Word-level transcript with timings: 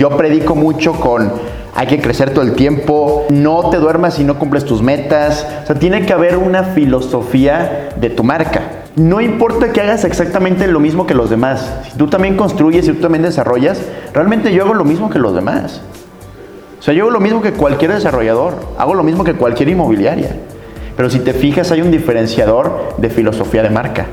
Yo 0.00 0.16
predico 0.16 0.54
mucho 0.54 0.92
con 0.92 1.32
hay 1.74 1.88
que 1.88 2.00
crecer 2.00 2.30
todo 2.30 2.42
el 2.42 2.52
tiempo, 2.52 3.26
no 3.30 3.68
te 3.68 3.78
duermas 3.78 4.14
si 4.14 4.22
no 4.22 4.38
cumples 4.38 4.64
tus 4.64 4.80
metas. 4.80 5.44
O 5.64 5.66
sea, 5.66 5.74
tiene 5.74 6.06
que 6.06 6.12
haber 6.12 6.36
una 6.36 6.62
filosofía 6.62 7.88
de 7.96 8.08
tu 8.08 8.22
marca. 8.22 8.84
No 8.94 9.20
importa 9.20 9.72
que 9.72 9.80
hagas 9.80 10.04
exactamente 10.04 10.68
lo 10.68 10.78
mismo 10.78 11.04
que 11.04 11.14
los 11.14 11.30
demás. 11.30 11.80
Si 11.90 11.98
tú 11.98 12.06
también 12.06 12.36
construyes 12.36 12.86
y 12.86 12.92
tú 12.92 13.00
también 13.00 13.24
desarrollas, 13.24 13.82
realmente 14.14 14.54
yo 14.54 14.62
hago 14.62 14.74
lo 14.74 14.84
mismo 14.84 15.10
que 15.10 15.18
los 15.18 15.34
demás. 15.34 15.80
O 16.78 16.82
sea, 16.84 16.94
yo 16.94 17.02
hago 17.02 17.10
lo 17.10 17.18
mismo 17.18 17.42
que 17.42 17.50
cualquier 17.54 17.92
desarrollador, 17.92 18.54
hago 18.78 18.94
lo 18.94 19.02
mismo 19.02 19.24
que 19.24 19.34
cualquier 19.34 19.70
inmobiliaria. 19.70 20.30
Pero 20.96 21.10
si 21.10 21.18
te 21.18 21.32
fijas, 21.32 21.72
hay 21.72 21.82
un 21.82 21.90
diferenciador 21.90 22.94
de 22.98 23.10
filosofía 23.10 23.64
de 23.64 23.70
marca. 23.70 24.06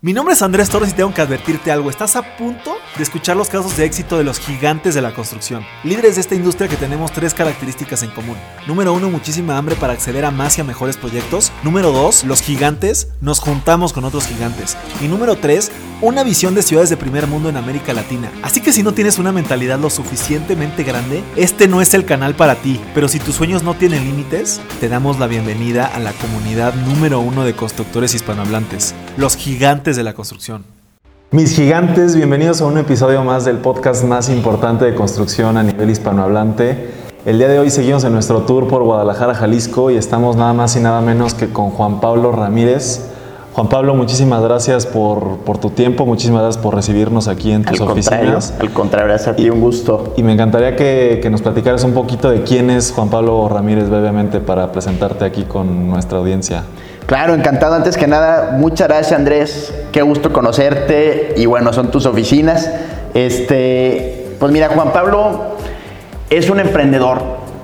Mi 0.00 0.12
nombre 0.12 0.34
es 0.34 0.42
Andrés 0.42 0.68
Torres 0.68 0.90
y 0.90 0.92
tengo 0.92 1.12
que 1.12 1.22
advertirte 1.22 1.72
algo. 1.72 1.90
Estás 1.90 2.14
a 2.14 2.36
punto 2.36 2.76
de 2.96 3.02
escuchar 3.02 3.36
los 3.36 3.48
casos 3.48 3.76
de 3.76 3.84
éxito 3.84 4.16
de 4.16 4.22
los 4.22 4.38
gigantes 4.38 4.94
de 4.94 5.02
la 5.02 5.12
construcción. 5.12 5.64
Líderes 5.82 6.14
de 6.14 6.20
esta 6.20 6.36
industria 6.36 6.68
que 6.68 6.76
tenemos 6.76 7.10
tres 7.10 7.34
características 7.34 8.04
en 8.04 8.10
común. 8.10 8.36
Número 8.68 8.92
uno, 8.92 9.10
muchísima 9.10 9.58
hambre 9.58 9.74
para 9.74 9.94
acceder 9.94 10.24
a 10.24 10.30
más 10.30 10.56
y 10.56 10.60
a 10.60 10.64
mejores 10.64 10.96
proyectos. 10.96 11.50
Número 11.64 11.90
dos, 11.90 12.22
los 12.22 12.42
gigantes 12.42 13.08
nos 13.20 13.40
juntamos 13.40 13.92
con 13.92 14.04
otros 14.04 14.28
gigantes. 14.28 14.76
Y 15.02 15.08
número 15.08 15.34
tres, 15.34 15.72
una 16.00 16.22
visión 16.22 16.54
de 16.54 16.62
ciudades 16.62 16.90
de 16.90 16.96
primer 16.96 17.26
mundo 17.26 17.48
en 17.48 17.56
América 17.56 17.92
Latina. 17.92 18.30
Así 18.44 18.60
que 18.60 18.72
si 18.72 18.84
no 18.84 18.94
tienes 18.94 19.18
una 19.18 19.32
mentalidad 19.32 19.80
lo 19.80 19.90
suficientemente 19.90 20.84
grande, 20.84 21.24
este 21.34 21.66
no 21.66 21.80
es 21.80 21.92
el 21.92 22.04
canal 22.04 22.36
para 22.36 22.54
ti. 22.54 22.80
Pero 22.94 23.08
si 23.08 23.18
tus 23.18 23.34
sueños 23.34 23.64
no 23.64 23.74
tienen 23.74 24.04
límites, 24.04 24.60
te 24.78 24.88
damos 24.88 25.18
la 25.18 25.26
bienvenida 25.26 25.86
a 25.86 25.98
la 25.98 26.12
comunidad 26.12 26.72
número 26.74 27.18
uno 27.18 27.42
de 27.42 27.56
constructores 27.56 28.14
hispanohablantes. 28.14 28.94
Los 29.16 29.36
gigantes 29.36 29.87
de 29.96 30.02
la 30.04 30.12
construcción. 30.12 30.64
Mis 31.30 31.54
gigantes, 31.54 32.14
bienvenidos 32.14 32.60
a 32.60 32.66
un 32.66 32.76
episodio 32.78 33.22
más 33.24 33.44
del 33.44 33.56
podcast 33.56 34.04
más 34.04 34.28
importante 34.28 34.84
de 34.84 34.94
construcción 34.94 35.56
a 35.56 35.62
nivel 35.62 35.88
hispanohablante. 35.88 36.90
El 37.24 37.38
día 37.38 37.48
de 37.48 37.58
hoy 37.58 37.70
seguimos 37.70 38.04
en 38.04 38.12
nuestro 38.12 38.42
tour 38.42 38.68
por 38.68 38.82
Guadalajara, 38.82 39.34
Jalisco 39.34 39.90
y 39.90 39.96
estamos 39.96 40.36
nada 40.36 40.52
más 40.52 40.76
y 40.76 40.80
nada 40.80 41.00
menos 41.00 41.34
que 41.34 41.48
con 41.48 41.70
Juan 41.70 42.00
Pablo 42.00 42.32
Ramírez. 42.32 43.08
Juan 43.54 43.68
Pablo, 43.68 43.94
muchísimas 43.94 44.42
gracias 44.42 44.84
por, 44.84 45.38
por 45.38 45.58
tu 45.58 45.70
tiempo, 45.70 46.04
muchísimas 46.06 46.42
gracias 46.42 46.62
por 46.62 46.74
recibirnos 46.74 47.26
aquí 47.26 47.50
en 47.50 47.64
tus 47.64 47.80
oficinas. 47.80 48.54
Al 48.60 48.72
contrario, 48.72 49.08
gracias 49.08 49.28
a 49.28 49.36
ti, 49.36 49.48
un 49.48 49.60
gusto. 49.60 50.12
Y 50.16 50.22
me 50.22 50.32
encantaría 50.34 50.76
que, 50.76 51.18
que 51.22 51.30
nos 51.30 51.42
platicaras 51.42 51.82
un 51.84 51.92
poquito 51.92 52.30
de 52.30 52.42
quién 52.42 52.70
es 52.70 52.92
Juan 52.92 53.08
Pablo 53.08 53.48
Ramírez 53.48 53.88
brevemente 53.88 54.40
para 54.40 54.70
presentarte 54.70 55.24
aquí 55.24 55.44
con 55.44 55.88
nuestra 55.88 56.18
audiencia. 56.18 56.64
Claro, 57.08 57.32
encantado. 57.32 57.74
Antes 57.74 57.96
que 57.96 58.06
nada, 58.06 58.54
muchas 58.58 58.86
gracias 58.86 59.18
Andrés. 59.18 59.72
Qué 59.92 60.02
gusto 60.02 60.30
conocerte. 60.30 61.32
Y 61.38 61.46
bueno, 61.46 61.72
son 61.72 61.90
tus 61.90 62.04
oficinas. 62.04 62.70
Este, 63.14 64.36
pues 64.38 64.52
mira, 64.52 64.68
Juan 64.68 64.92
Pablo 64.92 65.56
es 66.28 66.50
un 66.50 66.60
emprendedor 66.60 67.22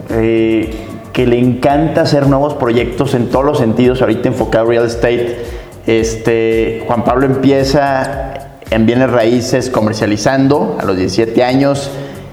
eh, 0.09 0.75
que 1.13 1.27
le 1.27 1.39
encanta 1.39 2.01
hacer 2.01 2.27
nuevos 2.27 2.55
proyectos 2.55 3.13
en 3.13 3.29
todos 3.29 3.45
los 3.45 3.59
sentidos. 3.59 4.01
Ahorita 4.01 4.29
enfocado 4.29 4.65
en 4.65 4.71
real 4.71 4.87
estate. 4.87 5.45
Este, 5.87 6.83
Juan 6.87 7.05
Pablo 7.05 7.27
empieza 7.27 8.57
en 8.71 8.87
bienes 8.87 9.11
raíces 9.11 9.69
comercializando 9.69 10.79
a 10.81 10.87
los 10.87 10.97
17 10.97 11.45
años. 11.45 11.91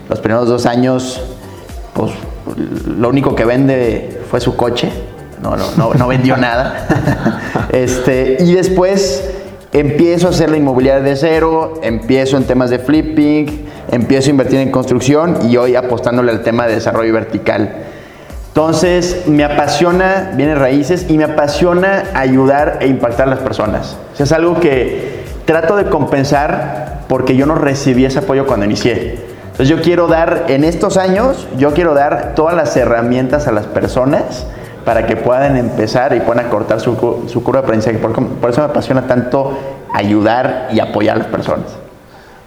Los 0.08 0.22
primeros 0.22 0.48
dos 0.48 0.66
años, 0.66 1.22
pues 1.94 2.14
lo 2.88 3.10
único 3.10 3.36
que 3.36 3.44
vende 3.44 4.22
fue 4.30 4.40
su 4.40 4.56
coche 4.56 4.90
no, 5.42 5.56
no, 5.56 5.94
no, 5.94 6.08
vendió 6.08 6.38
nada. 6.38 6.88
este, 7.72 8.38
y 8.40 8.54
después 8.54 9.30
empiezo 9.74 10.28
a 10.28 10.30
hacer 10.30 10.50
la 10.50 10.58
inmobiliaria 10.58 11.02
de 11.02 11.16
cero, 11.16 11.80
empiezo 11.82 12.38
en 12.38 12.44
temas 12.44 12.70
de 12.70 12.80
flipping, 12.80 13.66
empiezo 13.92 14.30
a 14.30 14.32
invertir 14.32 14.60
en 14.60 14.72
construcción 14.72 15.50
y 15.50 15.58
hoy 15.58 15.76
apostándole 15.76 16.32
al 16.32 16.44
tema 16.44 16.68
de 16.68 16.76
desarrollo 16.76 17.14
vertical. 17.14 17.76
Entonces, 18.50 19.28
me 19.28 19.46
apasiona 19.46 20.34
bienes 20.36 20.58
raíces 20.58 21.06
y 21.10 21.18
me 21.18 21.24
apasiona 21.24 22.04
ayudar 22.14 22.80
e 22.82 22.88
impactar 22.88 23.28
a 23.28 23.32
las 23.32 23.40
personas. 23.40 23.98
O 24.20 24.22
es 24.22 24.32
algo 24.34 24.60
que 24.60 25.24
trato 25.46 25.78
de 25.78 25.86
compensar 25.86 27.04
porque 27.08 27.36
yo 27.36 27.46
no 27.46 27.56
recibí 27.56 28.04
ese 28.04 28.20
apoyo 28.20 28.46
cuando 28.46 28.66
inicié. 28.66 29.20
Entonces, 29.52 29.70
yo 29.70 29.82
quiero 29.82 30.08
dar, 30.08 30.46
en 30.50 30.66
estos 30.66 30.98
años, 30.98 31.48
yo 31.58 31.74
quiero 31.74 31.94
dar 31.94 32.34
todas 32.36 32.56
las 32.56 32.76
herramientas 32.76 33.48
a 33.48 33.54
las 33.54 33.66
personas 33.68 34.46
para 34.86 35.06
que 35.06 35.16
puedan 35.16 35.58
empezar 35.58 36.16
y 36.16 36.20
puedan 36.20 36.46
acortar 36.46 36.80
su, 36.80 37.26
su 37.28 37.44
curva 37.44 37.62
de 37.62 37.66
aprendizaje. 37.66 37.98
Por, 37.98 38.14
por, 38.14 38.50
eso 38.50 38.62
me 38.62 38.68
apasiona 38.68 39.08
tanto 39.08 39.58
ayudar 39.94 40.70
y 40.72 40.80
apoyar 40.80 41.16
a 41.16 41.20
las 41.20 41.28
personas. 41.28 41.68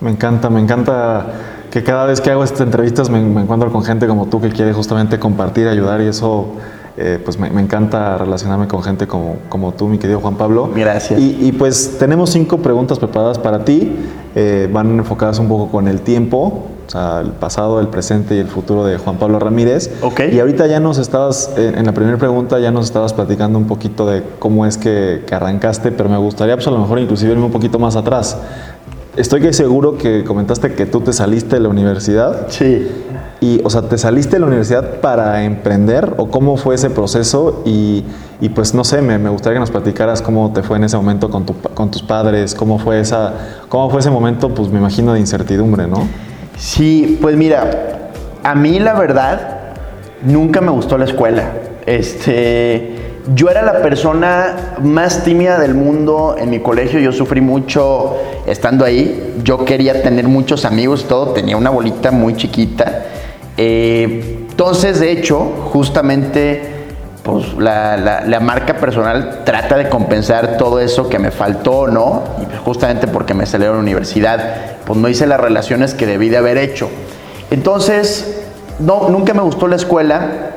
Me 0.00 0.10
encanta, 0.10 0.50
me 0.50 0.60
encanta 0.60 1.26
que 1.70 1.82
cada 1.82 2.06
vez 2.06 2.20
que 2.20 2.30
hago 2.30 2.44
estas 2.44 2.60
entrevistas 2.60 3.10
me, 3.10 3.20
me 3.20 3.42
encuentro 3.42 3.72
con 3.72 3.84
gente 3.84 4.06
como 4.06 4.26
tú 4.26 4.40
que 4.40 4.50
quiere 4.50 4.72
justamente 4.72 5.18
compartir, 5.18 5.68
ayudar 5.68 6.00
y 6.00 6.06
eso 6.08 6.54
eh, 6.96 7.20
pues 7.24 7.40
me, 7.40 7.50
me, 7.50 7.60
encanta 7.60 8.16
relacionarme 8.18 8.68
con 8.68 8.80
gente 8.80 9.08
como, 9.08 9.38
como, 9.48 9.72
tú, 9.72 9.88
mi 9.88 9.98
querido 9.98 10.20
Juan 10.20 10.36
Pablo. 10.36 10.70
Gracias. 10.74 11.18
Y, 11.18 11.48
y 11.48 11.52
pues 11.52 11.98
tenemos 11.98 12.30
cinco 12.30 12.58
preguntas 12.58 13.00
preparadas 13.00 13.38
para 13.38 13.64
ti. 13.64 13.96
Eh, 14.36 14.68
van 14.72 14.98
enfocadas 14.98 15.40
un 15.40 15.48
poco 15.48 15.72
con 15.72 15.88
el 15.88 16.02
tiempo, 16.02 16.66
o 16.86 16.90
sea, 16.90 17.20
el 17.20 17.30
pasado, 17.30 17.80
el 17.80 17.88
presente 17.88 18.34
y 18.36 18.38
el 18.38 18.48
futuro 18.48 18.84
de 18.84 18.98
Juan 18.98 19.16
Pablo 19.16 19.38
Ramírez. 19.38 19.90
Okay. 20.02 20.34
Y 20.34 20.40
ahorita 20.40 20.66
ya 20.66 20.80
nos 20.80 20.98
estabas, 20.98 21.50
en 21.56 21.84
la 21.84 21.92
primera 21.92 22.18
pregunta 22.18 22.58
ya 22.58 22.70
nos 22.70 22.86
estabas 22.86 23.12
platicando 23.12 23.58
un 23.58 23.66
poquito 23.66 24.06
de 24.06 24.22
cómo 24.38 24.66
es 24.66 24.76
que, 24.76 25.24
que 25.26 25.34
arrancaste, 25.34 25.92
pero 25.92 26.08
me 26.08 26.18
gustaría 26.18 26.54
pues 26.56 26.66
a 26.66 26.70
lo 26.70 26.78
mejor 26.78 26.98
inclusive 26.98 27.32
irme 27.32 27.44
un 27.44 27.52
poquito 27.52 27.78
más 27.78 27.96
atrás. 27.96 28.36
Estoy 29.16 29.52
seguro 29.52 29.96
que 29.96 30.24
comentaste 30.24 30.74
que 30.74 30.86
tú 30.86 31.00
te 31.00 31.12
saliste 31.12 31.56
de 31.56 31.60
la 31.60 31.68
universidad. 31.68 32.48
Sí. 32.48 32.88
Y, 33.40 33.60
o 33.62 33.70
sea, 33.70 33.82
¿te 33.82 33.98
saliste 33.98 34.36
de 34.36 34.40
la 34.40 34.46
universidad 34.46 35.00
para 35.00 35.44
emprender 35.44 36.14
o 36.16 36.30
cómo 36.30 36.56
fue 36.56 36.74
ese 36.76 36.90
proceso? 36.90 37.62
Y, 37.64 38.02
y 38.40 38.48
pues 38.48 38.74
no 38.74 38.84
sé, 38.84 39.02
me, 39.02 39.18
me, 39.18 39.28
gustaría 39.28 39.56
que 39.56 39.60
nos 39.60 39.70
platicaras 39.70 40.22
cómo 40.22 40.52
te 40.52 40.62
fue 40.62 40.78
en 40.78 40.84
ese 40.84 40.96
momento 40.96 41.30
con, 41.30 41.44
tu, 41.44 41.54
con 41.74 41.90
tus 41.90 42.02
padres, 42.02 42.54
cómo 42.54 42.78
fue, 42.78 43.00
esa, 43.00 43.34
cómo 43.68 43.90
fue 43.90 44.00
ese 44.00 44.10
momento, 44.10 44.48
pues 44.48 44.70
me 44.70 44.78
imagino 44.78 45.12
de 45.12 45.20
incertidumbre, 45.20 45.86
¿no? 45.86 46.08
Sí, 46.56 47.18
pues 47.20 47.36
mira, 47.36 48.10
a 48.42 48.54
mí 48.54 48.78
la 48.78 48.94
verdad 48.94 49.58
nunca 50.22 50.60
me 50.60 50.70
gustó 50.70 50.98
la 50.98 51.04
escuela. 51.04 51.50
Este, 51.86 52.94
yo 53.34 53.50
era 53.50 53.62
la 53.62 53.82
persona 53.82 54.76
más 54.82 55.24
tímida 55.24 55.58
del 55.58 55.74
mundo 55.74 56.36
en 56.38 56.50
mi 56.50 56.60
colegio, 56.60 57.00
yo 57.00 57.12
sufrí 57.12 57.40
mucho 57.40 58.16
estando 58.46 58.84
ahí, 58.84 59.34
yo 59.42 59.64
quería 59.64 60.02
tener 60.02 60.28
muchos 60.28 60.64
amigos, 60.64 61.06
todo, 61.08 61.32
tenía 61.32 61.56
una 61.56 61.70
bolita 61.70 62.10
muy 62.10 62.36
chiquita. 62.36 63.04
Eh, 63.56 64.46
entonces, 64.50 65.00
de 65.00 65.12
hecho, 65.12 65.40
justamente 65.72 66.73
pues, 67.24 67.54
la, 67.54 67.96
la, 67.96 68.20
la, 68.20 68.38
marca 68.38 68.76
personal 68.76 69.44
trata 69.44 69.78
de 69.78 69.88
compensar 69.88 70.58
todo 70.58 70.78
eso 70.78 71.08
que 71.08 71.18
me 71.18 71.30
faltó, 71.30 71.86
¿no? 71.86 72.22
Y 72.42 72.44
pues, 72.44 72.58
justamente 72.58 73.08
porque 73.08 73.32
me 73.32 73.46
salí 73.46 73.64
de 73.64 73.70
la 73.70 73.78
universidad, 73.78 74.76
pues 74.84 74.98
no 74.98 75.08
hice 75.08 75.26
las 75.26 75.40
relaciones 75.40 75.94
que 75.94 76.06
debí 76.06 76.28
de 76.28 76.36
haber 76.36 76.58
hecho. 76.58 76.90
Entonces, 77.50 78.42
no, 78.78 79.08
nunca 79.08 79.32
me 79.32 79.40
gustó 79.40 79.68
la 79.68 79.76
escuela. 79.76 80.50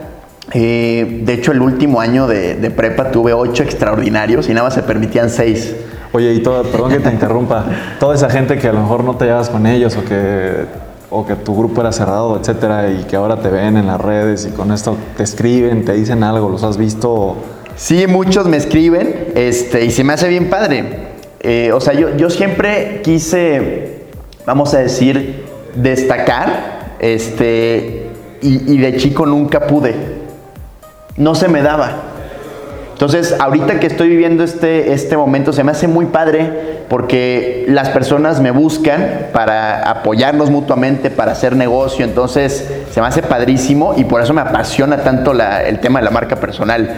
Eh, 0.52 1.22
de 1.24 1.34
hecho, 1.34 1.54
el 1.54 1.62
último 1.62 2.02
año 2.02 2.28
de, 2.28 2.56
de, 2.56 2.70
prepa 2.70 3.12
tuve 3.12 3.32
ocho 3.32 3.64
extraordinarios 3.64 4.50
y 4.50 4.54
nada 4.54 4.66
más 4.66 4.74
se 4.74 4.84
permitían 4.84 5.30
seis. 5.30 5.74
Oye, 6.12 6.34
y 6.34 6.44
todo, 6.44 6.64
perdón 6.64 6.92
que 6.92 7.00
te 7.00 7.10
interrumpa, 7.14 7.64
toda 7.98 8.14
esa 8.14 8.30
gente 8.30 8.58
que 8.58 8.68
a 8.68 8.74
lo 8.74 8.82
mejor 8.82 9.06
no 9.06 9.16
te 9.16 9.24
llevas 9.24 9.50
con 9.50 9.66
ellos 9.68 9.96
o 9.96 10.04
que, 10.04 10.66
o 11.10 11.26
que 11.26 11.36
tu 11.36 11.56
grupo 11.58 11.82
era 11.82 11.92
cerrado, 11.92 12.38
etcétera, 12.38 12.90
y 12.92 13.04
que 13.04 13.16
ahora 13.16 13.38
te 13.38 13.50
ven 13.50 13.78
en 13.78 13.88
las 13.88 14.00
redes 14.00 14.46
y 14.46 14.56
con 14.56 14.72
esto 14.72 14.98
te 15.16 15.24
escriben, 15.24 15.86
te 15.86 15.94
dicen 15.94 16.24
algo, 16.24 16.50
¿los 16.50 16.64
has 16.64 16.78
visto? 16.78 17.38
Sí, 17.76 18.08
muchos 18.08 18.48
me 18.48 18.58
escriben 18.58 19.32
este, 19.36 19.86
y 19.86 19.92
se 19.92 20.04
me 20.04 20.14
hace 20.14 20.28
bien 20.28 20.50
padre. 20.50 21.08
Eh, 21.40 21.72
o 21.74 21.80
sea, 21.80 21.94
yo, 21.94 22.16
yo 22.18 22.30
siempre 22.30 23.02
quise, 23.04 24.06
vamos 24.46 24.74
a 24.74 24.80
decir, 24.80 25.46
destacar 25.76 26.96
este, 27.00 28.10
y, 28.42 28.74
y 28.74 28.78
de 28.78 28.98
chico 28.98 29.26
nunca 29.26 29.68
pude 29.68 30.18
no 31.18 31.34
se 31.36 31.48
me 31.48 31.62
daba. 31.62 32.07
Entonces, 32.98 33.36
ahorita 33.38 33.80
que 33.80 33.86
estoy 33.86 34.10
viviendo 34.10 34.44
este, 34.44 34.92
este 34.92 35.16
momento, 35.18 35.54
se 35.54 35.64
me 35.64 35.70
hace 35.70 35.88
muy 35.88 36.08
padre 36.08 36.78
porque 36.90 37.64
las 37.68 37.90
personas 37.90 38.42
me 38.42 38.50
buscan 38.50 39.28
para 39.32 39.88
apoyarnos 39.88 40.50
mutuamente, 40.50 41.12
para 41.12 41.34
hacer 41.34 41.56
negocio. 41.56 42.04
Entonces, 42.04 42.68
se 42.90 43.00
me 43.00 43.06
hace 43.06 43.22
padrísimo 43.22 43.94
y 43.96 44.06
por 44.06 44.24
eso 44.24 44.34
me 44.34 44.42
apasiona 44.42 45.04
tanto 45.04 45.32
el 45.34 45.80
tema 45.80 46.00
de 46.00 46.06
la 46.06 46.10
marca 46.10 46.38
personal. 46.38 46.90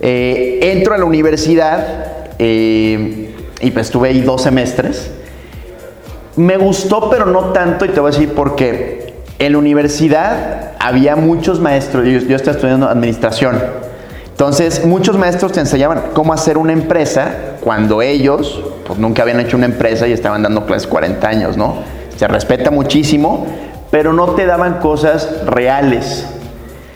Eh, 0.00 0.60
entro 0.62 0.94
a 0.94 0.96
la 0.96 1.04
universidad 1.04 2.06
eh, 2.38 3.34
y 3.60 3.70
pues 3.70 3.88
estuve 3.88 4.08
ahí 4.08 4.22
dos 4.22 4.40
semestres. 4.40 5.10
Me 6.36 6.56
gustó, 6.56 7.10
pero 7.10 7.26
no 7.26 7.52
tanto, 7.52 7.84
y 7.84 7.90
te 7.90 8.00
voy 8.00 8.08
a 8.08 8.12
decir 8.12 8.32
por 8.32 8.56
qué. 8.56 9.12
En 9.38 9.52
la 9.52 9.58
universidad 9.58 10.70
había 10.78 11.16
muchos 11.16 11.60
maestros, 11.60 12.06
yo, 12.06 12.20
yo 12.20 12.34
estaba 12.34 12.56
estudiando 12.56 12.88
administración, 12.88 13.60
entonces 14.34 14.84
muchos 14.84 15.16
maestros 15.16 15.52
te 15.52 15.60
enseñaban 15.60 16.06
cómo 16.12 16.32
hacer 16.32 16.58
una 16.58 16.72
empresa 16.72 17.54
cuando 17.60 18.02
ellos 18.02 18.60
pues 18.84 18.98
nunca 18.98 19.22
habían 19.22 19.38
hecho 19.38 19.56
una 19.56 19.66
empresa 19.66 20.08
y 20.08 20.12
estaban 20.12 20.42
dando 20.42 20.66
clases 20.66 20.88
40 20.88 21.28
años, 21.28 21.56
¿no? 21.56 21.76
Se 22.16 22.26
respeta 22.26 22.72
muchísimo, 22.72 23.46
pero 23.92 24.12
no 24.12 24.30
te 24.30 24.44
daban 24.44 24.80
cosas 24.80 25.46
reales. 25.46 26.26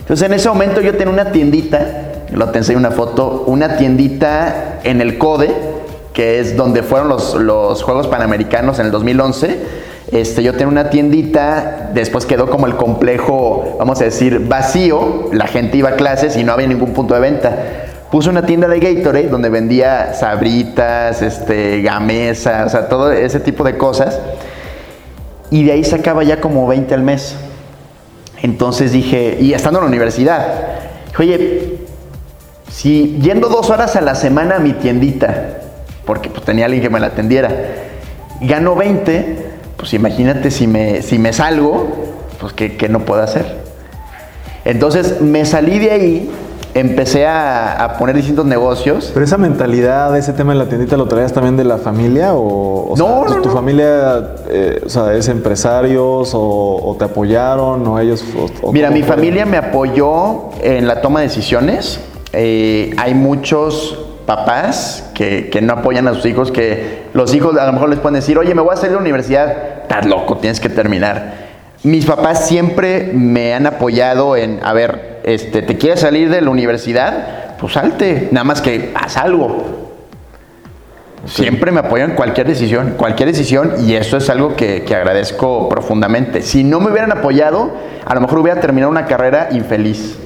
Entonces 0.00 0.26
en 0.26 0.32
ese 0.32 0.48
momento 0.48 0.80
yo 0.80 0.96
tenía 0.96 1.12
una 1.12 1.30
tiendita, 1.30 2.24
lo 2.32 2.48
te 2.48 2.58
enseño 2.58 2.76
una 2.76 2.90
foto, 2.90 3.44
una 3.46 3.76
tiendita 3.76 4.80
en 4.82 5.00
el 5.00 5.16
CODE, 5.16 5.54
que 6.12 6.40
es 6.40 6.56
donde 6.56 6.82
fueron 6.82 7.08
los, 7.08 7.36
los 7.36 7.84
Juegos 7.84 8.08
Panamericanos 8.08 8.80
en 8.80 8.86
el 8.86 8.90
2011. 8.90 9.58
Este, 10.10 10.42
yo 10.42 10.52
tenía 10.52 10.68
una 10.68 10.88
tiendita, 10.88 11.90
después 11.92 12.24
quedó 12.24 12.48
como 12.48 12.66
el 12.66 12.76
complejo, 12.76 13.76
vamos 13.78 14.00
a 14.00 14.04
decir, 14.04 14.40
vacío, 14.40 15.28
la 15.32 15.46
gente 15.46 15.76
iba 15.76 15.90
a 15.90 15.96
clases 15.96 16.36
y 16.36 16.44
no 16.44 16.52
había 16.52 16.66
ningún 16.66 16.94
punto 16.94 17.14
de 17.14 17.20
venta. 17.20 17.56
Puse 18.10 18.30
una 18.30 18.46
tienda 18.46 18.68
de 18.68 18.80
Gatorade 18.80 19.28
donde 19.28 19.50
vendía 19.50 20.14
sabritas, 20.14 21.20
este, 21.20 21.82
gamesa, 21.82 22.64
o 22.64 22.70
sea, 22.70 22.88
todo 22.88 23.12
ese 23.12 23.38
tipo 23.38 23.64
de 23.64 23.76
cosas. 23.76 24.18
Y 25.50 25.64
de 25.64 25.72
ahí 25.72 25.84
sacaba 25.84 26.24
ya 26.24 26.40
como 26.40 26.66
20 26.66 26.94
al 26.94 27.02
mes. 27.02 27.36
Entonces 28.42 28.92
dije, 28.92 29.36
y 29.38 29.52
estando 29.52 29.78
en 29.80 29.84
la 29.84 29.88
universidad, 29.88 30.46
dije, 31.08 31.22
oye, 31.22 31.78
si 32.70 33.18
yendo 33.20 33.48
dos 33.48 33.68
horas 33.68 33.94
a 33.96 34.00
la 34.00 34.14
semana 34.14 34.56
a 34.56 34.58
mi 34.58 34.72
tiendita, 34.72 35.58
porque 36.06 36.30
pues 36.30 36.44
tenía 36.44 36.64
alguien 36.64 36.82
que 36.82 36.88
me 36.88 37.00
la 37.00 37.08
atendiera, 37.08 37.50
gano 38.40 38.74
20, 38.74 39.47
pues 39.78 39.94
imagínate 39.94 40.50
si 40.50 40.66
me, 40.66 41.00
si 41.00 41.18
me 41.18 41.32
salgo, 41.32 41.88
pues 42.38 42.52
¿qué, 42.52 42.76
qué 42.76 42.90
no 42.90 43.00
puedo 43.00 43.22
hacer? 43.22 43.62
Entonces 44.66 45.22
me 45.22 45.46
salí 45.46 45.78
de 45.78 45.90
ahí 45.90 46.30
empecé 46.74 47.26
a, 47.26 47.96
poner 47.98 48.16
distintos 48.16 48.46
negocios. 48.46 49.10
Pero 49.12 49.24
esa 49.24 49.38
mentalidad, 49.38 50.16
ese 50.16 50.32
tema 50.32 50.52
de 50.52 50.58
la 50.58 50.66
tiendita, 50.66 50.96
¿lo 50.96 51.06
traías 51.06 51.32
también 51.32 51.56
de 51.56 51.64
la 51.64 51.78
familia? 51.78 52.34
¿O, 52.34 52.94
no, 52.96 53.28
sea, 53.28 53.40
tu, 53.40 53.50
familia 53.50 54.36
eh, 54.48 54.82
o 54.84 54.88
sea, 54.88 55.14
es 55.14 55.28
empresarios 55.28 56.32
o, 56.34 56.96
te 56.98 57.04
apoyaron 57.04 57.86
o 57.86 57.98
ellos? 57.98 58.24
Mira, 58.72 58.90
mi 58.90 59.02
familia 59.02 59.46
me 59.46 59.56
apoyó 59.56 60.50
en 60.60 60.86
la 60.86 61.00
toma 61.00 61.20
de 61.20 61.28
decisiones. 61.28 62.00
Eh, 62.32 62.94
hay 62.98 63.14
muchos 63.14 63.98
papás 64.28 65.08
que, 65.14 65.48
que, 65.48 65.62
no 65.62 65.72
apoyan 65.72 66.06
a 66.06 66.12
sus 66.12 66.26
hijos, 66.26 66.52
que 66.52 67.04
los 67.14 67.34
hijos 67.34 67.56
a 67.56 67.64
lo 67.64 67.72
mejor 67.72 67.88
les 67.88 67.98
pueden 67.98 68.16
decir, 68.16 68.36
oye, 68.36 68.54
me 68.54 68.60
voy 68.60 68.74
a 68.74 68.76
salir 68.76 68.90
de 68.90 68.96
la 68.96 69.00
universidad, 69.00 69.56
estás 69.82 70.04
loco, 70.04 70.36
tienes 70.36 70.60
que 70.60 70.68
terminar. 70.68 71.48
Mis 71.82 72.04
papás 72.04 72.46
siempre 72.46 73.10
me 73.14 73.54
han 73.54 73.66
apoyado 73.66 74.36
en, 74.36 74.60
a 74.62 74.74
ver, 74.74 75.22
este, 75.24 75.62
¿te 75.62 75.78
quieres 75.78 76.00
salir 76.00 76.28
de 76.28 76.42
la 76.42 76.50
universidad? 76.50 77.56
Pues 77.58 77.72
salte, 77.72 78.28
nada 78.30 78.44
más 78.44 78.60
que 78.60 78.92
haz 78.94 79.16
algo. 79.16 79.88
Siempre 81.24 81.72
me 81.72 81.80
apoyan 81.80 82.14
cualquier 82.14 82.48
decisión, 82.48 82.96
cualquier 82.98 83.30
decisión, 83.30 83.76
y 83.86 83.94
eso 83.94 84.18
es 84.18 84.28
algo 84.28 84.56
que, 84.56 84.84
agradezco 84.94 85.70
profundamente. 85.70 86.42
Si 86.42 86.64
no 86.64 86.80
me 86.80 86.90
hubieran 86.90 87.12
apoyado, 87.12 87.72
a 88.04 88.14
lo 88.14 88.20
mejor 88.20 88.40
hubiera 88.40 88.60
terminado 88.60 88.90
una 88.90 89.06
carrera 89.06 89.48
infeliz. 89.52 90.18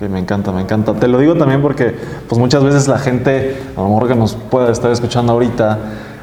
Ok, 0.00 0.08
me 0.08 0.18
encanta, 0.18 0.50
me 0.50 0.62
encanta. 0.62 0.94
Te 0.94 1.08
lo 1.08 1.18
digo 1.18 1.34
también 1.34 1.60
porque 1.60 1.94
pues 2.26 2.38
muchas 2.38 2.64
veces 2.64 2.88
la 2.88 2.98
gente, 2.98 3.58
a 3.76 3.80
lo 3.82 3.88
mejor 3.88 4.08
que 4.08 4.14
nos 4.14 4.34
pueda 4.34 4.72
estar 4.72 4.90
escuchando 4.90 5.32
ahorita, 5.34 5.78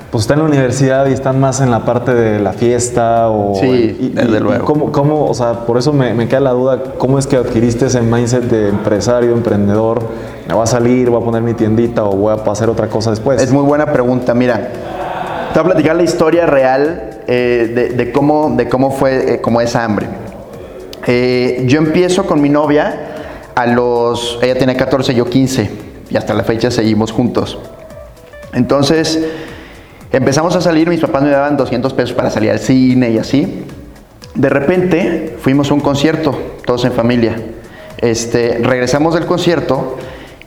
pues 0.10 0.24
está 0.24 0.34
en 0.34 0.40
la 0.40 0.46
universidad 0.46 1.06
y 1.08 1.14
están 1.14 1.40
más 1.40 1.62
en 1.62 1.70
la 1.70 1.86
parte 1.86 2.16
de 2.16 2.40
la 2.40 2.54
fiesta 2.54 3.30
o... 3.30 3.54
Sí, 3.54 4.14
desde 4.16 4.40
luego. 4.40 4.92
cómo, 4.92 5.26
o 5.26 5.34
sea, 5.36 5.66
por 5.68 5.78
eso 5.78 5.94
me, 5.94 6.28
queda 6.28 6.40
la 6.40 6.52
duda, 6.54 6.82
¿cómo 6.98 7.20
es 7.20 7.28
que 7.28 7.36
adquiriste 7.36 7.86
ese 7.86 8.02
mindset 8.02 8.46
de 8.46 8.70
empresario, 8.70 9.34
emprendedor? 9.34 10.00
¿Me 10.48 10.56
va 10.56 10.64
a 10.64 10.68
salir, 10.68 11.12
voy 11.12 11.22
a 11.22 11.26
poner 11.26 11.44
mi 11.44 11.54
tiendita 11.54 12.04
o 12.04 12.16
voy 12.16 12.36
a 12.36 12.52
hacer 12.52 12.70
otra 12.70 12.88
cosa 12.88 13.12
después? 13.12 13.40
Es 13.40 13.52
muy 13.52 13.64
buena 13.64 13.86
pregunta, 13.94 14.34
mira. 14.34 14.72
Te 15.54 15.60
voy 15.60 15.70
a 15.70 15.74
platicar 15.74 15.96
la 15.96 16.04
historia 16.04 16.48
real 16.48 17.22
eh, 17.28 17.94
de, 17.96 18.12
cómo, 18.12 18.56
de 18.58 18.68
cómo 18.68 18.90
fue 18.90 19.36
eh, 19.36 19.42
como 19.42 19.62
esa 19.62 19.84
hambre. 19.84 20.08
Eh, 21.06 21.64
yo 21.68 21.78
empiezo 21.78 22.26
con 22.26 22.42
mi 22.42 22.50
novia 22.50 23.14
a 23.58 23.66
los... 23.66 24.40
Ella 24.42 24.56
tiene 24.56 24.76
14, 24.76 25.14
yo 25.14 25.26
15 25.26 25.72
y 26.10 26.18
hasta 26.18 26.34
la 26.34 26.44
fecha 26.44 26.72
seguimos 26.72 27.12
juntos. 27.12 27.58
Entonces 28.54 29.20
Empezamos 30.12 30.56
a 30.56 30.62
salir, 30.62 30.88
mis 30.88 31.02
papás 31.02 31.22
me 31.22 31.30
daban 31.30 31.58
200 31.58 31.94
pesos 31.94 32.14
para 32.14 32.30
salir 32.30 32.50
al 32.50 32.60
cine 32.60 33.12
y 33.12 33.18
así. 33.18 33.66
De 34.36 34.50
repente 34.50 35.36
fuimos 35.42 35.70
a 35.70 35.74
un 35.74 35.82
concierto, 35.82 36.58
todos 36.66 36.86
en 36.86 36.94
familia. 36.94 37.36
Este, 37.98 38.60
regresamos 38.64 39.16
del 39.16 39.26
concierto 39.26 39.98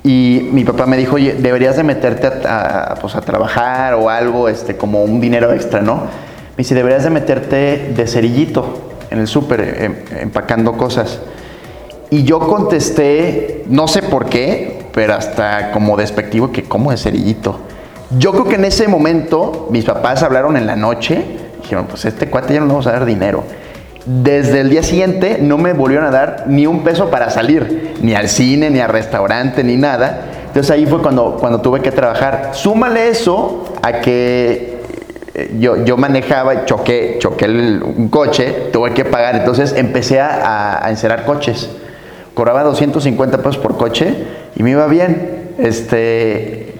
y 0.02 0.48
mi 0.50 0.64
papá 0.64 0.86
me 0.86 0.96
dijo, 0.96 1.16
oye, 1.16 1.34
deberías 1.34 1.76
de 1.76 1.82
meterte 1.82 2.28
a, 2.48 2.94
pues, 3.02 3.14
a 3.16 3.20
trabajar 3.20 3.94
o 3.94 4.08
algo, 4.08 4.48
este, 4.48 4.76
como 4.76 5.04
un 5.04 5.20
dinero 5.20 5.52
extra, 5.52 5.82
¿no? 5.82 5.96
Me 5.96 6.56
dice, 6.58 6.74
deberías 6.74 7.04
de 7.04 7.10
meterte 7.10 7.92
de 7.94 8.06
cerillito 8.06 8.92
en 9.10 9.18
el 9.18 9.26
súper, 9.26 9.60
em, 9.60 9.94
empacando 10.22 10.72
cosas. 10.72 11.20
Y 12.10 12.24
yo 12.24 12.40
contesté, 12.40 13.64
no 13.68 13.86
sé 13.86 14.02
por 14.02 14.26
qué, 14.26 14.80
pero 14.92 15.14
hasta 15.14 15.70
como 15.70 15.96
despectivo, 15.96 16.50
que 16.50 16.64
como 16.64 16.90
de 16.90 16.96
cerillito. 16.96 17.60
Yo 18.18 18.32
creo 18.32 18.46
que 18.46 18.56
en 18.56 18.64
ese 18.64 18.88
momento 18.88 19.68
mis 19.70 19.84
papás 19.84 20.24
hablaron 20.24 20.56
en 20.56 20.66
la 20.66 20.74
noche, 20.74 21.24
dijeron, 21.62 21.86
pues 21.86 22.04
este 22.04 22.28
cuate 22.28 22.54
ya 22.54 22.60
no 22.60 22.66
le 22.66 22.72
vamos 22.72 22.88
a 22.88 22.92
dar 22.92 23.04
dinero. 23.04 23.44
Desde 24.04 24.60
el 24.60 24.70
día 24.70 24.82
siguiente 24.82 25.38
no 25.40 25.56
me 25.56 25.72
volvieron 25.72 26.04
a 26.06 26.10
dar 26.10 26.44
ni 26.48 26.66
un 26.66 26.82
peso 26.82 27.10
para 27.10 27.30
salir, 27.30 27.94
ni 28.02 28.14
al 28.14 28.28
cine, 28.28 28.70
ni 28.70 28.80
al 28.80 28.88
restaurante, 28.88 29.62
ni 29.62 29.76
nada. 29.76 30.22
Entonces 30.48 30.72
ahí 30.72 30.86
fue 30.86 31.00
cuando, 31.00 31.36
cuando 31.38 31.60
tuve 31.60 31.80
que 31.80 31.92
trabajar. 31.92 32.50
Súmale 32.54 33.08
eso 33.08 33.66
a 33.82 34.00
que 34.00 34.80
eh, 35.34 35.54
yo, 35.60 35.84
yo 35.84 35.96
manejaba, 35.96 36.64
choqué, 36.64 37.18
choqué 37.20 37.46
un 37.46 38.08
coche, 38.08 38.70
tuve 38.72 38.92
que 38.94 39.04
pagar. 39.04 39.36
Entonces 39.36 39.72
empecé 39.76 40.18
a, 40.18 40.84
a 40.84 40.90
encerar 40.90 41.24
coches. 41.24 41.70
Cobraba 42.40 42.62
250 42.62 43.36
pesos 43.36 43.58
por 43.58 43.76
coche 43.76 44.14
y 44.56 44.62
me 44.62 44.70
iba 44.70 44.86
bien. 44.86 45.50
Este, 45.58 46.72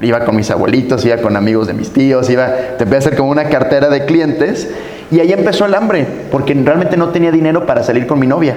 iba 0.00 0.24
con 0.24 0.34
mis 0.34 0.50
abuelitos, 0.50 1.04
iba 1.04 1.18
con 1.18 1.36
amigos 1.36 1.66
de 1.66 1.74
mis 1.74 1.92
tíos, 1.92 2.30
iba, 2.30 2.46
te 2.78 2.86
voy 2.86 2.94
a 2.94 2.98
hacer 2.98 3.14
como 3.14 3.30
una 3.30 3.50
cartera 3.50 3.90
de 3.90 4.06
clientes. 4.06 4.70
Y 5.10 5.20
ahí 5.20 5.30
empezó 5.30 5.66
el 5.66 5.74
hambre, 5.74 6.06
porque 6.30 6.54
realmente 6.54 6.96
no 6.96 7.10
tenía 7.10 7.30
dinero 7.30 7.66
para 7.66 7.82
salir 7.82 8.06
con 8.06 8.20
mi 8.20 8.26
novia. 8.26 8.56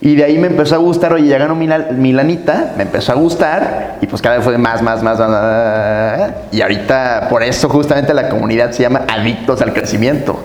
Y 0.00 0.16
de 0.16 0.24
ahí 0.24 0.36
me 0.36 0.48
empezó 0.48 0.74
a 0.74 0.78
gustar, 0.78 1.12
oye, 1.12 1.28
ya 1.28 1.38
ganó 1.38 1.54
mi, 1.54 2.12
lanita, 2.12 2.72
me 2.76 2.82
empezó 2.82 3.12
a 3.12 3.14
gustar, 3.14 3.98
y 4.00 4.08
pues 4.08 4.20
cada 4.20 4.38
vez 4.38 4.44
fue 4.44 4.58
más, 4.58 4.82
más, 4.82 5.00
más, 5.00 5.16
más, 5.20 6.30
Y 6.50 6.60
ahorita, 6.60 7.28
por 7.30 7.44
eso 7.44 7.68
justamente 7.68 8.12
la 8.14 8.28
comunidad 8.28 8.72
se 8.72 8.82
llama 8.82 9.04
Adictos 9.06 9.62
al 9.62 9.72
Crecimiento. 9.72 10.40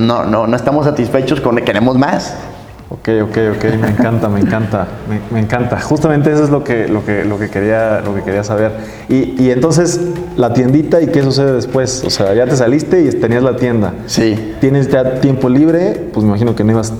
no, 0.00 0.24
no, 0.24 0.46
no 0.46 0.56
estamos 0.56 0.86
satisfechos 0.86 1.40
con, 1.40 1.56
queremos 1.56 1.98
más. 1.98 2.36
Ok, 2.92 3.08
ok, 3.22 3.38
ok, 3.56 3.64
me 3.80 3.88
encanta, 3.88 4.28
me 4.28 4.40
encanta, 4.40 4.86
me, 5.30 5.40
encanta. 5.40 5.80
Justamente 5.80 6.30
eso 6.30 6.44
es 6.44 6.50
lo 6.50 6.62
que, 6.62 6.88
lo 6.88 7.02
que, 7.06 7.24
lo 7.24 7.38
que, 7.38 7.48
quería, 7.48 8.02
lo 8.02 8.14
que 8.14 8.22
quería 8.22 8.44
saber. 8.44 8.72
Y, 9.08 9.42
y, 9.42 9.50
entonces, 9.50 9.98
la 10.36 10.52
tiendita 10.52 11.00
y 11.00 11.06
qué 11.06 11.22
sucede 11.22 11.52
después? 11.54 12.04
O 12.04 12.10
sea, 12.10 12.34
ya 12.34 12.44
te 12.44 12.54
saliste 12.54 13.00
y 13.00 13.08
tenías 13.08 13.42
la 13.42 13.56
tienda. 13.56 13.94
Sí. 14.06 14.56
¿Tienes 14.60 14.90
ya 14.90 15.20
tiempo 15.20 15.48
libre? 15.48 16.08
Pues 16.12 16.22
me 16.22 16.30
imagino 16.30 16.54
que 16.54 16.64
no 16.64 16.72
ibas 16.72 16.92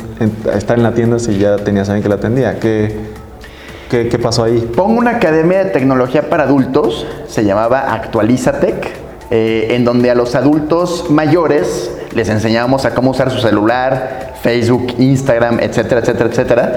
a 0.50 0.56
estar 0.56 0.78
en 0.78 0.82
la 0.82 0.94
tienda 0.94 1.18
si 1.18 1.37
ya 1.37 1.56
tenías 1.56 1.90
a 1.90 1.92
alguien 1.92 2.02
que 2.04 2.08
la 2.08 2.14
atendía. 2.14 2.58
¿Qué, 2.58 2.96
qué, 3.90 4.08
qué 4.08 4.18
pasó 4.18 4.44
ahí? 4.44 4.66
Pongo 4.75 4.99
una 4.99 5.16
academia 5.16 5.62
de 5.62 5.70
tecnología 5.72 6.30
para 6.30 6.44
adultos, 6.44 7.06
se 7.28 7.44
llamaba 7.44 7.92
Actualizatec, 7.92 8.88
eh, 9.30 9.75
en 9.75 9.84
donde 9.84 10.11
a 10.11 10.14
los 10.14 10.34
adultos 10.34 11.11
mayores 11.11 11.90
les 12.14 12.28
enseñábamos 12.28 12.85
a 12.85 12.95
cómo 12.95 13.11
usar 13.11 13.31
su 13.31 13.38
celular, 13.38 14.35
Facebook, 14.42 14.95
Instagram, 14.99 15.61
etcétera, 15.61 16.00
etcétera, 16.00 16.31
etcétera. 16.31 16.73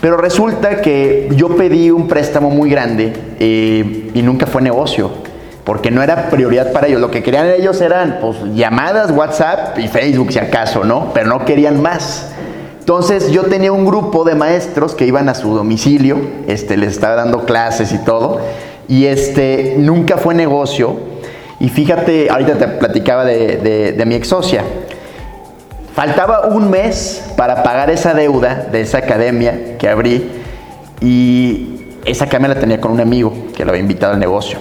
Pero 0.00 0.16
resulta 0.16 0.82
que 0.82 1.28
yo 1.34 1.56
pedí 1.56 1.90
un 1.90 2.08
préstamo 2.08 2.50
muy 2.50 2.68
grande 2.68 3.12
eh, 3.38 4.10
y 4.12 4.22
nunca 4.22 4.46
fue 4.46 4.60
negocio, 4.60 5.10
porque 5.64 5.90
no 5.90 6.02
era 6.02 6.28
prioridad 6.28 6.72
para 6.72 6.88
ellos. 6.88 7.00
Lo 7.00 7.10
que 7.10 7.22
querían 7.22 7.48
ellos 7.48 7.80
eran 7.80 8.18
pues, 8.20 8.36
llamadas, 8.54 9.10
WhatsApp 9.10 9.78
y 9.78 9.88
Facebook, 9.88 10.32
si 10.32 10.38
acaso, 10.38 10.84
¿no? 10.84 11.12
Pero 11.14 11.28
no 11.28 11.44
querían 11.44 11.80
más. 11.80 12.28
Entonces 12.80 13.30
yo 13.30 13.44
tenía 13.44 13.72
un 13.72 13.86
grupo 13.86 14.24
de 14.24 14.34
maestros 14.34 14.94
que 14.94 15.06
iban 15.06 15.30
a 15.30 15.34
su 15.34 15.54
domicilio, 15.54 16.18
este, 16.48 16.76
les 16.76 16.90
estaba 16.90 17.14
dando 17.14 17.46
clases 17.46 17.92
y 17.94 17.98
todo, 18.04 18.40
y 18.88 19.06
este, 19.06 19.76
nunca 19.78 20.18
fue 20.18 20.34
negocio. 20.34 21.13
Y 21.60 21.68
fíjate, 21.68 22.28
ahorita 22.30 22.54
te 22.58 22.66
platicaba 22.66 23.24
de, 23.24 23.92
de, 23.96 24.06
mi 24.06 24.14
ex 24.14 24.28
socia. 24.28 24.64
Faltaba 25.94 26.46
un 26.48 26.70
mes 26.70 27.24
para 27.36 27.62
pagar 27.62 27.90
esa 27.90 28.14
deuda 28.14 28.66
de 28.70 28.80
esa 28.80 28.98
academia 28.98 29.78
que 29.78 29.88
abrí 29.88 30.28
y 31.00 31.80
esa 32.04 32.24
academia 32.24 32.54
la 32.54 32.60
tenía 32.60 32.80
con 32.80 32.90
un 32.90 33.00
amigo 33.00 33.32
que 33.56 33.64
lo 33.64 33.70
había 33.70 33.82
invitado 33.82 34.12
al 34.12 34.18
negocio. 34.18 34.58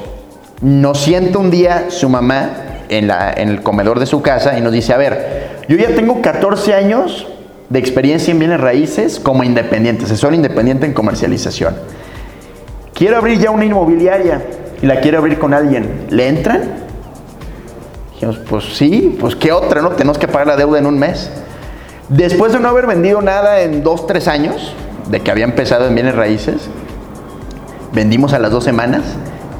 Nos 0.62 1.00
sienta 1.00 1.40
un 1.40 1.50
día 1.50 1.86
su 1.90 2.08
mamá 2.08 2.52
en, 2.90 3.08
la, 3.08 3.34
en 3.36 3.50
el 3.50 3.64
comedor 3.64 4.00
de 4.00 4.06
su 4.06 4.22
casa 4.22 4.58
y 4.58 4.62
nos 4.62 4.72
dice, 4.72 4.94
a 4.94 4.98
ver, 4.98 5.64
yo 5.68 5.76
ya 5.76 5.96
tengo 5.96 6.22
14 6.22 6.76
años 6.76 7.28
de 7.70 7.80
experiencia 7.80 8.32
en 8.32 8.40
bienes 8.40 8.62
raíces 8.62 9.20
como 9.20 9.44
independiente, 9.44 10.06
asesor 10.06 10.36
independiente 10.36 10.86
en 10.86 10.94
comercialización. 10.94 11.76
Quiero 12.94 13.18
abrir 13.18 13.40
ya 13.40 13.50
una 13.50 13.66
inmobiliaria 13.66 14.42
y 14.82 14.86
la 14.86 15.00
quiero 15.00 15.18
abrir 15.18 15.40
con 15.40 15.54
alguien. 15.54 16.06
¿Le 16.10 16.28
entran? 16.28 16.83
Dijimos, 18.14 18.38
pues 18.38 18.76
sí, 18.76 19.18
pues 19.20 19.36
qué 19.36 19.52
otra, 19.52 19.82
¿no? 19.82 19.92
Tenemos 19.92 20.18
que 20.18 20.28
pagar 20.28 20.48
la 20.48 20.56
deuda 20.56 20.80
en 20.80 20.86
un 20.86 20.98
mes. 20.98 21.30
Después 22.10 22.54
de 22.54 22.60
no 22.60 22.70
haber 22.70 22.88
vendido 22.88 23.22
nada 23.22 23.62
en 23.62 23.84
dos, 23.84 24.08
tres 24.08 24.28
años, 24.28 24.74
de 25.10 25.22
que 25.22 25.32
había 25.32 25.46
empezado 25.46 25.88
en 25.88 25.96
bienes 25.96 26.16
raíces, 26.16 26.70
vendimos 27.92 28.34
a 28.34 28.40
las 28.40 28.52
dos 28.52 28.64
semanas, 28.64 29.04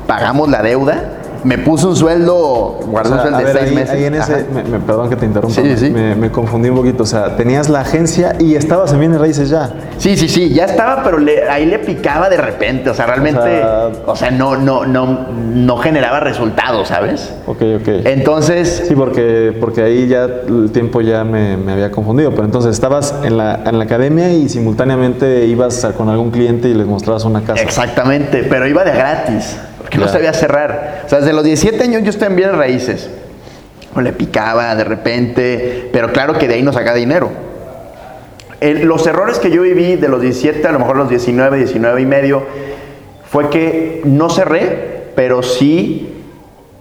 pagamos 0.08 0.50
la 0.50 0.62
deuda 0.62 1.23
me 1.44 1.58
puso 1.58 1.90
un 1.90 1.96
sueldo, 1.96 2.80
guardó 2.88 3.16
un 3.16 3.22
sueldo 3.22 3.38
de 3.40 3.54
seis 3.54 3.74
meses. 3.74 3.90
Ahí 3.90 4.06
en 4.06 4.16
ese, 4.16 4.46
me, 4.54 4.80
perdón 4.80 5.10
que 5.10 5.16
te 5.16 5.26
interrumpa, 5.26 5.62
sí, 5.62 5.78
sí. 5.78 5.90
Me, 5.90 6.32
confundí 6.32 6.70
un 6.70 6.78
poquito. 6.78 7.04
O 7.04 7.06
sea, 7.06 7.36
tenías 7.36 7.70
la 7.70 7.82
agencia 7.82 8.36
y 8.40 8.56
estabas 8.56 8.94
en 8.94 9.00
bienes 9.00 9.20
raíces 9.20 9.50
ya. 9.50 9.72
Sí, 9.98 10.18
sí, 10.18 10.28
sí, 10.30 10.50
ya 10.50 10.66
estaba, 10.66 11.04
pero 11.04 11.18
ahí 11.50 11.66
le 11.66 11.80
picaba 11.80 12.30
de 12.30 12.38
repente. 12.38 12.90
O 12.90 12.94
sea, 12.94 13.06
realmente, 13.06 13.62
o 14.06 14.16
sea, 14.16 14.32
no, 14.32 14.56
no, 14.56 14.86
no, 14.86 15.28
no 15.32 15.78
generaba 15.78 16.20
resultados, 16.20 16.88
¿sabes? 16.88 17.34
Ok, 17.46 17.62
ok. 17.82 17.88
Entonces. 18.06 18.86
Sí, 18.88 18.96
porque, 18.96 19.56
porque 19.60 19.82
ahí 19.82 20.08
ya 20.08 20.26
el 20.26 20.72
tiempo 20.72 21.02
ya 21.02 21.24
me, 21.24 21.58
me 21.58 21.74
había 21.74 21.92
confundido. 21.92 22.32
Pero 22.32 22.46
entonces 22.46 22.72
estabas 22.72 23.16
en 23.24 23.38
la, 23.38 23.62
en 23.66 23.78
la 23.78 23.84
academia 23.84 24.32
y 24.32 24.50
simultáneamente 24.50 25.46
ibas 25.46 25.86
con 25.98 26.10
algún 26.10 26.32
cliente 26.32 26.70
y 26.70 26.74
les 26.74 26.88
mostrabas 26.88 27.26
una 27.26 27.42
casa. 27.42 27.62
Exactamente, 27.62 28.46
pero 28.50 28.68
iba 28.68 28.84
de 28.84 28.92
gratis 28.92 29.58
que 29.94 30.00
no 30.00 30.08
sabía 30.08 30.34
cerrar. 30.34 31.04
O 31.06 31.10
sea, 31.10 31.20
desde 31.20 31.34
los 31.34 31.44
17 31.44 31.84
años 31.84 32.02
yo 32.04 32.10
estaba 32.10 32.32
en 32.32 32.36
bienes 32.36 32.56
raíces. 32.56 33.10
O 33.96 34.02
le 34.02 34.12
picaba 34.12 34.76
de 34.76 34.84
repente, 34.84 35.90
pero 35.94 36.12
claro 36.12 36.34
que 36.34 36.48
de 36.48 36.56
ahí 36.56 36.64
no 36.64 36.74
sacaba 36.74 36.98
dinero. 36.98 37.32
los 38.60 39.06
errores 39.06 39.38
que 39.38 39.52
yo 39.52 39.62
viví 39.62 39.96
de 39.96 40.10
los 40.10 40.20
17 40.20 40.68
a 40.68 40.72
lo 40.72 40.80
mejor 40.80 40.98
los 40.98 41.10
19, 41.10 41.58
19 41.58 42.02
y 42.02 42.06
medio, 42.08 42.44
fue 43.30 43.52
que 43.52 44.02
no 44.04 44.32
cerré, 44.32 45.12
pero 45.16 45.44
sí, 45.44 46.24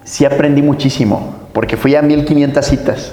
sí 0.04 0.24
aprendí 0.24 0.62
muchísimo, 0.62 1.34
porque 1.52 1.76
fui 1.76 1.94
a 1.94 2.00
1500 2.00 2.64
citas. 2.64 3.12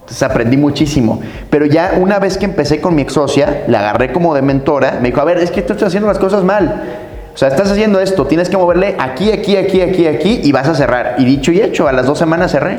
Entonces 0.00 0.22
aprendí 0.22 0.58
muchísimo. 0.58 1.22
Pero 1.48 1.64
ya 1.64 1.94
una 1.98 2.18
vez 2.18 2.36
que 2.36 2.44
empecé 2.44 2.82
con 2.82 2.94
mi 2.94 3.02
ex 3.02 3.14
socia, 3.14 3.64
la 3.66 3.80
agarré 3.80 4.12
como 4.12 4.34
de 4.34 4.42
mentora, 4.42 4.98
me 5.00 5.08
dijo, 5.08 5.22
a 5.22 5.24
ver, 5.24 5.38
es 5.38 5.50
que 5.50 5.62
tú 5.62 5.72
estás 5.72 5.88
haciendo 5.88 6.06
las 6.06 6.18
cosas 6.18 6.44
mal. 6.44 7.05
O 7.36 7.38
sea, 7.38 7.48
estás 7.48 7.70
haciendo 7.70 8.00
esto, 8.00 8.24
tienes 8.26 8.48
que 8.48 8.56
moverle 8.56 8.96
aquí, 8.98 9.30
aquí, 9.30 9.58
aquí, 9.58 9.82
aquí, 9.82 10.06
aquí 10.06 10.40
y 10.42 10.52
vas 10.52 10.68
a 10.68 10.74
cerrar. 10.74 11.16
Y 11.18 11.26
dicho 11.26 11.52
y 11.52 11.60
hecho, 11.60 11.86
a 11.86 11.92
las 11.92 12.06
dos 12.06 12.18
semanas 12.18 12.52
cerré. 12.52 12.78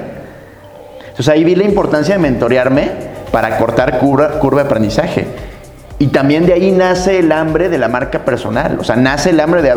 Entonces 1.01 1.29
ahí 1.29 1.43
vi 1.43 1.53
la 1.53 1.63
importancia 1.63 2.15
de 2.15 2.19
mentorearme 2.19 2.89
para 3.31 3.59
cortar 3.59 3.99
curva, 3.99 4.39
curva 4.39 4.63
de 4.63 4.65
aprendizaje. 4.67 5.27
Y 5.99 6.07
también 6.07 6.47
de 6.47 6.53
ahí 6.53 6.71
nace 6.71 7.19
el 7.19 7.31
hambre 7.33 7.69
de 7.69 7.77
la 7.77 7.87
marca 7.87 8.25
personal. 8.25 8.79
O 8.79 8.83
sea, 8.83 8.95
nace 8.95 9.29
el 9.29 9.39
hambre 9.39 9.61
de, 9.61 9.69
a 9.69 9.75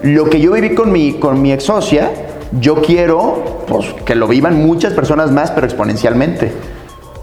lo 0.00 0.30
que 0.30 0.40
yo 0.40 0.52
viví 0.52 0.74
con 0.74 0.90
mi, 0.90 1.18
con 1.18 1.42
mi 1.42 1.52
ex 1.52 1.64
socia, 1.64 2.10
yo 2.52 2.76
quiero 2.76 3.66
pues, 3.66 3.92
que 4.06 4.14
lo 4.14 4.26
vivan 4.26 4.56
muchas 4.66 4.94
personas 4.94 5.32
más, 5.32 5.50
pero 5.50 5.66
exponencialmente. 5.66 6.50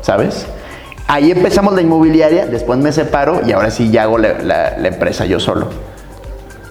¿Sabes? 0.02 0.46
Ahí 1.08 1.32
empezamos 1.32 1.74
la 1.74 1.82
inmobiliaria, 1.82 2.46
después 2.46 2.78
me 2.78 2.92
separo 2.92 3.42
y 3.44 3.54
ahora 3.54 3.72
sí 3.72 3.90
ya 3.90 4.04
hago 4.04 4.20
la, 4.20 4.34
la 4.78 4.88
empresa 4.88 5.26
yo 5.26 5.40
solo. 5.40 5.91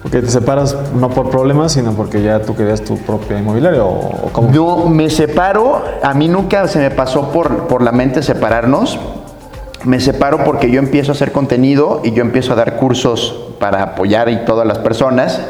Porque 0.01 0.21
te 0.21 0.29
separas 0.29 0.75
no 0.95 1.09
por 1.09 1.29
problemas, 1.29 1.73
sino 1.73 1.93
porque 1.93 2.23
ya 2.23 2.41
tú 2.41 2.55
querías 2.55 2.81
tu 2.81 2.97
propia 2.97 3.37
inmobiliaria 3.37 3.83
o, 3.83 4.29
cómo? 4.31 4.51
Yo 4.51 4.87
me 4.87 5.09
separo, 5.09 5.83
a 6.01 6.13
mí 6.13 6.27
nunca 6.27 6.67
se 6.67 6.79
me 6.79 6.89
pasó 6.89 7.31
por, 7.31 7.67
por 7.67 7.83
la 7.83 7.91
mente 7.91 8.23
separarnos. 8.23 8.99
Me 9.83 9.99
separo 9.99 10.43
porque 10.43 10.69
yo 10.71 10.79
empiezo 10.79 11.11
a 11.11 11.15
hacer 11.15 11.31
contenido 11.31 12.01
y 12.03 12.11
yo 12.11 12.21
empiezo 12.21 12.53
a 12.53 12.55
dar 12.55 12.77
cursos 12.77 13.49
para 13.59 13.83
apoyar 13.83 14.29
y 14.29 14.45
todas 14.45 14.65
las 14.65 14.79
personas. 14.79 15.41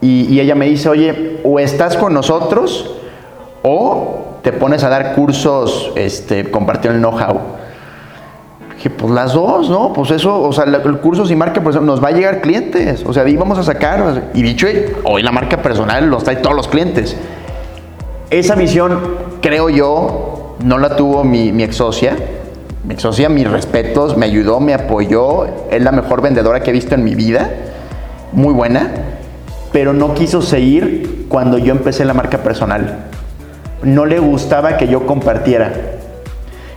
Y, 0.00 0.22
y 0.32 0.40
ella 0.40 0.54
me 0.54 0.66
dice, 0.66 0.88
oye, 0.88 1.40
o 1.44 1.58
estás 1.60 1.96
con 1.96 2.12
nosotros 2.12 2.96
o 3.62 4.38
te 4.42 4.52
pones 4.52 4.84
a 4.84 4.88
dar 4.88 5.14
cursos 5.14 5.92
este, 5.96 6.50
compartiendo 6.50 6.96
el 6.96 7.02
know-how. 7.02 7.40
Dije, 8.80 8.88
pues 8.88 9.12
las 9.12 9.34
dos, 9.34 9.68
¿no? 9.68 9.92
Pues 9.92 10.10
eso, 10.10 10.40
o 10.40 10.54
sea, 10.54 10.64
el 10.64 10.96
curso 11.00 11.26
sin 11.26 11.36
marca 11.36 11.62
personal 11.62 11.84
nos 11.84 12.02
va 12.02 12.08
a 12.08 12.12
llegar 12.12 12.40
clientes. 12.40 13.04
O 13.04 13.12
sea, 13.12 13.24
ahí 13.24 13.36
vamos 13.36 13.58
a 13.58 13.62
sacar. 13.62 14.30
Y 14.32 14.40
dicho, 14.40 14.66
hoy 15.04 15.22
la 15.22 15.30
marca 15.30 15.60
personal 15.60 16.08
los 16.08 16.24
trae 16.24 16.36
todos 16.36 16.56
los 16.56 16.66
clientes. 16.66 17.14
Esa 18.30 18.54
visión, 18.54 19.16
creo 19.42 19.68
yo, 19.68 20.56
no 20.64 20.78
la 20.78 20.96
tuvo 20.96 21.24
mi, 21.24 21.52
mi 21.52 21.62
ex 21.62 21.76
socia. 21.76 22.16
Mi 22.84 22.94
ex 22.94 23.02
socia, 23.02 23.28
mis 23.28 23.50
respetos, 23.50 24.16
me 24.16 24.24
ayudó, 24.24 24.60
me 24.60 24.72
apoyó. 24.72 25.44
Es 25.70 25.82
la 25.82 25.92
mejor 25.92 26.22
vendedora 26.22 26.62
que 26.62 26.70
he 26.70 26.72
visto 26.72 26.94
en 26.94 27.04
mi 27.04 27.14
vida. 27.14 27.50
Muy 28.32 28.54
buena. 28.54 28.92
Pero 29.72 29.92
no 29.92 30.14
quiso 30.14 30.40
seguir 30.40 31.26
cuando 31.28 31.58
yo 31.58 31.72
empecé 31.72 32.06
la 32.06 32.14
marca 32.14 32.38
personal. 32.38 33.10
No 33.82 34.06
le 34.06 34.20
gustaba 34.20 34.78
que 34.78 34.88
yo 34.88 35.04
compartiera 35.04 35.98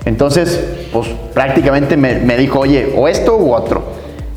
entonces, 0.05 0.82
pues 0.93 1.09
prácticamente 1.33 1.97
me, 1.97 2.37
dijo, 2.37 2.59
oye, 2.59 2.93
o 2.95 3.07
esto 3.07 3.35
u 3.35 3.53
otro. 3.53 3.83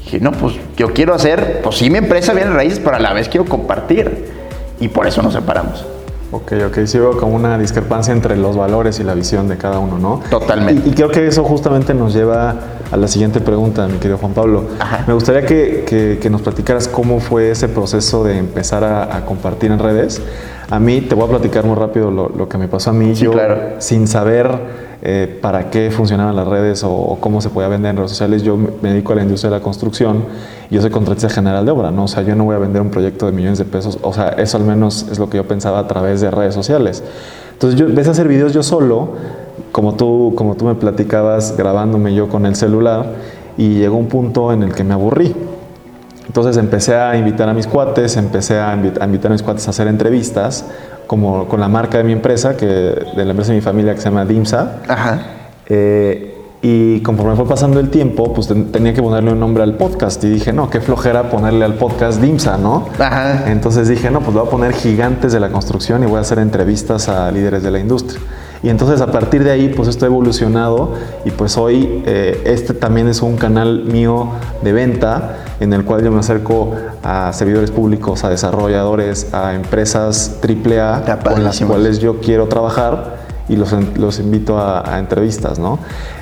dije, 0.03 0.19
no, 0.19 0.33
pues 0.33 0.55
yo 0.77 0.93
quiero 0.93 1.15
hacer, 1.15 1.61
pues 1.63 1.77
sí, 1.77 1.91
mi 1.91 1.99
empresa 1.99 2.33
viene 2.33 2.51
raíces, 2.51 2.81
pero 2.81 2.97
a 2.97 2.99
la 2.99 3.13
vez 3.13 3.29
quiero 3.29 3.45
compartir. 3.45 4.35
Y 4.81 4.89
por 4.89 5.07
eso 5.07 5.23
nos 5.23 5.35
separamos. 5.35 5.87
Ok, 6.33 6.53
ok, 6.67 6.79
sí 6.87 6.99
veo 6.99 7.17
como 7.17 7.37
una 7.37 7.57
discrepancia 7.57 8.13
entre 8.13 8.37
los 8.37 8.57
valores 8.57 8.99
y 8.99 9.05
la 9.05 9.15
visión 9.15 9.49
de 9.49 9.57
cada 9.57 9.79
uno, 9.79 9.99
¿no? 9.99 10.23
Totalmente. 10.29 10.89
Y, 10.89 10.93
creo 10.93 11.09
que 11.09 11.27
eso 11.27 11.45
justamente 11.45 11.95
nos 11.95 12.15
lleva 12.15 12.57
a 12.91 12.97
la 12.97 13.07
siguiente 13.07 13.41
pregunta, 13.41 13.87
mi 13.87 13.99
querido 13.99 14.19
Juan 14.19 14.33
Pablo. 14.33 14.65
Me 15.07 15.15
gustaría 15.15 15.47
que, 15.47 16.29
nos 16.31 16.43
platicaras 16.43 16.89
cómo 16.89 17.21
fue 17.21 17.53
ese 17.53 17.69
proceso 17.69 18.25
de 18.25 18.39
empezar 18.39 18.83
a, 18.83 19.25
compartir 19.25 19.71
en 19.71 19.79
redes. 19.79 20.21
A 20.69 20.81
mí, 20.81 21.01
te 21.01 21.15
voy 21.15 21.27
a 21.27 21.29
platicar 21.29 21.65
muy 21.65 21.77
rápido 21.77 22.11
lo, 22.11 22.49
que 22.49 22.59
me 22.59 22.67
pasó 22.67 22.91
a 22.91 22.93
mí. 22.93 23.15
Sí, 23.15 23.25
yo, 23.25 23.33
claro. 23.33 23.77
sin 23.79 24.09
saber 24.09 24.86
eh, 25.09 25.39
para 25.41 25.71
qué 25.71 25.93
funcionaban 25.93 26.35
las 26.35 26.49
redes 26.49 26.83
o, 26.83 27.17
cómo 27.21 27.41
se 27.41 27.49
podía 27.49 27.69
vender 27.69 27.91
en 27.91 27.99
redes 27.99 28.11
sociales. 28.11 28.43
Yo 28.43 28.57
me 28.57 28.91
dedico 28.91 29.13
a 29.13 29.15
la 29.15 29.23
industria 29.23 29.53
de 29.53 29.59
la 29.59 29.63
construcción 29.63 30.25
y 30.69 30.75
yo 30.75 30.81
soy 30.81 30.91
contratista 30.91 31.29
general 31.29 31.65
de 31.65 31.71
obra, 31.71 31.93
¿no? 31.93 32.05
O 32.05 32.09
sea, 32.09 32.25
yo 32.25 32.35
no 32.35 32.43
voy 32.43 32.57
a 32.57 32.59
vender 32.59 32.83
un 32.83 32.91
proyecto 32.91 33.27
de 33.27 33.31
millones 33.31 33.59
de 33.59 33.67
pesos, 33.67 34.01
o 34.03 34.13
sea, 34.13 34.31
eso 34.31 34.57
al 34.57 34.65
menos 34.65 35.07
es 35.09 35.21
lo 35.21 35.31
que 35.31 35.37
yo 35.37 35.47
pensaba 35.47 35.79
a 35.79 35.87
través 35.87 36.23
de 36.23 36.33
redes 36.33 36.55
sociales. 36.55 37.05
Entonces, 37.53 37.79
yo 37.79 37.87
ves 37.89 38.09
a 38.09 38.11
hacer 38.11 38.27
videos 38.27 38.53
yo 38.53 38.65
solo, 38.65 39.11
como 39.71 39.95
tú, 39.95 40.33
como 40.35 40.57
tú 40.57 40.65
me 40.65 40.75
platicabas, 40.75 41.57
grabándome 41.57 42.13
yo 42.13 42.29
con 42.29 42.45
el 42.45 42.57
celular, 42.57 43.07
y 43.57 43.75
llegó 43.75 43.97
un 43.97 44.09
punto 44.09 44.53
en 44.53 44.65
el 44.65 44.75
que 44.75 44.83
me 44.83 44.95
aburrí. 44.95 45.37
Entonces 46.27 46.57
empecé 46.57 46.97
a 46.97 47.17
invitar 47.17 47.49
a 47.49 47.55
mis 47.55 47.69
cuates, 47.69 48.17
empecé 48.17 48.59
a 48.59 48.75
invitar 48.75 49.05
a 49.05 49.33
mis 49.33 49.43
cuates 49.43 49.69
a 49.69 49.71
hacer 49.71 49.87
entrevistas 49.87 50.65
como 51.07 51.47
con 51.49 51.61
la 51.61 51.69
marca 51.69 51.99
de 51.99 52.05
mi 52.05 52.13
empresa, 52.13 52.57
que, 52.57 52.67
de 52.67 53.25
la 53.25 53.31
empresa 53.31 53.53
de 53.53 53.59
mi 53.59 53.63
familia 53.63 53.95
que 53.95 54.01
se 54.01 54.09
llama 54.09 54.25
DIMSA. 54.25 54.83
Ajá. 54.89 55.21
Eh, 55.69 56.33
y 56.63 57.01
conforme 57.01 57.37
fue 57.37 57.47
pasando 57.47 57.79
el 57.79 57.91
tiempo, 57.91 58.33
pues 58.33 58.53
tenía 58.73 58.93
que 58.93 59.03
ponerle 59.03 59.33
un 59.33 59.39
nombre 59.39 59.63
al 59.63 59.75
podcast. 59.75 60.23
Y 60.25 60.31
dije, 60.31 60.53
no, 60.53 60.69
qué 60.69 60.81
flojera 60.81 61.31
ponerle 61.31 61.65
al 61.65 61.75
podcast 61.75 62.21
DIMSA, 62.21 62.57
¿no? 62.57 62.89
Ajá. 62.99 63.51
Entonces 63.51 63.89
dije, 63.89 64.11
no, 64.11 64.21
pues 64.21 64.35
voy 64.35 64.47
a 64.47 64.51
poner 64.51 64.73
gigantes 64.73 65.33
de 65.33 65.39
la 65.39 65.51
construcción 65.51 66.03
y 66.03 66.07
voy 66.07 66.17
a 66.17 66.21
hacer 66.23 66.39
entrevistas 66.39 67.09
a 67.09 67.31
líderes 67.31 67.63
de 67.63 67.71
la 67.71 67.79
industria. 67.79 68.21
Y 68.63 68.69
entonces 68.69 69.01
a 69.01 69.09
partir 69.09 69.45
de 69.45 69.51
ahí, 69.51 69.69
pues 69.69 69.89
esto 69.89 70.05
ha 70.05 70.09
evolucionado 70.09 70.95
y 71.25 71.31
pues 71.31 71.57
hoy 71.57 72.03
eh, 72.07 72.43
este 72.45 72.75
también 72.75 73.09
es 73.09 73.23
un 73.23 73.37
canal 73.37 73.85
mío 73.85 74.31
de 74.63 74.73
venta 74.73 75.37
en 75.61 75.73
el 75.73 75.85
cual 75.85 76.03
yo 76.03 76.11
me 76.11 76.21
acerco 76.21 76.73
a 77.03 77.33
servidores 77.33 77.71
públicos, 77.71 78.25
a 78.25 78.31
desarrolladores, 78.31 79.33
a 79.33 79.55
empresas 79.55 80.39
AAA 80.43 81.19
con 81.21 81.45
las 81.45 81.61
cuales 81.61 81.99
yo 81.99 82.21
quiero 82.21 82.47
trabajar 82.47 83.27
y 83.49 83.57
los, 83.57 83.73
los 83.97 84.19
invito 84.19 84.59
a, 84.59 84.99
entrevistas, 84.99 85.59
¿no? 85.59 85.79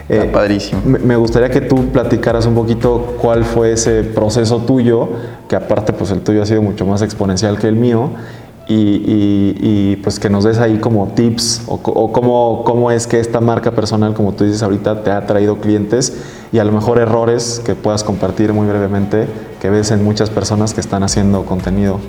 Eh, 0.08 0.28
padrísimo. 0.30 0.82
Me, 0.84 1.16
gustaría 1.16 1.48
que 1.48 1.62
tú 1.62 1.86
platicaras 1.86 2.44
un 2.44 2.54
poquito 2.54 3.16
cuál 3.20 3.44
fue 3.44 3.72
ese 3.72 4.02
proceso 4.02 4.58
tuyo, 4.58 5.08
que 5.48 5.56
aparte 5.56 5.94
pues 5.94 6.10
el 6.10 6.20
tuyo 6.20 6.42
ha 6.42 6.46
sido 6.46 6.60
mucho 6.60 6.84
más 6.84 7.00
exponencial 7.00 7.58
que 7.58 7.68
el 7.68 7.76
mío, 7.76 8.10
y, 8.66 9.96
pues 9.96 10.18
que 10.18 10.30
nos 10.30 10.44
des 10.44 10.58
ahí 10.58 10.78
como 10.78 11.08
tips 11.08 11.62
o, 11.66 11.78
cómo, 12.12 12.62
cómo, 12.64 12.90
es 12.90 13.06
que 13.06 13.20
esta 13.20 13.40
marca 13.40 13.72
personal, 13.72 14.14
como 14.14 14.32
tú 14.32 14.44
dices 14.44 14.62
ahorita, 14.62 15.02
te 15.02 15.10
ha 15.10 15.26
traído 15.26 15.58
clientes 15.58 16.22
y 16.52 16.58
a 16.58 16.64
lo 16.64 16.72
mejor 16.72 16.98
errores 16.98 17.60
que 17.64 17.74
puedas 17.74 18.04
compartir 18.04 18.52
muy 18.52 18.66
brevemente 18.66 19.26
que 19.60 19.70
ves 19.70 19.90
en 19.90 20.04
muchas 20.04 20.30
personas 20.30 20.74
que 20.74 20.80
están 20.80 21.02
haciendo 21.02 21.44
contenido. 21.44 22.00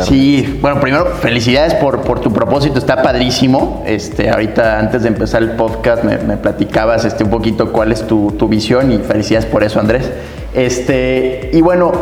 Sí, 0.00 0.58
bueno, 0.62 0.80
primero 0.80 1.04
felicidades 1.04 1.74
por, 1.74 2.00
por, 2.00 2.18
tu 2.20 2.32
propósito, 2.32 2.78
está 2.78 3.02
padrísimo. 3.02 3.84
Este, 3.86 4.30
ahorita 4.30 4.78
antes 4.78 5.02
de 5.02 5.08
empezar 5.08 5.42
el 5.42 5.50
podcast 5.50 6.02
me, 6.02 6.36
platicabas 6.38 7.04
este, 7.04 7.24
un 7.24 7.30
poquito 7.30 7.72
cuál 7.72 7.92
es 7.92 8.06
tu, 8.06 8.32
tu, 8.32 8.48
visión 8.48 8.90
y 8.90 8.98
felicidades 8.98 9.46
por 9.46 9.62
eso, 9.62 9.80
Andrés. 9.80 10.10
Este, 10.54 11.50
y 11.52 11.60
bueno, 11.60 11.92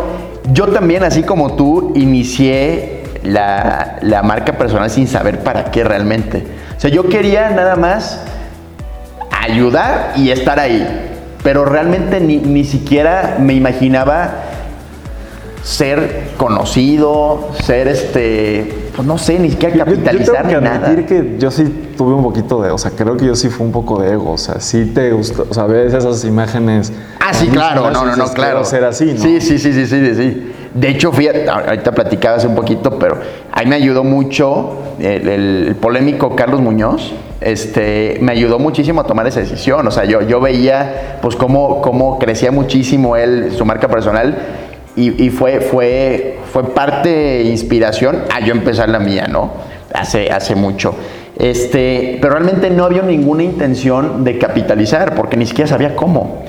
yo 0.52 0.68
también, 0.68 1.02
así 1.02 1.25
como 1.25 1.54
tú, 1.54 1.92
inicié 1.97 3.00
la, 3.23 4.23
marca 4.25 4.53
personal 4.53 4.91
sin 4.91 5.07
saber 5.07 5.41
para 5.41 5.71
qué 5.71 5.85
realmente. 5.85 6.45
O 6.77 6.81
sea, 6.81 6.91
yo 6.91 7.09
quería 7.09 7.50
nada 7.50 7.77
más 7.77 8.23
ayudar 9.31 10.12
y 10.17 10.31
estar 10.31 10.59
ahí, 10.59 10.87
pero 11.43 11.65
realmente 11.65 12.21
ni, 12.21 12.65
siquiera 12.65 13.37
me 13.39 13.55
imaginaba 13.55 14.45
ser 15.62 16.31
conocido, 16.39 17.50
ser 17.62 17.89
este, 17.89 18.91
pues 18.97 19.07
no 19.07 19.19
sé, 19.19 19.39
ni 19.39 19.50
siquiera 19.50 19.85
capitalizar 19.85 20.19
yo, 20.19 20.33
yo 20.33 20.33
tengo 20.33 20.49
que 20.49 20.61
ni 20.61 20.67
admitir 20.69 20.97
nada. 20.97 21.07
que 21.07 21.39
yo 21.39 21.50
sí 21.50 21.93
tuve 21.99 22.15
un 22.15 22.23
poquito 22.23 22.62
de, 22.62 22.71
o 22.71 22.79
sea, 22.79 22.93
creo 22.93 23.17
que 23.17 23.27
yo 23.27 23.37
sí 23.37 23.50
fue 23.50 23.67
un 23.67 23.73
poco 23.73 24.00
de 24.00 24.12
ego, 24.12 24.33
o 24.33 24.39
sea, 24.39 24.59
sí 24.59 24.87
te 24.95 25.12
gusta, 25.12 25.43
o 25.49 25.53
sea, 25.53 25.65
ves 25.65 25.93
esas 25.93 26.25
imágenes. 26.25 26.91
Ah, 27.21 27.35
sí, 27.35 27.49
claro, 27.49 27.91
no, 27.91 28.07
no, 28.07 28.17
no, 28.17 28.33
claro. 28.33 28.65
Ser 28.65 28.85
así, 28.85 29.12
¿no? 29.12 29.21
Sí, 29.21 29.41
sí, 29.41 29.59
sí, 29.59 29.73
sí, 29.75 29.87
sí, 29.87 30.15
sí. 30.15 30.53
De 30.75 30.89
hecho, 30.89 31.11
fíjate, 31.11 31.49
ahorita 31.49 31.93
platicaba 31.93 32.37
hace 32.37 32.47
un 32.47 32.55
poquito, 32.55 32.99
pero 32.99 33.19
ahí 33.53 33.67
me 33.67 33.75
ayudó 33.75 34.05
mucho 34.05 34.95
el, 35.00 35.29
el 35.29 35.77
polémico 35.77 36.37
Carlos 36.37 36.61
Muñoz. 36.61 37.12
Este, 37.41 38.19
me 38.21 38.33
ayudó 38.33 38.59
muchísimo 38.59 39.00
a 39.00 39.05
tomar 39.05 39.27
esa 39.27 39.41
decisión. 39.41 39.87
O 39.87 39.91
sea, 39.91 40.05
yo, 40.05 40.23
yo 40.23 40.41
veía 40.41 41.19
pues 41.23 41.35
cómo, 41.35 41.81
cómo 41.81 42.19
crecía 42.19 42.53
muchísimo 42.53 43.17
él, 43.17 43.53
su 43.57 43.65
marca 43.65 43.89
personal, 43.89 44.37
y, 44.95 45.25
y 45.25 45.31
fue, 45.31 45.61
fue, 45.61 46.39
fue 46.53 46.75
parte 46.75 47.43
inspiración 47.43 48.25
a 48.33 48.41
yo 48.41 48.53
empezar 48.53 48.89
la 48.89 48.99
mía, 48.99 49.27
¿no? 49.29 49.50
Hace, 49.93 50.31
hace 50.31 50.55
mucho. 50.55 50.95
Este, 51.37 52.19
pero 52.21 52.35
realmente 52.35 52.71
no 52.71 52.85
había 52.85 53.03
ninguna 53.03 53.43
intención 53.43 54.25
de 54.25 54.39
capitalizar, 54.39 55.15
porque 55.15 55.37
ni 55.37 55.47
siquiera 55.47 55.69
sabía 55.69 55.97
cómo. 55.97 56.45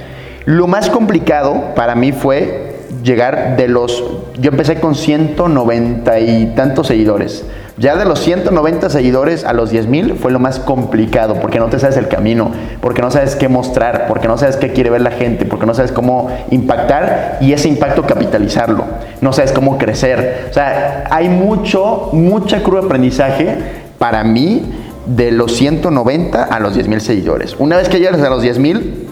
Lo 0.46 0.68
más 0.68 0.90
complicado 0.90 1.74
para 1.76 1.96
mí 1.96 2.12
fue 2.12 2.81
llegar 3.04 3.58
de 3.58 3.68
los, 3.68 4.04
yo 4.40 4.52
empecé 4.52 4.80
con 4.80 4.96
190 4.96 6.20
y 6.20 6.54
tantos 6.56 6.88
seguidores. 6.88 7.46
Ya 7.78 7.96
de 7.96 8.06
los 8.06 8.20
190 8.20 8.90
seguidores 8.90 9.44
a 9.44 9.54
los 9.54 9.72
10 9.72 9.88
mil 9.88 10.14
fue 10.16 10.32
lo 10.32 10.40
más 10.40 10.60
complicado, 10.60 11.36
porque 11.36 11.58
no 11.58 11.68
te 11.68 11.80
sabes 11.80 11.98
el 11.98 12.10
camino, 12.10 12.52
porque 12.82 13.02
no 13.02 13.10
sabes 13.10 13.36
qué 13.36 13.48
mostrar, 13.48 14.06
porque 14.08 14.28
no 14.28 14.38
sabes 14.38 14.58
qué 14.58 14.74
quiere 14.74 14.90
ver 14.90 15.02
la 15.02 15.12
gente, 15.12 15.46
porque 15.46 15.66
no 15.66 15.74
sabes 15.74 15.92
cómo 15.92 16.30
impactar 16.52 17.38
y 17.42 17.54
ese 17.54 17.70
impacto 17.70 18.04
capitalizarlo. 18.04 18.86
No 19.22 19.34
sabes 19.34 19.52
cómo 19.52 19.78
crecer. 19.78 20.48
O 20.50 20.54
sea, 20.54 21.06
hay 21.10 21.30
mucho, 21.30 22.10
mucha 22.12 22.62
crudo 22.62 22.86
aprendizaje 22.86 23.58
para 23.98 24.24
mí 24.24 24.64
de 25.06 25.32
los 25.32 25.54
190 25.54 26.44
a 26.44 26.60
los 26.60 26.76
10 26.76 26.88
mil 26.88 27.02
seguidores. 27.02 27.56
Una 27.58 27.78
vez 27.78 27.90
que 27.90 28.00
llegas 28.00 28.22
a 28.22 28.30
los 28.30 28.42
10 28.42 28.60
mil, 28.60 29.08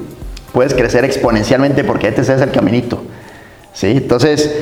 puedes 0.54 0.74
crecer 0.74 1.06
exponencialmente 1.06 1.84
porque 1.84 2.10
ya 2.10 2.16
te 2.16 2.24
sabes 2.24 2.42
el 2.42 2.52
caminito. 2.52 3.02
¿Sí? 3.80 3.88
Entonces, 3.88 4.54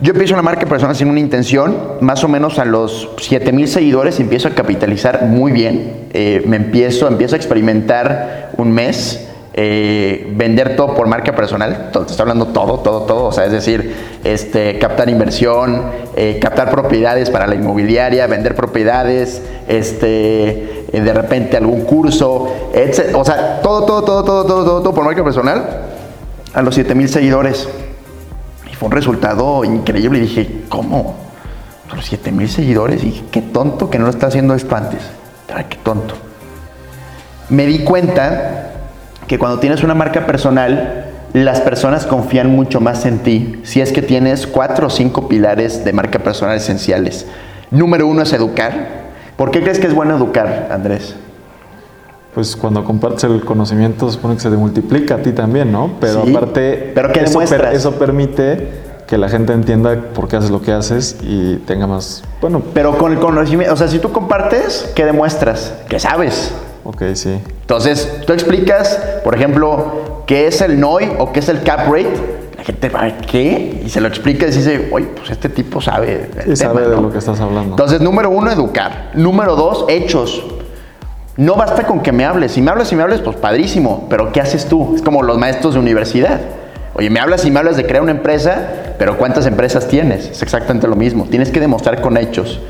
yo 0.00 0.12
empiezo 0.12 0.34
una 0.34 0.42
marca 0.42 0.66
personal 0.66 0.96
sin 0.96 1.08
una 1.08 1.20
intención, 1.20 1.76
más 2.00 2.24
o 2.24 2.28
menos 2.28 2.58
a 2.58 2.64
los 2.64 3.10
7000 3.18 3.68
seguidores 3.68 4.18
empiezo 4.18 4.48
a 4.48 4.52
capitalizar 4.52 5.26
muy 5.26 5.52
bien. 5.52 6.08
Eh, 6.12 6.42
me 6.46 6.56
empiezo, 6.56 7.06
empiezo 7.06 7.36
a 7.36 7.38
experimentar 7.38 8.50
un 8.56 8.72
mes, 8.72 9.28
eh, 9.54 10.32
vender 10.36 10.74
todo 10.74 10.94
por 10.94 11.06
marca 11.06 11.36
personal, 11.36 11.90
te 11.92 11.98
estoy 12.00 12.20
hablando 12.20 12.46
todo, 12.46 12.80
todo, 12.80 13.02
todo, 13.02 13.24
o 13.26 13.32
sea, 13.32 13.44
es 13.44 13.52
decir, 13.52 13.94
este, 14.24 14.78
captar 14.78 15.08
inversión, 15.08 15.82
eh, 16.16 16.38
captar 16.40 16.70
propiedades 16.70 17.30
para 17.30 17.46
la 17.46 17.54
inmobiliaria, 17.54 18.26
vender 18.26 18.56
propiedades, 18.56 19.42
este, 19.68 20.86
de 20.92 21.12
repente 21.12 21.56
algún 21.56 21.82
curso, 21.82 22.70
etc. 22.74 23.14
O 23.14 23.24
sea, 23.24 23.60
todo, 23.62 23.84
todo, 23.84 24.02
todo, 24.02 24.24
todo, 24.24 24.44
todo, 24.44 24.64
todo, 24.64 24.82
todo 24.82 24.94
por 24.94 25.04
marca 25.04 25.22
personal 25.22 25.62
a 26.52 26.62
los 26.62 26.74
7000 26.74 27.08
seguidores 27.08 27.68
fue 28.80 28.86
un 28.86 28.92
resultado 28.92 29.62
increíble. 29.62 30.20
Y 30.20 30.22
dije, 30.22 30.62
¿cómo? 30.70 31.14
Los 31.94 32.06
7 32.06 32.32
mil 32.32 32.48
seguidores. 32.48 33.02
Y 33.02 33.06
dije, 33.06 33.24
qué 33.30 33.42
tonto 33.42 33.90
que 33.90 33.98
no 33.98 34.06
lo 34.06 34.10
está 34.10 34.28
haciendo 34.28 34.54
esto 34.54 34.74
antes. 34.74 35.02
Ay, 35.54 35.66
qué 35.68 35.76
tonto. 35.76 36.14
Me 37.50 37.66
di 37.66 37.80
cuenta 37.80 38.70
que 39.26 39.38
cuando 39.38 39.58
tienes 39.58 39.82
una 39.82 39.94
marca 39.94 40.24
personal, 40.24 41.04
las 41.34 41.60
personas 41.60 42.06
confían 42.06 42.48
mucho 42.48 42.80
más 42.80 43.04
en 43.04 43.18
ti 43.18 43.60
si 43.64 43.82
es 43.82 43.92
que 43.92 44.00
tienes 44.00 44.46
cuatro 44.46 44.86
o 44.86 44.90
cinco 44.90 45.28
pilares 45.28 45.84
de 45.84 45.92
marca 45.92 46.18
personal 46.18 46.56
esenciales. 46.56 47.26
Número 47.70 48.06
uno 48.06 48.22
es 48.22 48.32
educar. 48.32 49.10
¿Por 49.36 49.50
qué 49.50 49.60
crees 49.60 49.78
que 49.78 49.88
es 49.88 49.94
bueno 49.94 50.16
educar, 50.16 50.68
Andrés? 50.70 51.16
Pues 52.34 52.54
cuando 52.54 52.84
compartes 52.84 53.24
el 53.24 53.44
conocimiento 53.44 54.10
supone 54.10 54.34
que 54.36 54.40
se 54.40 54.50
te 54.50 54.56
multiplica 54.56 55.16
a 55.16 55.18
ti 55.18 55.32
también, 55.32 55.72
¿no? 55.72 55.92
Pero 56.00 56.24
Sí, 56.24 56.34
aparte, 56.34 56.92
pero 56.94 57.10
¿qué 57.12 57.20
eso, 57.20 57.30
demuestras? 57.30 57.74
eso 57.74 57.92
permite 57.92 58.68
que 59.08 59.18
la 59.18 59.28
gente 59.28 59.52
entienda 59.52 59.96
por 60.14 60.28
qué 60.28 60.36
haces 60.36 60.50
lo 60.50 60.62
que 60.62 60.70
haces 60.72 61.16
y 61.22 61.56
tenga 61.66 61.88
más, 61.88 62.22
bueno, 62.40 62.62
Pero 62.72 62.96
con 62.96 63.10
el 63.12 63.18
conocimiento, 63.18 63.74
o 63.74 63.76
sea, 63.76 63.88
si 63.88 63.98
tú 63.98 64.12
compartes, 64.12 64.92
¿qué 64.94 65.04
demuestras? 65.04 65.74
Que 65.88 65.98
sabes. 65.98 66.52
ok, 66.84 67.02
sí. 67.14 67.40
Entonces, 67.62 68.08
tú 68.24 68.32
explicas, 68.32 69.00
por 69.24 69.34
ejemplo, 69.34 70.22
qué 70.26 70.46
es 70.46 70.60
el 70.60 70.78
NOI 70.78 71.10
o 71.18 71.32
qué 71.32 71.40
es 71.40 71.48
el 71.48 71.62
cap 71.64 71.88
rate. 71.88 72.38
La 72.56 72.62
gente 72.64 72.88
va, 72.90 73.08
¿qué? 73.26 73.82
Y 73.84 73.88
se 73.88 74.00
lo 74.00 74.06
explica 74.06 74.46
y 74.46 74.50
dice, 74.52 74.88
oye, 74.92 75.06
pues 75.16 75.30
este 75.30 75.48
tipo 75.48 75.80
sabe. 75.80 76.30
el 76.46 76.56
sabe 76.56 76.74
tema, 76.82 76.88
de 76.90 76.96
¿no?". 76.96 77.02
lo 77.02 77.10
que 77.10 77.18
estás 77.18 77.40
hablando. 77.40 77.70
Entonces, 77.72 78.00
número 78.00 78.30
uno, 78.30 78.52
educar. 78.52 79.10
Número 79.14 79.56
dos, 79.56 79.86
hechos. 79.88 80.44
No 81.40 81.54
basta 81.54 81.86
con 81.86 82.00
que 82.00 82.12
me 82.12 82.26
hables. 82.26 82.52
Si 82.52 82.60
me 82.60 82.70
hablas 82.70 82.92
y 82.92 82.96
me 82.96 83.02
hables, 83.02 83.22
pues 83.22 83.34
padrísimo. 83.34 84.06
Pero 84.10 84.30
¿qué 84.30 84.42
haces 84.42 84.66
tú? 84.66 84.94
Es 84.94 85.00
como 85.00 85.22
los 85.22 85.38
maestros 85.38 85.72
de 85.72 85.80
universidad. 85.80 86.38
Oye, 86.92 87.08
me 87.08 87.18
hablas 87.18 87.46
y 87.46 87.50
me 87.50 87.58
hablas 87.58 87.78
de 87.78 87.86
crear 87.86 88.02
una 88.02 88.10
empresa, 88.10 88.94
pero 88.98 89.16
¿cuántas 89.16 89.46
empresas 89.46 89.88
tienes? 89.88 90.26
Es 90.28 90.42
exactamente 90.42 90.86
lo 90.86 90.96
mismo. 90.96 91.24
Tienes 91.30 91.50
que 91.50 91.58
demostrar 91.58 92.02
con 92.02 92.18
hechos. 92.18 92.60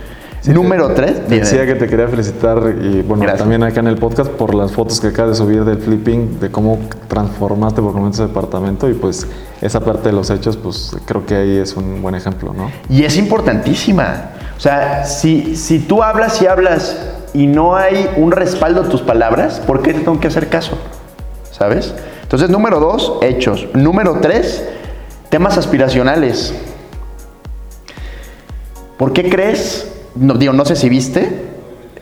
Número 0.47 0.91
tres, 0.95 1.27
Te 1.27 1.41
decía 1.41 1.67
que 1.67 1.75
te 1.75 1.89
quería 1.89 2.07
felicitar 2.07 2.59
y 2.81 3.03
bueno, 3.03 3.25
Gracias. 3.25 3.41
también 3.41 3.65
acá 3.65 3.81
en 3.81 3.89
el 3.89 3.97
podcast 3.97 4.31
por 4.31 4.55
las 4.55 4.71
fotos 4.71 5.01
que 5.01 5.09
acabas 5.09 5.33
de 5.33 5.45
subir 5.45 5.65
del 5.65 5.79
flipping, 5.79 6.39
de 6.39 6.51
cómo 6.53 6.79
transformaste 7.09 7.83
por 7.83 7.93
completo 7.93 8.15
ese 8.15 8.29
departamento 8.29 8.89
y 8.89 8.95
pues 8.95 9.27
esa 9.61 9.81
parte 9.81 10.11
de 10.11 10.13
los 10.15 10.31
hechos, 10.31 10.57
pues 10.57 10.97
creo 11.07 11.27
que 11.27 11.35
ahí 11.35 11.57
es 11.57 11.77
un 11.77 12.01
buen 12.01 12.15
ejemplo, 12.15 12.55
¿no? 12.55 12.71
Y 12.89 13.03
es 13.05 13.17
importantísima. 13.17 14.31
O 14.57 14.61
sea, 14.61 15.05
si, 15.07 15.57
si 15.57 15.81
tú 15.81 16.05
hablas 16.05 16.41
y 16.41 16.47
hablas 16.47 16.97
y 17.33 17.47
no 17.47 17.77
hay 17.77 18.09
un 18.17 18.33
respaldo 18.33 18.83
a 18.83 18.89
tus 18.89 19.03
palabras, 19.03 19.61
¿por 19.67 19.83
qué 19.83 19.93
te 19.93 20.01
tengo 20.01 20.21
que 20.21 20.29
hacer 20.29 20.49
caso? 20.49 20.79
¿Sabes? 21.51 21.95
Entonces, 22.23 22.49
número 22.51 22.81
dos, 22.81 23.19
hechos. 23.23 23.69
Número 23.75 24.19
tres, 24.21 24.65
temas 25.29 25.59
aspiracionales. 25.59 26.55
¿Por 28.97 29.13
qué 29.13 29.29
crees? 29.29 29.91
No, 30.15 30.35
digo, 30.35 30.53
no 30.53 30.65
sé 30.65 30.77
si 30.77 30.89
viste, 30.89 31.43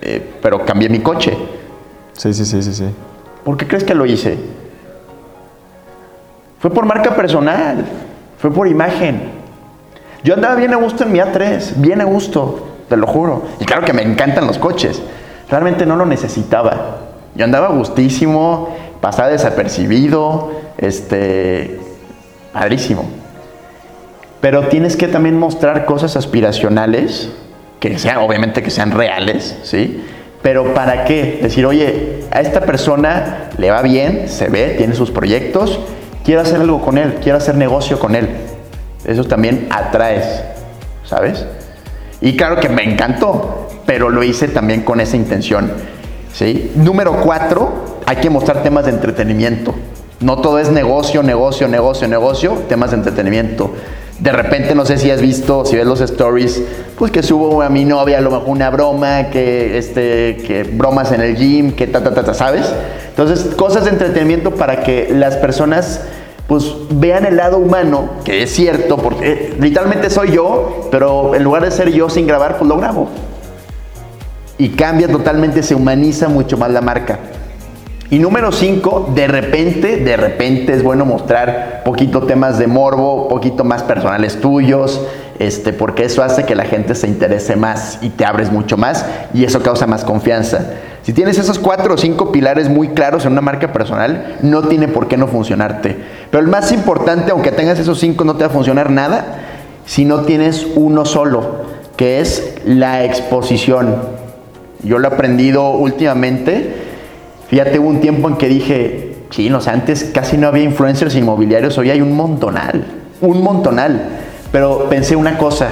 eh, 0.00 0.34
pero 0.42 0.64
cambié 0.64 0.88
mi 0.88 1.00
coche. 1.00 1.36
Sí, 2.14 2.34
sí, 2.34 2.44
sí, 2.44 2.62
sí, 2.62 2.74
sí. 2.74 2.84
¿Por 3.44 3.56
qué 3.56 3.66
crees 3.66 3.84
que 3.84 3.94
lo 3.94 4.04
hice? 4.04 4.36
Fue 6.58 6.70
por 6.70 6.84
marca 6.84 7.14
personal, 7.14 7.86
fue 8.38 8.52
por 8.52 8.66
imagen. 8.66 9.30
Yo 10.24 10.34
andaba 10.34 10.56
bien 10.56 10.72
a 10.72 10.76
gusto 10.76 11.04
en 11.04 11.12
mi 11.12 11.20
A3, 11.20 11.74
bien 11.76 12.00
a 12.00 12.04
gusto, 12.04 12.66
te 12.88 12.96
lo 12.96 13.06
juro. 13.06 13.44
Y 13.60 13.64
claro 13.64 13.84
que 13.84 13.92
me 13.92 14.02
encantan 14.02 14.46
los 14.46 14.58
coches. 14.58 15.00
Realmente 15.50 15.86
no 15.86 15.96
lo 15.96 16.06
necesitaba. 16.06 16.98
Yo 17.34 17.44
andaba 17.44 17.68
gustísimo, 17.68 18.76
pasaba 19.00 19.28
desapercibido, 19.28 20.50
este, 20.76 21.78
padrísimo. 22.52 23.04
Pero 24.40 24.68
tienes 24.68 24.96
que 24.96 25.08
también 25.08 25.38
mostrar 25.38 25.84
cosas 25.84 26.16
aspiracionales, 26.16 27.30
que 27.80 27.98
sean, 27.98 28.18
obviamente 28.18 28.62
que 28.62 28.70
sean 28.70 28.92
reales, 28.92 29.56
¿sí? 29.62 30.04
Pero 30.42 30.74
¿para 30.74 31.04
qué? 31.04 31.40
Decir, 31.42 31.66
oye, 31.66 32.24
a 32.30 32.40
esta 32.40 32.60
persona 32.60 33.50
le 33.58 33.70
va 33.70 33.82
bien, 33.82 34.28
se 34.28 34.48
ve, 34.48 34.74
tiene 34.76 34.94
sus 34.94 35.10
proyectos, 35.10 35.80
quiero 36.24 36.42
hacer 36.42 36.60
algo 36.60 36.80
con 36.80 36.98
él, 36.98 37.18
quiero 37.22 37.38
hacer 37.38 37.56
negocio 37.56 37.98
con 37.98 38.14
él. 38.14 38.28
Eso 39.04 39.24
también 39.24 39.66
atraes, 39.70 40.44
¿sabes? 41.04 41.44
Y 42.20 42.36
claro 42.36 42.60
que 42.60 42.68
me 42.68 42.84
encantó, 42.84 43.68
pero 43.88 44.10
lo 44.10 44.22
hice 44.22 44.48
también 44.48 44.82
con 44.82 45.00
esa 45.00 45.16
intención, 45.16 45.72
¿sí? 46.34 46.72
Número 46.74 47.22
cuatro, 47.24 48.00
hay 48.04 48.16
que 48.16 48.28
mostrar 48.28 48.62
temas 48.62 48.84
de 48.84 48.90
entretenimiento. 48.90 49.74
No 50.20 50.42
todo 50.42 50.58
es 50.58 50.70
negocio, 50.70 51.22
negocio, 51.22 51.68
negocio, 51.68 52.06
negocio, 52.06 52.52
temas 52.68 52.90
de 52.90 52.98
entretenimiento. 52.98 53.70
De 54.18 54.30
repente, 54.30 54.74
no 54.74 54.84
sé 54.84 54.98
si 54.98 55.10
has 55.10 55.22
visto, 55.22 55.64
si 55.64 55.76
ves 55.76 55.86
los 55.86 56.02
stories, 56.02 56.62
pues 56.98 57.10
que 57.10 57.22
subo 57.22 57.62
a 57.62 57.70
mi 57.70 57.86
novia 57.86 58.18
a 58.18 58.20
lo 58.20 58.30
mejor 58.30 58.50
una 58.50 58.68
broma, 58.68 59.30
que, 59.30 59.78
este, 59.78 60.36
que 60.46 60.64
bromas 60.64 61.12
en 61.12 61.22
el 61.22 61.34
gym, 61.34 61.72
que 61.72 61.86
ta, 61.86 62.04
ta, 62.04 62.12
ta, 62.12 62.34
¿sabes? 62.34 62.70
Entonces, 63.08 63.54
cosas 63.54 63.84
de 63.84 63.90
entretenimiento 63.92 64.50
para 64.50 64.82
que 64.82 65.08
las 65.14 65.36
personas 65.36 66.02
pues 66.46 66.74
vean 66.90 67.24
el 67.24 67.38
lado 67.38 67.56
humano, 67.56 68.10
que 68.22 68.42
es 68.42 68.50
cierto, 68.50 68.98
porque 68.98 69.32
eh, 69.32 69.56
literalmente 69.58 70.10
soy 70.10 70.32
yo, 70.32 70.88
pero 70.90 71.34
en 71.34 71.42
lugar 71.42 71.64
de 71.64 71.70
ser 71.70 71.90
yo 71.90 72.10
sin 72.10 72.26
grabar, 72.26 72.58
pues 72.58 72.68
lo 72.68 72.76
grabo. 72.76 73.08
Y 74.58 74.70
cambia 74.70 75.08
totalmente, 75.08 75.62
se 75.62 75.74
humaniza 75.74 76.28
mucho 76.28 76.58
más 76.58 76.70
la 76.70 76.80
marca. 76.80 77.18
Y 78.10 78.18
número 78.18 78.52
5, 78.52 79.12
de 79.14 79.28
repente, 79.28 79.98
de 79.98 80.16
repente 80.16 80.72
es 80.72 80.82
bueno 80.82 81.04
mostrar 81.04 81.82
poquito 81.84 82.22
temas 82.22 82.58
de 82.58 82.66
morbo, 82.66 83.28
poquito 83.28 83.64
más 83.64 83.82
personales 83.82 84.40
tuyos, 84.40 85.02
este, 85.38 85.74
porque 85.74 86.04
eso 86.04 86.22
hace 86.22 86.44
que 86.44 86.54
la 86.54 86.64
gente 86.64 86.94
se 86.94 87.06
interese 87.06 87.54
más 87.54 87.98
y 88.00 88.08
te 88.08 88.24
abres 88.24 88.50
mucho 88.50 88.78
más 88.78 89.04
y 89.34 89.44
eso 89.44 89.62
causa 89.62 89.86
más 89.86 90.04
confianza. 90.04 90.70
Si 91.02 91.12
tienes 91.12 91.38
esos 91.38 91.58
cuatro 91.58 91.94
o 91.94 91.98
cinco 91.98 92.32
pilares 92.32 92.70
muy 92.70 92.88
claros 92.88 93.26
en 93.26 93.32
una 93.32 93.42
marca 93.42 93.72
personal, 93.72 94.38
no 94.40 94.62
tiene 94.62 94.88
por 94.88 95.06
qué 95.06 95.18
no 95.18 95.26
funcionarte. 95.26 95.96
Pero 96.30 96.42
el 96.42 96.48
más 96.48 96.72
importante, 96.72 97.30
aunque 97.30 97.52
tengas 97.52 97.78
esos 97.78 98.00
cinco, 98.00 98.24
no 98.24 98.36
te 98.36 98.44
va 98.44 98.46
a 98.46 98.54
funcionar 98.54 98.90
nada, 98.90 99.38
si 99.84 100.06
no 100.06 100.22
tienes 100.22 100.66
uno 100.76 101.04
solo, 101.04 101.62
que 101.96 102.20
es 102.20 102.54
la 102.64 103.04
exposición. 103.04 104.17
Yo 104.82 104.98
lo 104.98 105.08
he 105.08 105.12
aprendido 105.12 105.70
últimamente. 105.70 106.74
Fíjate, 107.48 107.78
hubo 107.78 107.88
un 107.88 108.00
tiempo 108.00 108.28
en 108.28 108.36
que 108.36 108.48
dije, 108.48 109.16
sí, 109.30 109.50
no 109.50 109.58
antes 109.66 110.10
casi 110.12 110.36
no 110.36 110.48
había 110.48 110.64
influencers 110.64 111.14
inmobiliarios, 111.14 111.76
hoy 111.78 111.90
hay 111.90 112.00
un 112.00 112.14
montonal, 112.14 112.84
un 113.20 113.42
montonal. 113.42 114.02
Pero 114.52 114.88
pensé 114.88 115.16
una 115.16 115.38
cosa, 115.38 115.68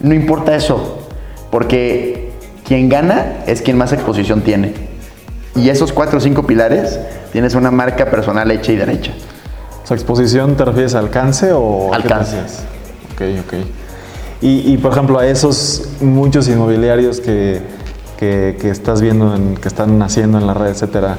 no 0.00 0.14
importa 0.14 0.54
eso, 0.54 1.06
porque 1.50 2.32
quien 2.64 2.88
gana 2.88 3.38
es 3.46 3.62
quien 3.62 3.76
más 3.76 3.92
exposición 3.92 4.42
tiene. 4.42 4.74
Y 5.56 5.68
esos 5.68 5.92
cuatro 5.92 6.18
o 6.18 6.20
cinco 6.20 6.46
pilares, 6.46 6.98
tienes 7.32 7.54
una 7.54 7.70
marca 7.70 8.06
personal 8.06 8.50
hecha 8.50 8.72
y 8.72 8.76
derecha. 8.76 9.12
¿Su 9.84 9.94
exposición 9.94 10.56
te 10.56 10.64
refieres 10.64 10.94
a 10.94 11.00
alcance 11.00 11.52
o 11.52 11.92
alcance? 11.92 12.38
Ok, 13.12 13.22
ok. 13.46 13.54
Y, 14.42 14.78
por 14.78 14.92
ejemplo, 14.92 15.18
a 15.18 15.26
esos 15.26 15.90
muchos 16.00 16.48
inmobiliarios 16.48 17.20
que, 17.20 17.60
que, 18.20 18.70
estás 18.70 19.00
viendo, 19.00 19.34
en, 19.34 19.56
que 19.56 19.66
están 19.66 19.98
naciendo 19.98 20.38
en 20.38 20.46
la 20.46 20.52
red, 20.52 20.68
etcétera, 20.68 21.16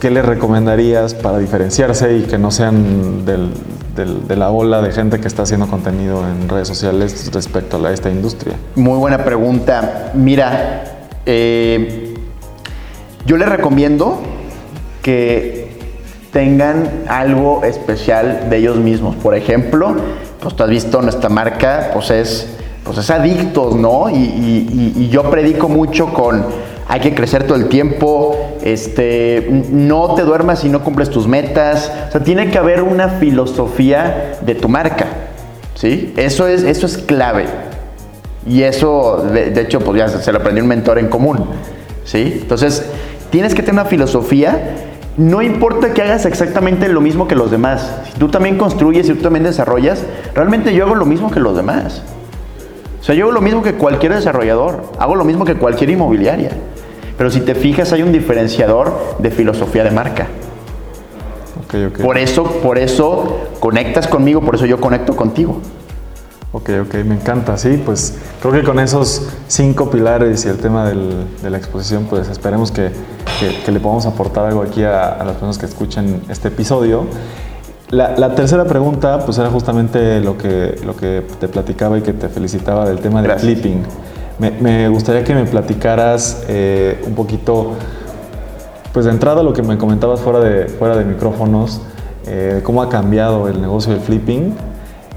¿qué 0.00 0.10
les 0.10 0.26
recomendarías 0.26 1.14
para 1.14 1.38
diferenciarse 1.38 2.16
y 2.16 2.22
que 2.22 2.38
no 2.38 2.50
sean 2.50 3.24
de 3.24 4.36
la 4.36 4.50
ola 4.50 4.82
de 4.82 4.90
gente 4.90 5.20
que 5.20 5.28
está 5.28 5.44
haciendo 5.44 5.68
contenido 5.68 6.24
en 6.28 6.48
redes 6.48 6.66
sociales 6.66 7.30
respecto 7.32 7.84
a 7.86 7.92
esta 7.92 8.10
industria? 8.10 8.56
Muy 8.74 8.98
buena 8.98 9.24
pregunta. 9.24 10.10
Mira, 10.14 10.82
eh, 11.24 12.14
yo 13.24 13.36
les 13.36 13.48
recomiendo 13.48 14.20
que 15.02 15.78
tengan 16.32 17.04
algo 17.08 17.62
especial 17.62 18.50
de 18.50 18.56
ellos 18.56 18.76
mismos. 18.76 19.14
Por 19.14 19.36
ejemplo, 19.36 19.94
pues 20.40 20.56
tú 20.56 20.64
has 20.64 20.68
visto 20.68 21.00
nuestra 21.00 21.28
marca, 21.28 21.90
pues 21.94 22.10
es, 22.10 22.56
pues 22.86 22.98
es 22.98 23.10
adictos, 23.10 23.74
¿no? 23.74 24.08
Y, 24.08 25.08
yo 25.10 25.30
predico 25.30 25.68
mucho 25.68 26.12
con 26.12 26.44
hay 26.88 27.00
que 27.00 27.14
crecer 27.14 27.44
todo 27.44 27.58
el 27.58 27.68
tiempo, 27.68 28.36
este, 28.62 29.48
no 29.70 30.14
te 30.14 30.22
duermas 30.22 30.60
si 30.60 30.68
no 30.68 30.84
cumples 30.84 31.10
tus 31.10 31.26
metas. 31.26 31.90
O 32.08 32.12
sea, 32.12 32.22
tiene 32.22 32.50
que 32.50 32.58
haber 32.58 32.82
una 32.82 33.08
filosofía 33.08 34.38
de 34.40 34.54
tu 34.54 34.68
marca, 34.68 35.06
¿sí? 35.74 36.14
Eso 36.16 36.46
es, 36.46 36.62
eso 36.62 36.86
es 36.86 36.98
clave. 36.98 37.46
Y 38.46 38.62
eso, 38.62 39.26
de, 39.32 39.60
hecho, 39.60 39.80
pues 39.80 39.98
ya 39.98 40.08
se 40.08 40.30
lo 40.30 40.38
aprendió 40.38 40.62
un 40.62 40.68
mentor 40.68 41.00
en 41.00 41.08
común, 41.08 41.44
¿sí? 42.04 42.38
Entonces, 42.40 42.86
tienes 43.30 43.52
que 43.52 43.62
tener 43.62 43.80
una 43.80 43.90
filosofía 43.90 44.74
no 45.16 45.40
importa 45.40 45.94
que 45.94 46.02
hagas 46.02 46.26
exactamente 46.26 46.88
lo 46.88 47.00
mismo 47.00 47.26
que 47.26 47.34
los 47.34 47.50
demás. 47.50 47.90
Si 48.04 48.18
tú 48.18 48.28
también 48.28 48.58
construyes 48.58 49.08
y 49.08 49.14
tú 49.14 49.22
también 49.22 49.44
desarrollas, 49.44 50.04
realmente 50.34 50.74
yo 50.74 50.84
hago 50.84 50.94
lo 50.94 51.06
mismo 51.06 51.30
que 51.30 51.40
los 51.40 51.56
demás. 51.56 52.02
O 53.06 53.08
sea, 53.08 53.14
yo 53.14 53.26
hago 53.26 53.32
lo 53.34 53.40
mismo 53.40 53.62
que 53.62 53.74
cualquier 53.74 54.12
desarrollador, 54.14 54.82
hago 54.98 55.14
lo 55.14 55.24
mismo 55.24 55.44
que 55.44 55.54
cualquier 55.54 55.90
inmobiliaria. 55.90 56.50
Pero 57.16 57.30
si 57.30 57.40
te 57.40 57.54
fijas, 57.54 57.92
hay 57.92 58.02
un 58.02 58.10
diferenciador 58.10 59.14
de 59.20 59.30
filosofía 59.30 59.84
de 59.84 59.92
marca. 59.92 60.26
Por 62.02 62.18
eso, 62.18 62.42
por 62.42 62.78
eso 62.78 63.42
conectas 63.60 64.08
conmigo, 64.08 64.40
por 64.40 64.56
eso 64.56 64.66
yo 64.66 64.80
conecto 64.80 65.14
contigo. 65.14 65.60
Ok, 66.50 66.70
ok, 66.82 66.94
me 67.04 67.14
encanta, 67.14 67.56
sí, 67.56 67.80
pues 67.84 68.18
creo 68.40 68.52
que 68.52 68.64
con 68.64 68.80
esos 68.80 69.28
cinco 69.46 69.88
pilares 69.88 70.44
y 70.44 70.48
el 70.48 70.56
tema 70.56 70.90
de 70.90 71.48
la 71.48 71.58
exposición, 71.58 72.08
pues 72.10 72.26
esperemos 72.26 72.72
que, 72.72 72.90
le 73.70 73.78
podamos 73.78 74.06
aportar 74.06 74.46
algo 74.46 74.62
aquí 74.62 74.82
a, 74.82 75.18
las 75.18 75.34
personas 75.34 75.58
que 75.58 75.66
escuchen 75.66 76.22
este 76.28 76.48
episodio. 76.48 77.06
La, 77.90 78.34
tercera 78.34 78.64
pregunta, 78.64 79.20
pues 79.24 79.38
era 79.38 79.48
justamente 79.48 80.20
lo 80.20 80.36
que, 80.36 80.80
lo 80.84 80.96
que 80.96 81.22
te 81.38 81.46
platicaba 81.46 81.98
y 81.98 82.02
que 82.02 82.12
te 82.12 82.28
felicitaba 82.28 82.88
del 82.88 82.98
tema 82.98 83.22
del 83.22 83.38
flipping. 83.38 83.82
Me, 84.38 84.88
gustaría 84.88 85.22
que 85.22 85.34
me 85.34 85.44
platicaras 85.44 86.44
eh, 86.48 87.02
un 87.06 87.14
poquito, 87.14 87.74
pues 88.92 89.06
de 89.06 89.12
entrada 89.12 89.42
lo 89.42 89.52
que 89.52 89.62
me 89.62 89.78
comentabas 89.78 90.20
fuera 90.20 90.40
de, 90.40 90.66
fuera 90.66 90.96
de 90.96 91.04
micrófonos, 91.04 91.80
eh, 92.26 92.60
cómo 92.64 92.82
ha 92.82 92.88
cambiado 92.88 93.48
el 93.48 93.60
negocio 93.60 93.92
del 93.92 94.02
flipping 94.02 94.52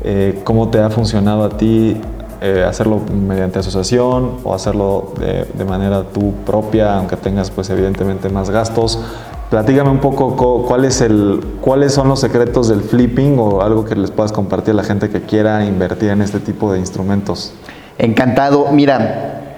eh, 0.03 0.41
cómo 0.43 0.69
te 0.69 0.79
ha 0.79 0.89
funcionado 0.89 1.43
a 1.43 1.49
ti 1.49 1.99
hacerlo 2.65 3.01
mediante 3.11 3.59
asociación 3.59 4.37
o 4.45 4.53
hacerlo 4.53 5.11
de, 5.19 5.65
manera 5.65 6.03
tú 6.03 6.33
propia, 6.45 6.97
aunque 6.97 7.17
tengas 7.17 7.51
pues 7.51 7.69
evidentemente 7.69 8.29
más 8.29 8.49
gastos. 8.49 8.99
Platígame 9.49 9.89
un 9.89 9.99
poco 9.99 10.63
cuál 10.67 10.85
es 10.85 11.01
el, 11.01 11.41
cuáles 11.59 11.93
son 11.93 12.07
los 12.07 12.19
secretos 12.19 12.67
del 12.67 12.81
flipping 12.81 13.39
o 13.39 13.63
algo 13.63 13.83
que 13.83 13.95
les 13.95 14.11
puedas 14.11 14.31
compartir 14.31 14.73
a 14.73 14.75
la 14.75 14.83
gente 14.83 15.09
que 15.09 15.21
quiera 15.21 15.65
invertir 15.65 16.11
en 16.11 16.21
este 16.21 16.39
tipo 16.39 16.71
de 16.71 16.77
instrumentos. 16.77 17.51
Encantado. 17.97 18.71
Mira, 18.71 19.57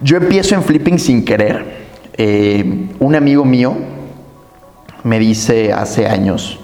yo 0.00 0.16
empiezo 0.16 0.56
en 0.56 0.64
flipping 0.64 0.98
sin 0.98 1.24
querer. 1.24 1.84
Eh, 2.14 2.88
un 2.98 3.14
amigo 3.14 3.44
mío 3.44 3.76
me 5.04 5.20
dice 5.20 5.72
hace 5.72 6.08
años, 6.08 6.58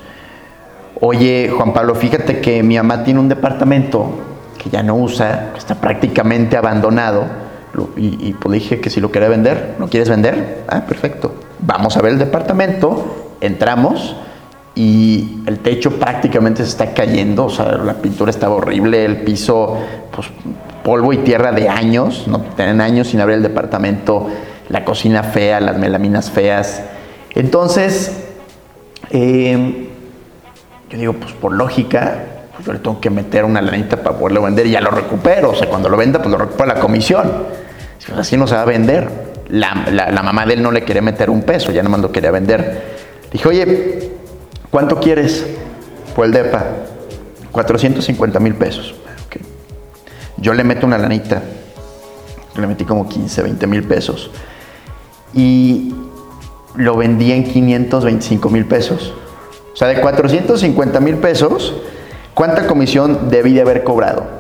oye 1.00 1.50
Juan 1.54 1.72
Pablo, 1.72 1.94
fíjate 1.94 2.40
que 2.40 2.62
mi 2.62 2.76
mamá 2.76 3.04
tiene 3.04 3.20
un 3.20 3.28
departamento 3.28 4.10
que 4.58 4.68
ya 4.68 4.82
no 4.82 4.96
usa, 4.96 5.50
que 5.52 5.58
está 5.58 5.76
prácticamente 5.76 6.56
abandonado, 6.56 7.24
y, 7.96 8.32
pues 8.34 8.52
dije 8.52 8.80
que 8.80 8.90
si 8.90 9.00
lo 9.00 9.12
quería 9.12 9.28
vender, 9.28 9.76
¿no 9.78 9.88
quieres 9.88 10.08
vender? 10.08 10.64
Ah, 10.68 10.82
perfecto. 10.86 11.32
Vamos 11.62 11.96
a 11.96 12.02
ver 12.02 12.12
el 12.12 12.18
departamento, 12.18 13.34
entramos 13.40 14.16
y 14.74 15.42
el 15.46 15.58
techo 15.58 15.98
prácticamente 15.98 16.62
se 16.62 16.70
está 16.70 16.94
cayendo, 16.94 17.46
o 17.46 17.50
sea, 17.50 17.72
la 17.72 17.94
pintura 17.94 18.30
estaba 18.30 18.54
horrible, 18.54 19.04
el 19.04 19.18
piso, 19.18 19.76
pues 20.14 20.28
polvo 20.82 21.12
y 21.12 21.18
tierra 21.18 21.52
de 21.52 21.68
años, 21.68 22.26
no 22.26 22.40
tienen 22.40 22.80
años 22.80 23.08
sin 23.08 23.20
abrir 23.20 23.36
el 23.36 23.42
departamento, 23.42 24.28
la 24.68 24.84
cocina 24.84 25.22
fea, 25.22 25.60
las 25.60 25.76
melaminas 25.76 26.30
feas. 26.30 26.82
Entonces, 27.34 28.12
eh, 29.10 29.88
yo 30.88 30.98
digo, 30.98 31.12
pues 31.14 31.32
por 31.32 31.52
lógica, 31.52 32.24
pues 32.54 32.66
yo 32.66 32.72
le 32.72 32.78
tengo 32.78 33.00
que 33.00 33.10
meter 33.10 33.44
una 33.44 33.60
lanita 33.60 33.96
para 34.02 34.16
poderlo 34.16 34.42
vender 34.42 34.66
y 34.66 34.70
ya 34.70 34.80
lo 34.80 34.90
recupero. 34.90 35.50
O 35.50 35.54
sea, 35.54 35.68
cuando 35.68 35.88
lo 35.88 35.96
venda, 35.96 36.20
pues 36.20 36.30
lo 36.30 36.38
recupero 36.38 36.66
la 36.66 36.80
comisión. 36.80 37.30
Si 37.98 38.12
así 38.12 38.36
no 38.36 38.46
se 38.46 38.54
va 38.54 38.62
a 38.62 38.66
vender. 38.66 39.29
La, 39.50 39.86
la, 39.90 40.22
mamá 40.22 40.46
de 40.46 40.54
él 40.54 40.62
no 40.62 40.70
le 40.70 40.84
quería 40.84 41.02
meter 41.02 41.28
un 41.30 41.42
peso, 41.42 41.72
ya 41.72 41.82
nomás 41.82 42.00
lo 42.00 42.12
quería 42.12 42.30
vender. 42.30 42.98
Dije, 43.32 43.48
oye, 43.48 44.10
¿cuánto 44.70 45.00
quieres 45.00 45.46
por 46.14 46.26
el 46.26 46.32
DEPA? 46.32 46.64
450 47.52 48.38
mil 48.40 48.54
pesos. 48.54 48.94
Yo 50.36 50.54
le 50.54 50.64
meto 50.64 50.86
una 50.86 50.98
lanita. 50.98 51.42
Le 52.56 52.66
metí 52.66 52.84
como 52.84 53.08
15, 53.08 53.42
20 53.42 53.66
mil 53.66 53.84
pesos. 53.84 54.30
Y 55.34 55.94
lo 56.76 56.96
vendí 56.96 57.32
en 57.32 57.44
525 57.44 58.48
mil 58.48 58.66
pesos. 58.66 59.14
O 59.72 59.76
sea, 59.76 59.88
de 59.88 60.00
450 60.00 61.00
mil 61.00 61.16
pesos, 61.16 61.74
¿cuánta 62.34 62.66
comisión 62.66 63.28
debí 63.30 63.52
de 63.52 63.60
haber 63.60 63.84
cobrado? 63.84 64.39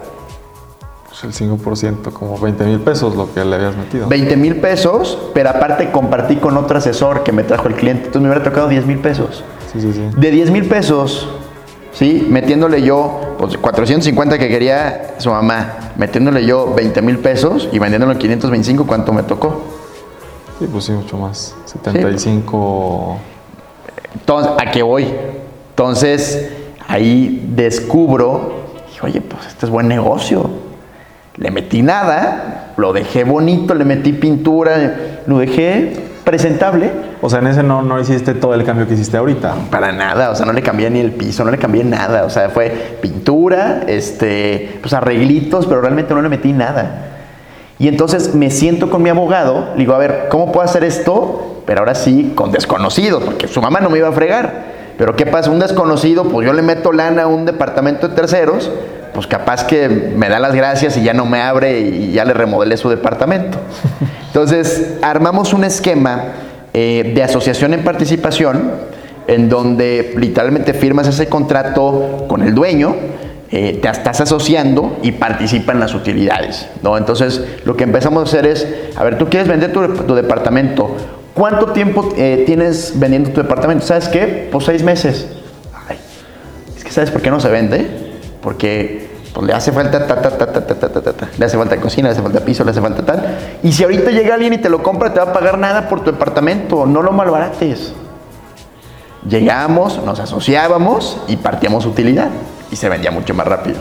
Pues 1.20 1.40
el 1.40 1.50
5%, 1.50 2.12
como 2.12 2.38
20 2.38 2.64
mil 2.64 2.80
pesos 2.80 3.14
lo 3.14 3.32
que 3.32 3.44
le 3.44 3.56
habías 3.56 3.76
metido. 3.76 4.08
20 4.08 4.36
mil 4.36 4.56
pesos, 4.56 5.18
pero 5.34 5.50
aparte 5.50 5.90
compartí 5.90 6.36
con 6.36 6.56
otro 6.56 6.78
asesor 6.78 7.22
que 7.22 7.32
me 7.32 7.42
trajo 7.42 7.68
el 7.68 7.74
cliente. 7.74 8.06
Entonces 8.06 8.22
me 8.22 8.28
hubiera 8.28 8.42
tocado 8.42 8.68
10 8.68 8.86
mil 8.86 8.98
pesos. 9.00 9.44
Sí, 9.72 9.80
sí, 9.80 9.92
sí. 9.92 10.02
De 10.16 10.30
10 10.30 10.50
mil 10.50 10.66
pesos, 10.66 11.28
¿sí? 11.92 12.26
Metiéndole 12.30 12.82
yo, 12.82 13.36
pues 13.38 13.58
450 13.58 14.38
que 14.38 14.48
quería 14.48 15.16
su 15.18 15.30
mamá, 15.30 15.92
metiéndole 15.96 16.44
yo 16.46 16.74
20 16.74 17.02
mil 17.02 17.18
pesos 17.18 17.68
y 17.70 17.78
vendiéndolo 17.78 18.16
525, 18.16 18.86
¿cuánto 18.86 19.12
me 19.12 19.22
tocó? 19.22 19.60
Sí, 20.58 20.68
pues 20.72 20.84
sí, 20.84 20.92
mucho 20.92 21.18
más. 21.18 21.54
75... 21.66 23.18
Entonces, 24.14 24.52
¿a 24.58 24.70
qué 24.70 24.82
voy? 24.82 25.06
Entonces, 25.70 26.50
ahí 26.88 27.46
descubro, 27.54 28.54
oye, 29.02 29.20
pues 29.20 29.46
este 29.46 29.66
es 29.66 29.70
buen 29.70 29.86
negocio. 29.86 30.69
Le 31.36 31.50
metí 31.50 31.82
nada, 31.82 32.72
lo 32.76 32.92
dejé 32.92 33.24
bonito, 33.24 33.74
le 33.74 33.84
metí 33.84 34.12
pintura, 34.12 35.22
lo 35.26 35.38
dejé 35.38 35.92
presentable. 36.24 36.90
O 37.22 37.30
sea, 37.30 37.40
en 37.40 37.48
ese 37.48 37.62
no, 37.62 37.82
no 37.82 38.00
hiciste 38.00 38.34
todo 38.34 38.54
el 38.54 38.64
cambio 38.64 38.86
que 38.86 38.94
hiciste 38.94 39.16
ahorita. 39.16 39.54
Para 39.70 39.92
nada, 39.92 40.30
o 40.30 40.34
sea, 40.34 40.46
no 40.46 40.52
le 40.52 40.62
cambié 40.62 40.90
ni 40.90 41.00
el 41.00 41.12
piso, 41.12 41.44
no 41.44 41.50
le 41.50 41.58
cambié 41.58 41.84
nada. 41.84 42.24
O 42.24 42.30
sea, 42.30 42.50
fue 42.50 42.98
pintura, 43.00 43.82
este, 43.86 44.78
pues 44.80 44.92
arreglitos, 44.92 45.66
pero 45.66 45.80
realmente 45.80 46.14
no 46.14 46.22
le 46.22 46.28
metí 46.28 46.52
nada. 46.52 47.06
Y 47.78 47.88
entonces 47.88 48.34
me 48.34 48.50
siento 48.50 48.90
con 48.90 49.02
mi 49.02 49.08
abogado, 49.08 49.70
le 49.72 49.78
digo, 49.78 49.94
a 49.94 49.98
ver, 49.98 50.26
¿cómo 50.30 50.52
puedo 50.52 50.64
hacer 50.64 50.84
esto? 50.84 51.62
Pero 51.64 51.80
ahora 51.80 51.94
sí, 51.94 52.32
con 52.34 52.52
desconocidos, 52.52 53.22
porque 53.22 53.48
su 53.48 53.62
mamá 53.62 53.80
no 53.80 53.88
me 53.88 53.98
iba 53.98 54.08
a 54.08 54.12
fregar. 54.12 54.80
Pero 54.98 55.16
¿qué 55.16 55.24
pasa? 55.24 55.50
Un 55.50 55.60
desconocido, 55.60 56.24
pues 56.24 56.46
yo 56.46 56.52
le 56.52 56.60
meto 56.60 56.92
lana 56.92 57.22
a 57.22 57.26
un 57.26 57.46
departamento 57.46 58.08
de 58.08 58.14
terceros, 58.14 58.70
pues 59.20 59.28
capaz 59.28 59.66
que 59.66 59.86
me 59.86 60.30
da 60.30 60.38
las 60.38 60.54
gracias 60.54 60.96
y 60.96 61.02
ya 61.02 61.12
no 61.12 61.26
me 61.26 61.42
abre 61.42 61.78
y 61.78 62.12
ya 62.12 62.24
le 62.24 62.32
remodelé 62.32 62.78
su 62.78 62.88
departamento. 62.88 63.58
Entonces, 64.28 64.94
armamos 65.02 65.52
un 65.52 65.62
esquema 65.64 66.24
eh, 66.72 67.12
de 67.14 67.22
asociación 67.22 67.74
en 67.74 67.84
participación, 67.84 68.72
en 69.26 69.50
donde 69.50 70.14
literalmente 70.16 70.72
firmas 70.72 71.06
ese 71.06 71.28
contrato 71.28 72.24
con 72.28 72.40
el 72.40 72.54
dueño, 72.54 72.96
eh, 73.50 73.78
te 73.82 73.90
estás 73.90 74.22
asociando 74.22 74.96
y 75.02 75.12
participa 75.12 75.74
en 75.74 75.80
las 75.80 75.94
utilidades, 75.94 76.66
¿no? 76.82 76.96
Entonces, 76.96 77.44
lo 77.66 77.76
que 77.76 77.84
empezamos 77.84 78.22
a 78.22 78.24
hacer 78.24 78.46
es, 78.46 78.66
a 78.96 79.04
ver, 79.04 79.18
tú 79.18 79.28
quieres 79.28 79.48
vender 79.48 79.70
tu, 79.70 79.86
tu 79.86 80.14
departamento, 80.14 80.96
¿cuánto 81.34 81.72
tiempo 81.72 82.08
eh, 82.16 82.44
tienes 82.46 82.98
vendiendo 82.98 83.32
tu 83.32 83.42
departamento? 83.42 83.84
¿Sabes 83.84 84.08
qué? 84.08 84.48
Pues 84.50 84.64
seis 84.64 84.82
meses. 84.82 85.26
Ay, 85.86 85.98
es 86.74 86.84
que 86.84 86.90
¿sabes 86.90 87.10
por 87.10 87.20
qué 87.20 87.30
no 87.30 87.38
se 87.38 87.50
vende? 87.50 87.86
Porque 88.40 89.09
pues, 89.32 89.46
le 89.46 89.52
hace 89.52 89.72
falta 89.72 90.06
ta, 90.06 90.20
ta, 90.20 90.30
ta, 90.30 90.52
ta, 90.52 90.66
ta, 90.66 90.76
ta, 90.76 90.88
ta, 90.88 91.12
ta, 91.12 91.28
le 91.38 91.44
hace 91.44 91.56
falta 91.56 91.76
cocina, 91.76 92.08
le 92.08 92.12
hace 92.12 92.22
falta 92.22 92.40
piso, 92.40 92.64
le 92.64 92.70
hace 92.70 92.80
falta 92.80 93.02
tal. 93.02 93.38
Y 93.62 93.72
si 93.72 93.84
ahorita 93.84 94.10
llega 94.10 94.34
alguien 94.34 94.52
y 94.52 94.58
te 94.58 94.68
lo 94.68 94.82
compra, 94.82 95.12
te 95.12 95.20
va 95.20 95.26
a 95.26 95.32
pagar 95.32 95.58
nada 95.58 95.88
por 95.88 96.02
tu 96.02 96.10
departamento, 96.10 96.86
no 96.86 97.02
lo 97.02 97.12
malbarates. 97.12 97.92
Llegamos, 99.28 100.02
nos 100.04 100.18
asociábamos 100.18 101.18
y 101.28 101.36
partíamos 101.36 101.86
utilidad 101.86 102.30
y 102.72 102.76
se 102.76 102.88
vendía 102.88 103.10
mucho 103.10 103.34
más 103.34 103.46
rápido. 103.46 103.78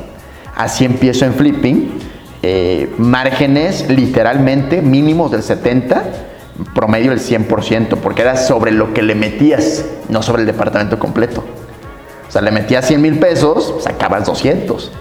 Así 0.56 0.86
empiezo 0.86 1.26
en 1.26 1.34
flipping, 1.34 1.98
eh, 2.42 2.94
márgenes 2.98 3.90
literalmente 3.90 4.82
mínimos 4.82 5.32
del 5.32 5.42
70, 5.42 6.04
promedio 6.76 7.12
del 7.12 7.20
100%, 7.20 7.98
porque 7.98 8.22
era 8.22 8.36
sobre 8.36 8.72
lo 8.72 8.94
que 8.94 9.02
le 9.02 9.16
metías, 9.16 9.86
no 10.10 10.22
sobre 10.22 10.42
el 10.42 10.46
departamento 10.46 11.00
completo. 11.00 11.44
O 12.28 12.32
sea, 12.32 12.42
le 12.42 12.52
metías 12.52 12.86
100 12.86 13.02
mil 13.02 13.18
pesos, 13.20 13.76
sacabas 13.80 14.26
200. 14.26 14.92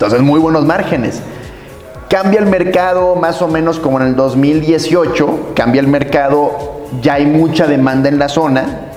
Entonces, 0.00 0.22
muy 0.22 0.40
buenos 0.40 0.64
márgenes. 0.64 1.20
Cambia 2.08 2.40
el 2.40 2.46
mercado 2.46 3.16
más 3.16 3.42
o 3.42 3.48
menos 3.48 3.78
como 3.78 4.00
en 4.00 4.06
el 4.06 4.16
2018, 4.16 5.52
cambia 5.54 5.78
el 5.82 5.88
mercado, 5.88 6.86
ya 7.02 7.14
hay 7.14 7.26
mucha 7.26 7.66
demanda 7.66 8.08
en 8.08 8.18
la 8.18 8.30
zona, 8.30 8.88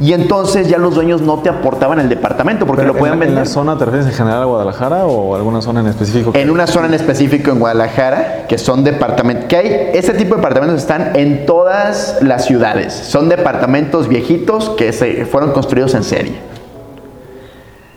y 0.00 0.12
entonces 0.12 0.68
ya 0.68 0.78
los 0.78 0.94
dueños 0.94 1.22
no 1.22 1.40
te 1.40 1.48
aportaban 1.48 1.98
el 1.98 2.08
departamento 2.08 2.66
porque 2.66 2.82
Pero 2.82 2.94
lo 2.94 3.04
en, 3.04 3.18
vender. 3.18 3.28
¿En 3.30 3.34
la 3.34 3.46
zona 3.46 3.76
te 3.76 3.84
refieres 3.84 4.06
en 4.06 4.12
general 4.12 4.42
a 4.42 4.44
Guadalajara 4.44 5.06
o 5.06 5.34
alguna 5.34 5.60
zona 5.60 5.80
en 5.80 5.88
específico? 5.88 6.30
En 6.34 6.50
una 6.50 6.68
zona 6.68 6.86
en 6.86 6.94
específico 6.94 7.50
en 7.50 7.58
Guadalajara, 7.58 8.46
que 8.48 8.58
son 8.58 8.84
departamentos, 8.84 9.46
que 9.46 9.56
hay, 9.56 9.90
este 9.92 10.12
tipo 10.12 10.36
de 10.36 10.40
departamentos 10.40 10.80
están 10.80 11.16
en 11.16 11.46
todas 11.46 12.18
las 12.20 12.44
ciudades. 12.44 12.92
Son 12.92 13.28
departamentos 13.28 14.06
viejitos 14.06 14.70
que 14.70 14.92
se 14.92 15.26
fueron 15.26 15.50
construidos 15.50 15.94
en 15.94 16.04
serie. 16.04 16.51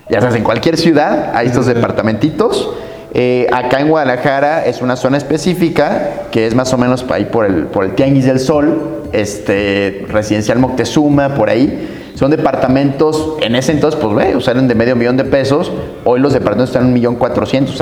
Ya 0.08 0.22
sabes, 0.22 0.36
en 0.36 0.44
cualquier 0.44 0.78
ciudad 0.78 1.32
hay 1.34 1.48
estos 1.48 1.66
departamentitos. 1.66 2.70
Eh, 3.14 3.48
acá 3.52 3.80
en 3.80 3.90
Guadalajara 3.90 4.66
es 4.66 4.82
una 4.82 4.98
zona 4.98 5.18
específica 5.18 6.26
que 6.32 6.46
es 6.46 6.54
más 6.54 6.72
o 6.74 6.78
menos 6.78 7.06
ahí 7.10 7.26
por 7.26 7.46
el, 7.46 7.64
por 7.68 7.86
el 7.86 7.96
Tianguis 7.96 8.26
del 8.26 8.40
Sol, 8.40 9.04
este, 9.14 10.06
Residencial 10.10 10.60
Moctezuma, 10.60 11.34
por 11.34 11.50
ahí. 11.50 12.12
Son 12.14 12.30
departamentos, 12.30 13.36
en 13.42 13.56
ese 13.56 13.72
entonces, 13.72 14.00
pues, 14.00 14.16
ve, 14.16 14.40
salen 14.42 14.68
de 14.68 14.76
medio 14.76 14.96
millón 14.96 15.18
de 15.18 15.24
pesos. 15.24 15.72
Hoy 16.04 16.20
los 16.20 16.34
departamentos 16.34 16.70
están 16.70 16.84
en 16.84 16.88
un 16.90 16.94
millón 16.94 17.16
cuatrocientos. 17.16 17.82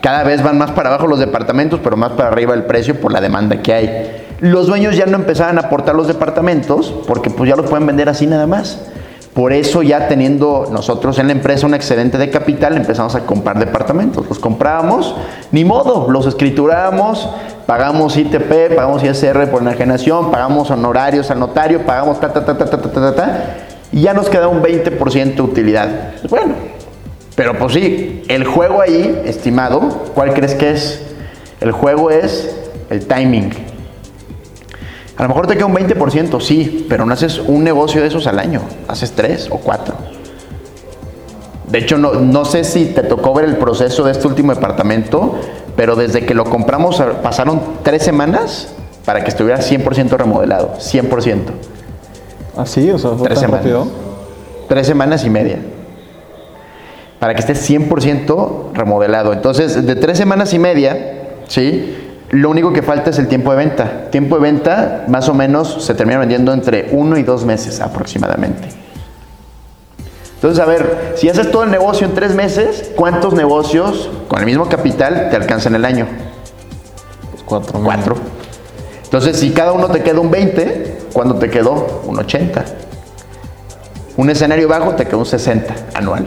Cada 0.00 0.22
vez 0.22 0.42
van 0.42 0.56
más 0.56 0.70
para 0.70 0.90
abajo 0.90 1.08
los 1.08 1.18
departamentos, 1.18 1.80
pero 1.82 1.96
más 1.96 2.12
para 2.12 2.28
arriba 2.28 2.54
el 2.54 2.62
precio 2.62 3.00
por 3.00 3.12
la 3.12 3.20
demanda 3.20 3.60
que 3.60 3.74
hay. 3.74 4.26
Los 4.40 4.68
dueños 4.68 4.96
ya 4.96 5.06
no 5.06 5.16
empezaban 5.16 5.58
a 5.58 5.62
aportar 5.62 5.94
los 5.94 6.06
departamentos 6.06 6.94
porque 7.08 7.30
pues 7.30 7.50
ya 7.50 7.56
los 7.56 7.68
pueden 7.68 7.86
vender 7.86 8.08
así 8.08 8.26
nada 8.26 8.46
más. 8.46 8.78
Por 9.34 9.52
eso 9.52 9.82
ya 9.82 10.06
teniendo 10.06 10.68
nosotros 10.70 11.18
en 11.18 11.26
la 11.26 11.32
empresa 11.32 11.66
un 11.66 11.74
excedente 11.74 12.18
de 12.18 12.30
capital, 12.30 12.76
empezamos 12.76 13.16
a 13.16 13.26
comprar 13.26 13.58
departamentos. 13.58 14.28
Los 14.28 14.38
comprábamos, 14.38 15.16
ni 15.50 15.64
modo, 15.64 16.08
los 16.08 16.26
escriturábamos, 16.26 17.28
pagamos 17.66 18.16
ITP, 18.16 18.76
pagamos 18.76 19.02
ISR 19.02 19.50
por 19.50 19.62
enajenación, 19.62 20.30
pagamos 20.30 20.70
honorarios 20.70 21.32
al 21.32 21.40
notario, 21.40 21.84
pagamos 21.84 22.20
ta, 22.20 22.32
ta, 22.32 22.44
ta, 22.44 22.56
ta, 22.56 22.64
ta, 22.64 22.80
ta, 22.80 22.90
ta, 22.90 23.14
ta 23.14 23.56
y 23.90 24.02
ya 24.02 24.14
nos 24.14 24.28
queda 24.28 24.48
un 24.48 24.62
20% 24.62 25.34
de 25.34 25.42
utilidad. 25.42 25.88
Bueno, 26.28 26.54
pero 27.34 27.58
pues 27.58 27.74
sí, 27.74 28.22
el 28.28 28.44
juego 28.44 28.80
ahí, 28.80 29.22
estimado, 29.24 29.80
¿cuál 30.14 30.32
crees 30.34 30.54
que 30.54 30.70
es? 30.70 31.02
El 31.60 31.72
juego 31.72 32.10
es 32.10 32.54
el 32.90 33.06
timing. 33.06 33.73
A 35.16 35.22
lo 35.22 35.28
mejor 35.28 35.46
te 35.46 35.54
queda 35.54 35.66
un 35.66 35.74
20%, 35.74 36.40
sí, 36.40 36.86
pero 36.88 37.06
no 37.06 37.12
haces 37.14 37.38
un 37.38 37.62
negocio 37.62 38.00
de 38.00 38.08
esos 38.08 38.26
al 38.26 38.38
año, 38.38 38.62
haces 38.88 39.12
tres 39.12 39.48
o 39.50 39.58
cuatro. 39.58 39.94
De 41.68 41.78
hecho, 41.78 41.98
no, 41.98 42.14
no 42.14 42.44
sé 42.44 42.64
si 42.64 42.86
te 42.86 43.02
tocó 43.02 43.32
ver 43.34 43.44
el 43.46 43.56
proceso 43.56 44.04
de 44.04 44.12
este 44.12 44.26
último 44.26 44.54
departamento, 44.54 45.36
pero 45.76 45.96
desde 45.96 46.24
que 46.26 46.34
lo 46.34 46.44
compramos 46.44 47.02
pasaron 47.22 47.60
tres 47.82 48.02
semanas 48.02 48.68
para 49.04 49.22
que 49.22 49.30
estuviera 49.30 49.60
100% 49.60 50.10
remodelado, 50.16 50.74
100%. 50.78 51.38
Ah, 52.56 52.66
sí, 52.66 52.90
o 52.90 52.98
sea, 52.98 53.10
fue 53.10 53.26
Tres 53.26 53.40
tan 53.40 53.48
semanas. 53.48 53.64
rápido. 53.64 53.86
Tres 54.68 54.86
semanas 54.86 55.24
y 55.24 55.30
media. 55.30 55.58
Para 57.18 57.34
que 57.34 57.40
esté 57.40 57.54
100% 57.54 58.72
remodelado. 58.74 59.32
Entonces, 59.32 59.84
de 59.86 59.96
tres 59.96 60.18
semanas 60.18 60.52
y 60.54 60.58
media, 60.58 61.22
¿sí? 61.48 61.96
Lo 62.34 62.50
único 62.50 62.72
que 62.72 62.82
falta 62.82 63.10
es 63.10 63.18
el 63.20 63.28
tiempo 63.28 63.52
de 63.52 63.58
venta. 63.58 64.10
Tiempo 64.10 64.34
de 64.34 64.42
venta, 64.42 65.04
más 65.06 65.28
o 65.28 65.34
menos, 65.34 65.84
se 65.84 65.94
termina 65.94 66.18
vendiendo 66.18 66.52
entre 66.52 66.88
uno 66.90 67.16
y 67.16 67.22
dos 67.22 67.44
meses 67.44 67.80
aproximadamente. 67.80 68.70
Entonces, 70.34 70.58
a 70.58 70.66
ver, 70.66 71.12
si 71.14 71.28
haces 71.28 71.52
todo 71.52 71.62
el 71.62 71.70
negocio 71.70 72.08
en 72.08 72.12
tres 72.12 72.34
meses, 72.34 72.90
¿cuántos 72.96 73.34
negocios 73.34 74.10
con 74.26 74.40
el 74.40 74.46
mismo 74.46 74.68
capital 74.68 75.28
te 75.30 75.36
alcanzan 75.36 75.76
el 75.76 75.84
año? 75.84 76.08
Pues 77.30 77.44
cuatro. 77.44 77.80
Cuatro. 77.84 78.16
Entonces, 79.04 79.38
si 79.38 79.52
cada 79.52 79.70
uno 79.70 79.86
te 79.86 80.02
queda 80.02 80.18
un 80.18 80.32
20, 80.32 81.02
¿cuándo 81.12 81.36
te 81.36 81.48
quedó? 81.48 82.02
Un 82.04 82.18
80. 82.18 82.64
Un 84.16 84.28
escenario 84.28 84.66
bajo 84.66 84.96
te 84.96 85.04
quedó 85.06 85.18
un 85.18 85.26
60 85.26 85.72
anual. 85.94 86.26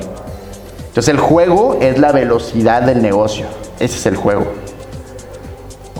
Entonces, 0.87 1.09
el 1.09 1.19
juego 1.19 1.79
es 1.81 1.97
la 1.97 2.13
velocidad 2.13 2.83
del 2.83 3.01
negocio. 3.01 3.45
Ese 3.77 3.97
es 3.97 4.05
el 4.05 4.15
juego. 4.15 4.45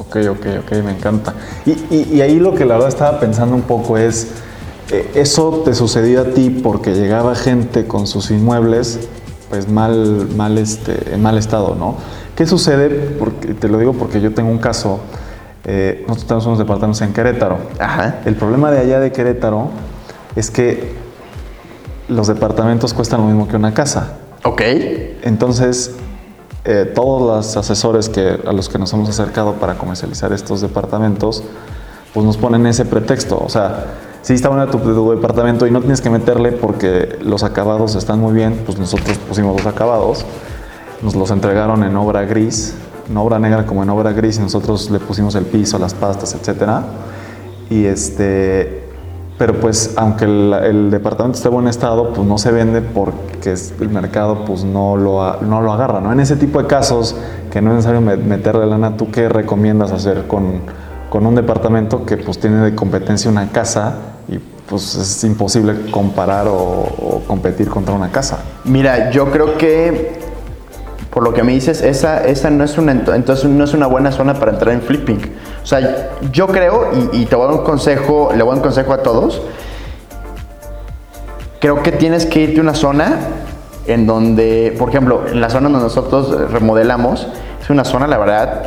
Ok, 0.08 0.18
ok, 0.30 0.46
ok, 0.64 0.72
me 0.84 0.92
encanta. 0.92 1.34
Y, 1.66 1.72
y- 1.94 2.10
y 2.16 2.22
ahí 2.22 2.40
lo 2.40 2.56
que 2.56 2.66
la 2.66 2.76
verdad 2.76 2.90
estaba 2.90 3.20
pensando 3.20 3.56
un 3.56 3.64
poco 3.64 3.98
es, 3.98 4.28
eh, 4.92 5.12
eso 5.16 5.62
te 5.66 5.74
sucedió 5.74 6.22
a 6.22 6.26
ti 6.26 6.50
porque 6.50 6.94
llegaba 6.94 7.36
gente 7.36 7.86
con 7.88 8.08
sus 8.08 8.32
inmuebles 8.32 9.00
pues 9.50 9.70
mal, 9.70 10.28
mal 10.36 10.58
este, 10.58 11.14
en 11.14 11.22
mal 11.22 11.38
estado, 11.38 11.76
¿no? 11.76 11.96
¿Qué 12.36 12.46
sucede? 12.46 12.90
Porque, 13.18 13.54
te 13.54 13.68
lo 13.70 13.78
digo 13.80 13.94
porque 13.94 14.20
yo 14.22 14.34
tengo 14.34 14.50
un 14.50 14.58
caso, 14.60 15.00
eh, 15.66 16.04
nosotros 16.08 16.28
tenemos 16.28 16.46
unos 16.48 16.60
departamentos 16.60 17.02
en 17.02 17.14
Querétaro. 17.14 17.58
Ajá. 17.80 18.20
El 18.26 18.36
problema 18.36 18.72
de 18.72 18.80
allá 18.80 19.00
de 19.00 19.12
Querétaro 19.12 19.70
es 20.36 20.52
que 20.52 20.94
los 22.10 22.28
departamentos 22.28 22.94
cuestan 22.94 23.22
lo 23.22 23.28
mismo 23.28 23.48
que 23.48 23.56
una 23.56 23.74
casa. 23.74 24.18
Ok. 24.44 24.62
Entonces, 25.24 25.96
eh, 26.70 26.92
todos 26.94 27.22
los 27.22 27.56
asesores 27.56 28.10
que, 28.10 28.42
a 28.46 28.52
los 28.52 28.68
que 28.68 28.78
nos 28.78 28.92
hemos 28.92 29.08
acercado 29.08 29.54
para 29.54 29.78
comercializar 29.78 30.34
estos 30.34 30.60
departamentos, 30.60 31.42
pues 32.14 32.26
nos 32.26 32.36
ponen 32.36 32.68
ese 32.68 32.84
pretexto. 32.84 33.42
O 33.42 33.48
sea, 33.48 33.86
si 34.22 34.34
está 34.34 34.50
bueno 34.50 34.68
tu, 34.68 34.78
tu 34.80 35.12
departamento 35.12 35.66
y 35.66 35.72
no 35.72 35.80
tienes 35.80 36.02
que 36.02 36.10
meterle 36.10 36.52
porque 36.52 37.20
los 37.22 37.44
acabados 37.44 37.96
están 37.96 38.20
muy 38.20 38.34
bien, 38.34 38.64
pues 38.66 38.78
nosotros 38.78 39.18
pusimos 39.18 39.56
los 39.56 39.66
acabados, 39.66 40.26
nos 41.02 41.16
los 41.16 41.32
entregaron 41.32 41.84
en 41.84 41.96
obra 41.96 42.26
gris, 42.26 42.76
en 43.10 43.16
obra 43.16 43.40
negra 43.40 43.66
como 43.66 43.84
en 43.84 43.90
obra 43.90 44.12
gris, 44.12 44.38
y 44.38 44.42
nosotros 44.42 44.90
le 44.90 45.00
pusimos 45.00 45.36
el 45.36 45.46
piso, 45.46 45.80
las 45.80 45.94
pastas, 45.94 46.36
etcétera. 46.36 46.84
Y 47.70 47.86
este, 47.86 48.87
pero 49.38 49.54
pues 49.60 49.94
aunque 49.98 50.26
el, 50.26 50.54
el 50.64 50.92
departamento 50.92 51.36
esté 51.38 51.48
en 51.50 51.54
buen 51.54 51.68
estado, 51.68 52.12
pues 52.14 52.28
no 52.28 52.38
se 52.38 52.52
vende 52.52 52.82
porque 52.82 53.54
el 53.80 53.90
mercado 53.90 54.46
pues 54.46 54.64
no 54.64 54.98
lo, 54.98 55.42
no 55.42 55.62
lo 55.62 55.74
agarra, 55.74 56.02
¿no? 56.02 56.12
En 56.12 56.20
ese 56.20 56.36
tipo 56.38 56.62
de 56.62 56.68
casos 56.68 57.16
que 57.52 57.62
no 57.62 57.70
es 57.72 57.76
necesario 57.78 58.02
me- 58.02 58.18
meterle 58.18 58.66
lana, 58.66 58.98
¿tú 58.98 59.12
qué 59.12 59.30
recomiendas 59.30 59.92
hacer 59.92 60.26
con, 60.28 60.62
con 61.10 61.26
un 61.26 61.36
departamento 61.36 62.06
que 62.06 62.18
pues 62.18 62.40
tiene 62.40 62.58
de 62.58 62.74
competencia 62.76 63.30
una 63.30 63.50
casa 63.52 63.94
y 64.28 64.40
pues 64.70 64.96
es 64.96 65.24
imposible 65.24 65.90
comparar 65.92 66.48
o, 66.48 66.54
o 66.58 67.22
competir 67.28 67.70
contra 67.70 67.94
una 67.94 68.10
casa? 68.12 68.40
Mira, 68.66 69.12
yo 69.12 69.32
creo 69.32 69.58
que 69.58 70.18
por 71.12 71.24
lo 71.24 71.34
que 71.34 71.42
me 71.42 71.52
dices, 71.54 71.82
esa, 71.82 72.24
esa 72.26 72.50
no 72.50 72.64
es 72.64 72.78
una 72.78 72.94
ento- 72.94 73.16
entonces 73.16 73.46
no 73.50 73.64
es 73.64 73.74
una 73.74 73.88
buena 73.88 74.12
zona 74.12 74.34
para 74.36 74.52
entrar 74.52 74.74
en 74.74 74.82
flipping. 74.82 75.20
O 75.68 75.70
sea, 75.70 76.12
yo 76.32 76.48
creo, 76.48 76.92
y, 77.12 77.26
te 77.26 77.36
voy 77.36 77.44
a 77.44 77.48
dar 77.50 77.60
un 77.60 77.66
consejo, 77.66 78.30
le 78.34 78.42
voy 78.42 78.52
a 78.52 78.56
dar 78.56 78.60
un 78.60 78.62
consejo 78.62 78.94
a 78.94 79.04
todos. 79.04 79.42
Creo 81.60 81.84
que 81.84 81.92
tienes 81.92 82.26
que 82.26 82.40
irte 82.40 82.60
a 82.60 82.64
una 82.64 82.74
zona 82.74 83.18
en 83.86 84.08
donde, 84.08 84.74
por 84.80 84.88
ejemplo, 84.88 85.24
en 85.30 85.42
la 85.42 85.50
zona 85.50 85.68
donde 85.68 85.84
nosotros 85.84 86.54
remodelamos, 86.54 87.28
es 87.62 87.70
una 87.70 87.84
zona, 87.84 88.08
la 88.08 88.18
verdad, 88.18 88.64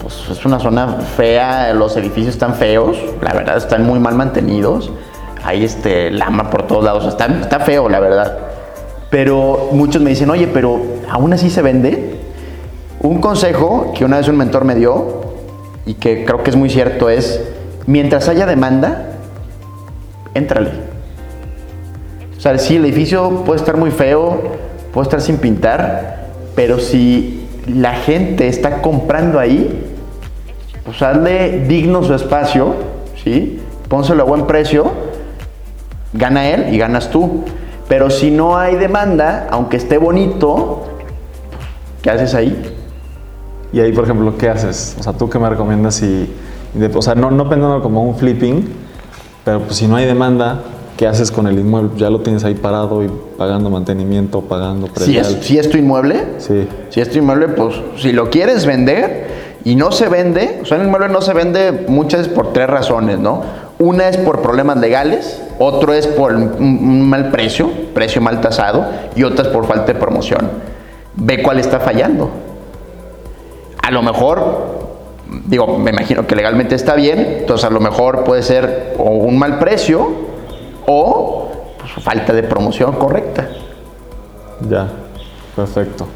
pues 0.00 0.28
es 0.30 0.44
una 0.44 0.60
zona 0.60 1.00
fea, 1.16 1.74
los 1.74 1.96
edificios 1.96 2.34
están 2.34 2.54
feos, 2.54 2.96
la 3.20 3.32
verdad 3.32 3.56
están 3.56 3.84
muy 3.84 3.98
mal 3.98 4.14
mantenidos, 4.14 4.92
hay 5.42 5.64
este 5.64 6.12
lama 6.12 6.50
por 6.50 6.68
todos 6.68 6.84
lados, 6.84 7.04
está 7.04 7.58
feo, 7.58 7.88
la 7.88 7.98
verdad. 7.98 8.38
Pero 9.10 9.70
muchos 9.72 10.00
me 10.00 10.10
dicen, 10.10 10.30
oye, 10.30 10.46
pero 10.46 10.80
aún 11.10 11.32
así 11.32 11.50
se 11.50 11.62
vende. 11.62 12.20
Un 13.00 13.20
consejo 13.20 13.92
que 13.92 14.04
una 14.04 14.18
vez 14.18 14.28
un 14.28 14.36
mentor 14.36 14.64
me 14.64 14.76
dio 14.76 15.21
y 15.86 15.94
que 15.94 16.24
creo 16.24 16.42
que 16.42 16.50
es 16.50 16.56
muy 16.56 16.70
cierto 16.70 17.08
es, 17.10 17.40
mientras 17.86 18.28
haya 18.28 18.46
demanda, 18.46 19.16
éntrale. 20.34 20.70
O 22.36 22.40
sea, 22.40 22.58
sí, 22.58 22.76
el 22.76 22.84
edificio 22.84 23.44
puede 23.44 23.60
estar 23.60 23.76
muy 23.76 23.90
feo, 23.90 24.40
puedo 24.92 25.02
estar 25.02 25.20
sin 25.20 25.38
pintar, 25.38 26.26
pero 26.54 26.78
si 26.78 27.48
la 27.66 27.94
gente 27.94 28.48
está 28.48 28.82
comprando 28.82 29.38
ahí, 29.38 29.88
pues 30.84 31.00
hazle 31.02 31.60
digno 31.66 32.02
su 32.02 32.14
espacio, 32.14 32.74
¿sí? 33.22 33.60
Pónselo 33.88 34.22
a 34.22 34.26
buen 34.26 34.46
precio, 34.46 34.90
gana 36.12 36.48
él 36.48 36.74
y 36.74 36.78
ganas 36.78 37.10
tú. 37.10 37.44
Pero 37.88 38.10
si 38.10 38.30
no 38.30 38.58
hay 38.58 38.76
demanda, 38.76 39.46
aunque 39.50 39.76
esté 39.76 39.98
bonito, 39.98 40.84
¿qué 42.02 42.10
haces 42.10 42.34
ahí? 42.34 42.81
Y 43.72 43.80
ahí, 43.80 43.92
por 43.92 44.04
ejemplo, 44.04 44.36
¿qué 44.36 44.48
haces? 44.48 44.96
O 44.98 45.02
sea, 45.02 45.12
¿tú 45.12 45.28
qué 45.30 45.38
me 45.38 45.48
recomiendas 45.48 45.94
si... 45.94 46.32
de- 46.74 46.90
o 46.94 47.02
sea, 47.02 47.14
no, 47.14 47.30
no 47.30 47.48
pensando 47.48 47.82
como 47.82 48.02
un 48.02 48.16
flipping, 48.16 48.68
pero 49.44 49.60
pues 49.60 49.76
si 49.76 49.86
no 49.86 49.96
hay 49.96 50.04
demanda, 50.06 50.60
¿qué 50.96 51.06
haces 51.06 51.30
con 51.30 51.46
el 51.46 51.58
inmueble? 51.58 51.90
Ya 51.96 52.10
lo 52.10 52.20
tienes 52.20 52.44
ahí 52.44 52.54
parado 52.54 53.02
y 53.02 53.10
pagando 53.38 53.70
mantenimiento, 53.70 54.42
pagando 54.42 54.86
Si 54.88 54.92
predial. 54.92 55.26
es, 55.26 55.46
si 55.46 55.58
es 55.58 55.70
tu 55.70 55.78
inmueble, 55.78 56.24
Sí. 56.38 56.68
Si 56.90 57.00
es 57.00 57.10
tu 57.10 57.18
inmueble, 57.18 57.48
pues 57.48 57.74
si 57.96 58.12
lo 58.12 58.28
quieres 58.30 58.66
vender 58.66 59.26
y 59.64 59.74
no 59.74 59.90
se 59.92 60.08
vende, 60.08 60.60
o 60.62 60.66
sea, 60.66 60.78
un 60.78 60.84
inmueble 60.86 61.08
no 61.08 61.22
se 61.22 61.32
vende 61.32 61.86
muchas 61.88 62.20
veces 62.20 62.34
por 62.34 62.52
tres 62.52 62.68
razones, 62.68 63.18
¿no? 63.18 63.42
Una 63.78 64.08
es 64.08 64.16
por 64.18 64.42
problemas 64.42 64.76
legales, 64.76 65.40
otro 65.58 65.92
es 65.94 66.06
por 66.06 66.34
un 66.34 67.08
mal 67.08 67.30
precio, 67.30 67.70
precio 67.94 68.20
mal 68.20 68.40
tasado, 68.40 68.84
y 69.16 69.22
otra 69.24 69.46
es 69.46 69.50
por 69.50 69.66
falta 69.66 69.92
de 69.92 69.98
promoción. 69.98 70.50
Ve 71.16 71.42
cuál 71.42 71.58
está 71.58 71.80
fallando. 71.80 72.30
A 73.82 73.90
lo 73.90 74.02
mejor, 74.02 74.80
digo, 75.46 75.78
me 75.78 75.90
imagino 75.90 76.26
que 76.26 76.36
legalmente 76.36 76.74
está 76.74 76.94
bien, 76.94 77.18
entonces 77.40 77.66
a 77.66 77.70
lo 77.70 77.80
mejor 77.80 78.24
puede 78.24 78.42
ser 78.42 78.94
o 78.98 79.10
un 79.10 79.38
mal 79.38 79.58
precio 79.58 80.08
o 80.86 81.50
pues, 81.78 82.04
falta 82.04 82.32
de 82.32 82.42
promoción 82.44 82.92
correcta. 82.92 83.48
Ya, 84.68 84.88
perfecto. 85.56 86.06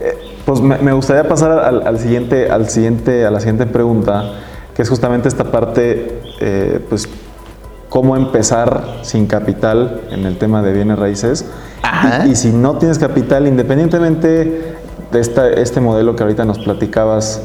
Eh, 0.00 0.16
pues 0.44 0.60
me, 0.60 0.78
me 0.78 0.92
gustaría 0.92 1.26
pasar 1.28 1.52
al, 1.52 1.86
al 1.86 1.98
siguiente, 1.98 2.50
al 2.50 2.68
siguiente, 2.68 3.24
a 3.24 3.30
la 3.30 3.40
siguiente 3.40 3.66
pregunta, 3.66 4.32
que 4.74 4.82
es 4.82 4.88
justamente 4.88 5.28
esta 5.28 5.44
parte, 5.44 6.20
eh, 6.40 6.80
pues, 6.88 7.08
cómo 7.88 8.16
empezar 8.16 8.98
sin 9.02 9.26
capital 9.26 10.02
en 10.10 10.24
el 10.26 10.38
tema 10.38 10.62
de 10.62 10.72
bienes 10.72 10.98
raíces. 10.98 11.44
Ajá. 11.82 12.26
Y, 12.26 12.32
y 12.32 12.36
si 12.36 12.50
no 12.50 12.76
tienes 12.76 12.98
capital, 12.98 13.46
independientemente 13.46 14.79
de 14.79 14.79
esta, 15.12 15.48
este 15.48 15.80
modelo 15.80 16.16
que 16.16 16.22
ahorita 16.22 16.44
nos 16.44 16.58
platicabas, 16.58 17.42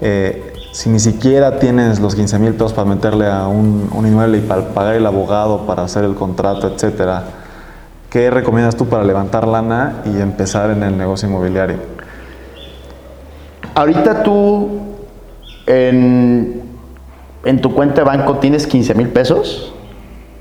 eh, 0.00 0.52
si 0.72 0.90
ni 0.90 0.98
siquiera 0.98 1.58
tienes 1.58 2.00
los 2.00 2.14
15 2.14 2.38
mil 2.38 2.52
pesos 2.54 2.72
para 2.72 2.88
meterle 2.88 3.26
a 3.26 3.46
un, 3.46 3.88
un 3.92 4.06
inmueble 4.06 4.38
y 4.38 4.40
para 4.40 4.68
pagar 4.68 4.94
el 4.94 5.06
abogado, 5.06 5.66
para 5.66 5.84
hacer 5.84 6.04
el 6.04 6.14
contrato, 6.14 6.66
etcétera, 6.66 7.24
¿Qué 8.14 8.30
recomiendas 8.30 8.76
tú 8.76 8.86
para 8.86 9.02
levantar 9.02 9.48
lana 9.48 10.04
y 10.04 10.20
empezar 10.20 10.70
en 10.70 10.84
el 10.84 10.96
negocio 10.96 11.28
inmobiliario? 11.28 11.78
Ahorita 13.74 14.22
tú 14.22 14.68
en, 15.66 16.62
en 17.44 17.60
tu 17.60 17.74
cuenta 17.74 18.02
de 18.02 18.04
banco 18.04 18.36
tienes 18.36 18.68
15 18.68 18.94
mil 18.94 19.08
pesos. 19.08 19.74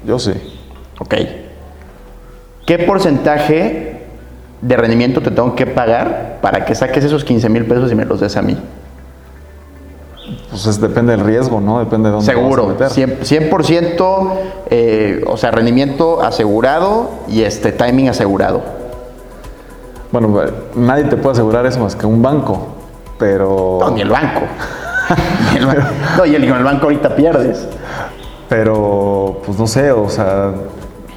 Yo 0.05 0.19
sí. 0.19 0.33
Ok. 0.99 1.15
¿Qué 2.67 2.77
porcentaje 2.77 3.92
de 4.63 4.77
rendimiento 4.77 5.21
te 5.21 5.29
tengo 5.31 5.55
que 5.55 5.65
pagar 5.67 6.39
para 6.41 6.63
que 6.65 6.73
saques 6.73 7.03
esos 7.03 7.23
15 7.25 7.49
mil 7.49 7.65
pesos 7.65 7.91
y 7.91 7.95
me 7.95 8.05
los 8.05 8.19
des 8.21 8.35
a 8.37 8.41
mí? 8.41 8.57
Pues 10.49 10.65
es- 10.67 10.79
depende 10.79 11.11
del 11.15 11.25
riesgo, 11.25 11.59
¿no? 11.59 11.79
Depende 11.79 12.09
de 12.09 12.13
dónde 12.15 12.25
te 12.27 12.33
vas 12.33 12.39
a 12.43 12.47
Seguro, 12.47 12.67
meter. 12.67 12.87
100%, 12.89 13.23
100% 13.25 14.31
eh, 14.69 15.21
o 15.27 15.35
sea, 15.37 15.51
rendimiento 15.51 16.21
asegurado 16.23 17.09
y 17.27 17.41
este 17.43 17.71
timing 17.71 18.07
asegurado. 18.09 18.61
Bueno, 20.11 20.41
eh, 20.43 20.53
nadie 20.75 21.03
te 21.05 21.17
puede 21.17 21.33
asegurar 21.33 21.65
eso 21.65 21.79
más 21.79 21.95
que 21.95 22.05
un 22.05 22.21
banco, 22.21 22.67
pero... 23.19 23.79
No, 23.81 23.91
ni 23.91 24.01
el 24.01 24.09
banco. 24.09 24.41
Ni 25.51 25.57
el 25.57 25.67
ban- 25.67 25.83
no, 26.17 26.25
y 26.25 26.35
el, 26.35 26.43
el 26.45 26.63
banco 26.63 26.83
ahorita 26.85 27.15
pierdes. 27.15 27.67
Pero, 28.47 29.41
pues 29.45 29.59
no 29.59 29.67
sé, 29.67 29.91
o 29.91 30.07
sea, 30.07 30.51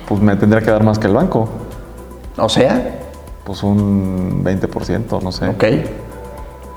pues 0.09 0.20
me 0.20 0.35
tendría 0.37 0.61
que 0.62 0.70
dar 0.70 0.82
más 0.82 0.98
que 0.98 1.06
el 1.06 1.12
banco. 1.14 1.48
O 2.38 2.48
sea, 2.48 3.06
Pues 3.46 3.62
un 3.62 4.42
20%, 4.44 5.22
no 5.22 5.30
sé. 5.30 5.46
Ok. 5.48 5.64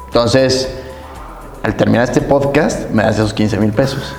Entonces, 0.07 0.71
al 1.63 1.75
terminar 1.75 2.03
este 2.03 2.21
podcast, 2.21 2.89
me 2.91 3.03
das 3.03 3.15
esos 3.15 3.33
15 3.33 3.57
mil 3.57 3.71
pesos. 3.71 4.15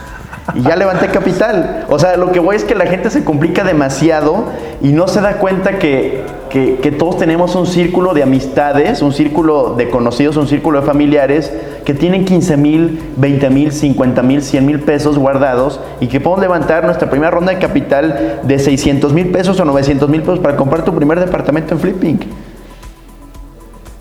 Y 0.55 0.63
ya 0.63 0.75
levanté 0.75 1.07
capital. 1.09 1.87
O 1.91 1.99
sea, 2.01 2.17
lo 2.17 2.33
que 2.33 2.41
voy 2.41 2.57
es 2.57 2.65
que 2.65 2.75
la 2.75 2.87
gente 2.87 3.09
se 3.11 3.23
complica 3.23 3.63
demasiado 3.63 4.47
y 4.83 4.89
no 4.89 5.07
se 5.07 5.21
da 5.21 5.35
cuenta 5.35 5.79
que, 5.79 6.25
que- 6.49 6.91
todos 6.99 7.19
tenemos 7.19 7.55
un 7.55 7.67
círculo 7.69 8.15
de 8.15 8.25
amistades, 8.25 9.01
un 9.01 9.13
círculo 9.13 9.75
de 9.77 9.89
conocidos, 9.91 10.37
un 10.37 10.49
círculo 10.49 10.81
de 10.81 10.87
familiares 10.87 11.53
que 11.85 11.95
tienen 11.95 12.25
15 12.25 12.57
mil, 12.57 13.01
20 13.17 13.49
mil, 13.51 13.71
50 13.73 14.23
mil, 14.23 14.43
100 14.43 14.67
mil 14.67 14.81
pesos 14.81 15.19
guardados 15.19 15.79
y 16.01 16.09
que 16.09 16.21
podemos 16.21 16.41
levantar 16.43 16.85
nuestra 16.85 17.09
primera 17.11 17.31
ronda 17.31 17.53
de 17.53 17.59
capital 17.59 18.41
de 18.43 18.59
600 18.59 19.13
mil 19.13 19.31
pesos 19.31 19.59
o 19.61 19.65
900 19.65 20.09
mil 20.09 20.21
pesos 20.23 20.41
para 20.41 20.57
comprar 20.57 20.85
tu 20.85 20.93
primer 20.95 21.21
departamento 21.21 21.75
en 21.75 21.81
flipping. 21.81 22.21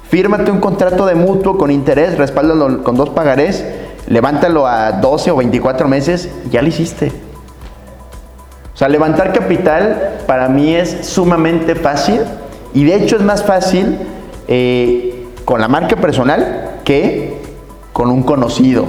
Fírmate 0.10 0.50
un 0.50 0.60
contrato 0.60 1.06
de 1.06 1.14
mutuo 1.14 1.58
con 1.60 1.70
interés, 1.70 2.18
respáldalo 2.18 2.84
con 2.84 2.96
dos 2.96 3.12
pagarés, 3.12 3.64
levántalo 4.08 4.66
a 4.66 4.94
12 4.94 5.30
o 5.30 5.36
24 5.36 5.88
meses, 5.88 6.30
ya 6.50 6.64
lo 6.64 6.68
hiciste. 6.68 7.12
O 8.74 8.78
sea, 8.78 8.90
levantar 8.90 9.34
capital 9.34 10.22
para 10.26 10.50
mí 10.50 10.74
es 10.74 11.06
sumamente 11.06 11.76
fácil 11.76 12.22
y 12.74 12.86
de 12.86 12.96
hecho 12.96 13.18
es 13.18 13.22
más 13.22 13.44
fácil 13.44 14.00
eh, 14.48 15.28
con 15.46 15.62
la 15.62 15.68
marca 15.68 15.96
personal 15.96 16.80
que 16.84 17.38
con 17.94 18.10
un 18.10 18.24
conocido. 18.24 18.86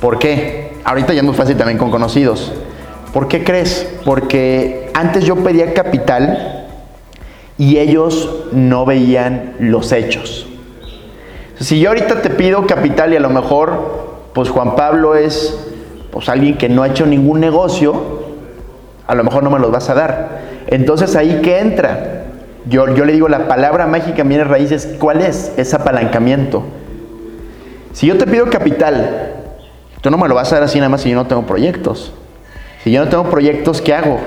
¿Por 0.00 0.18
qué? 0.18 0.78
Ahorita 0.84 1.12
ya 1.12 1.20
es 1.20 1.26
muy 1.26 1.34
fácil 1.34 1.56
también 1.58 1.76
con 1.76 1.90
conocidos. 1.90 2.50
¿Por 3.12 3.28
qué 3.28 3.44
crees? 3.44 3.86
Porque 4.06 4.90
antes 4.94 5.24
yo 5.24 5.36
pedía 5.36 5.74
capital 5.74 6.57
y 7.58 7.78
ellos 7.78 8.46
no 8.52 8.86
veían 8.86 9.54
los 9.58 9.92
hechos. 9.92 10.46
Si 11.58 11.80
yo 11.80 11.88
ahorita 11.88 12.22
te 12.22 12.30
pido 12.30 12.66
capital 12.66 13.12
y 13.12 13.16
a 13.16 13.20
lo 13.20 13.30
mejor, 13.30 14.20
pues 14.32 14.48
Juan 14.48 14.76
Pablo 14.76 15.16
es 15.16 15.58
pues 16.12 16.28
alguien 16.28 16.56
que 16.56 16.68
no 16.68 16.84
ha 16.84 16.88
hecho 16.88 17.04
ningún 17.04 17.40
negocio, 17.40 18.28
a 19.06 19.14
lo 19.14 19.24
mejor 19.24 19.42
no 19.42 19.50
me 19.50 19.58
los 19.58 19.72
vas 19.72 19.90
a 19.90 19.94
dar. 19.94 20.40
Entonces 20.68 21.16
ahí 21.16 21.40
que 21.42 21.58
entra. 21.58 22.24
Yo, 22.66 22.94
yo 22.94 23.04
le 23.04 23.12
digo 23.12 23.28
la 23.28 23.48
palabra 23.48 23.86
mágica 23.86 24.22
en 24.22 24.48
raíces, 24.48 24.96
¿cuál 25.00 25.22
es? 25.22 25.52
Es 25.56 25.74
apalancamiento. 25.74 26.62
Si 27.92 28.06
yo 28.06 28.18
te 28.18 28.26
pido 28.26 28.50
capital, 28.50 29.32
tú 30.00 30.10
no 30.10 30.18
me 30.18 30.28
lo 30.28 30.34
vas 30.34 30.52
a 30.52 30.56
dar 30.56 30.64
así 30.64 30.78
nada 30.78 30.90
más 30.90 31.00
si 31.00 31.10
yo 31.10 31.16
no 31.16 31.26
tengo 31.26 31.46
proyectos. 31.46 32.12
Si 32.84 32.92
yo 32.92 33.04
no 33.04 33.10
tengo 33.10 33.24
proyectos, 33.24 33.80
¿qué 33.80 33.94
hago? 33.94 34.18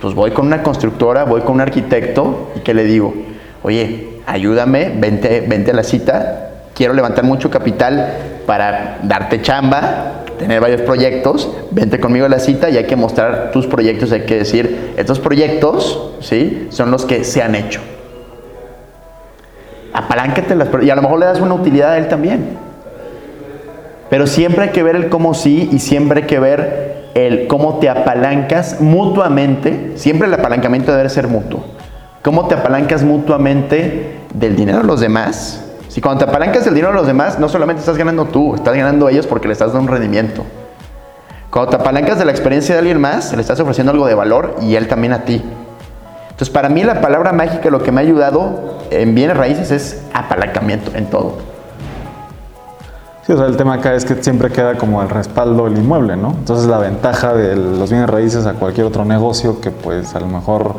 Pues 0.00 0.14
voy 0.14 0.30
con 0.30 0.46
una 0.46 0.62
constructora, 0.62 1.24
voy 1.24 1.42
con 1.42 1.56
un 1.56 1.60
arquitecto 1.60 2.52
y 2.56 2.60
que 2.60 2.72
le 2.72 2.84
digo, 2.84 3.14
oye, 3.62 4.08
ayúdame, 4.26 4.92
vente, 4.96 5.44
vente 5.46 5.72
a 5.72 5.74
la 5.74 5.82
cita, 5.82 6.50
quiero 6.74 6.94
levantar 6.94 7.24
mucho 7.24 7.50
capital 7.50 8.14
para 8.46 8.98
darte 9.02 9.42
chamba, 9.42 10.24
tener 10.38 10.58
varios 10.60 10.80
proyectos, 10.80 11.50
vente 11.70 12.00
conmigo 12.00 12.24
a 12.24 12.30
la 12.30 12.38
cita 12.38 12.70
y 12.70 12.78
hay 12.78 12.86
que 12.86 12.96
mostrar 12.96 13.50
tus 13.52 13.66
proyectos, 13.66 14.10
hay 14.12 14.22
que 14.22 14.38
decir, 14.38 14.94
estos 14.96 15.20
proyectos, 15.20 16.12
¿sí? 16.20 16.68
Son 16.70 16.90
los 16.90 17.04
que 17.04 17.24
se 17.24 17.42
han 17.42 17.54
hecho. 17.54 17.80
Apaláncate 19.92 20.54
las 20.54 20.68
y 20.82 20.88
a 20.88 20.94
lo 20.94 21.02
mejor 21.02 21.18
le 21.18 21.26
das 21.26 21.40
una 21.40 21.52
utilidad 21.52 21.92
a 21.92 21.98
él 21.98 22.08
también. 22.08 22.56
Pero 24.08 24.26
siempre 24.26 24.64
hay 24.64 24.70
que 24.70 24.82
ver 24.82 24.96
el 24.96 25.10
cómo 25.10 25.34
sí 25.34 25.68
y 25.70 25.78
siempre 25.78 26.22
hay 26.22 26.26
que 26.26 26.40
ver 26.40 26.99
el 27.14 27.46
cómo 27.46 27.78
te 27.78 27.88
apalancas 27.88 28.80
mutuamente. 28.80 29.92
Siempre 29.96 30.28
el 30.28 30.34
apalancamiento 30.34 30.94
debe 30.94 31.08
ser 31.08 31.28
mutuo. 31.28 31.64
¿Cómo 32.22 32.46
te 32.46 32.54
apalancas 32.54 33.02
mutuamente 33.02 34.20
del 34.34 34.56
dinero 34.56 34.78
de 34.78 34.84
los 34.84 35.00
demás? 35.00 35.64
Si 35.88 36.00
cuando 36.00 36.24
te 36.24 36.30
apalancas 36.30 36.64
del 36.64 36.74
dinero 36.74 36.92
de 36.92 36.98
los 36.98 37.06
demás, 37.06 37.38
no 37.38 37.48
solamente 37.48 37.80
estás 37.80 37.96
ganando 37.96 38.26
tú, 38.26 38.54
estás 38.54 38.76
ganando 38.76 39.08
ellos 39.08 39.26
porque 39.26 39.48
le 39.48 39.52
estás 39.52 39.72
dando 39.72 39.88
un 39.88 39.88
rendimiento. 39.88 40.44
Cuando 41.50 41.70
te 41.70 41.76
apalancas 41.76 42.18
de 42.18 42.24
la 42.24 42.30
experiencia 42.30 42.74
de 42.74 42.78
alguien 42.78 43.00
más, 43.00 43.32
le 43.32 43.40
estás 43.40 43.58
ofreciendo 43.58 43.90
algo 43.90 44.06
de 44.06 44.14
valor 44.14 44.56
y 44.60 44.76
él 44.76 44.86
también 44.86 45.12
a 45.12 45.24
ti. 45.24 45.42
Entonces, 46.40 46.50
para 46.50 46.68
mí 46.68 46.84
la 46.84 47.00
palabra 47.00 47.32
mágica, 47.32 47.70
lo 47.70 47.82
que 47.82 47.90
me 47.90 48.00
ha 48.00 48.04
ayudado 48.04 48.78
en 48.90 49.14
bienes 49.14 49.36
raíces 49.36 49.70
es 49.72 50.02
apalancamiento 50.14 50.92
en 50.94 51.06
todo. 51.06 51.49
El 53.30 53.56
tema 53.56 53.74
acá 53.74 53.94
es 53.94 54.04
que 54.04 54.20
siempre 54.22 54.50
queda 54.50 54.76
como 54.76 55.00
el 55.02 55.08
respaldo 55.08 55.68
el 55.68 55.78
inmueble, 55.78 56.16
¿no? 56.16 56.30
Entonces 56.36 56.66
la 56.66 56.78
ventaja 56.78 57.32
de 57.32 57.54
los 57.54 57.88
bienes 57.88 58.10
raíces 58.10 58.44
a 58.44 58.54
cualquier 58.54 58.86
otro 58.86 59.04
negocio 59.04 59.60
que 59.60 59.70
pues 59.70 60.16
a 60.16 60.20
lo 60.20 60.26
mejor 60.26 60.74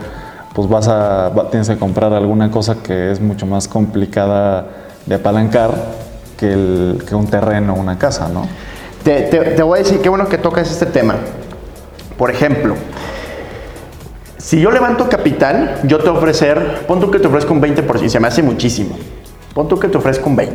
pues 0.53 0.67
vas 0.67 0.89
a, 0.89 1.29
va- 1.29 1.49
tienes 1.49 1.69
que 1.69 1.77
comprar 1.77 2.11
alguna 2.13 2.51
cosa 2.51 2.75
que 2.83 3.09
es 3.11 3.21
mucho 3.21 3.45
más 3.45 3.69
complicada 3.69 4.67
de 5.05 5.15
apalancar 5.15 5.71
que, 6.37 6.53
un 7.13 7.27
terreno 7.27 7.73
o 7.73 7.79
una 7.79 7.97
casa, 7.97 8.27
¿no? 8.27 8.45
Te, 9.03 9.61
voy 9.63 9.79
a 9.79 9.83
decir, 9.83 10.01
qué 10.01 10.09
bueno 10.09 10.27
que 10.27 10.37
tocas 10.37 10.69
este 10.69 10.87
tema. 10.87 11.15
Por 12.17 12.31
ejemplo, 12.31 12.75
Si 14.37 14.59
yo 14.59 14.71
levanto 14.71 15.07
capital, 15.07 15.79
yo 15.83 15.99
te 15.99 16.09
ofrecer, 16.09 16.85
pon 16.87 16.99
tú 16.99 17.09
que 17.11 17.19
te 17.19 17.27
ofrezco 17.27 17.53
un 17.53 17.61
20%, 17.61 18.03
y 18.03 18.09
se 18.09 18.19
me 18.19 18.27
hace 18.27 18.43
muchísimo. 18.43 18.97
Pon 19.53 19.67
tú 19.69 19.79
que 19.79 19.87
te 19.87 19.97
ofrezco 19.97 20.29
un 20.29 20.35
20%. 20.35 20.49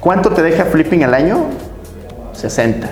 ¿Cuánto 0.00 0.30
te 0.30 0.42
deja 0.42 0.64
flipping 0.64 1.04
al 1.04 1.12
año? 1.12 1.44
60. 2.32 2.90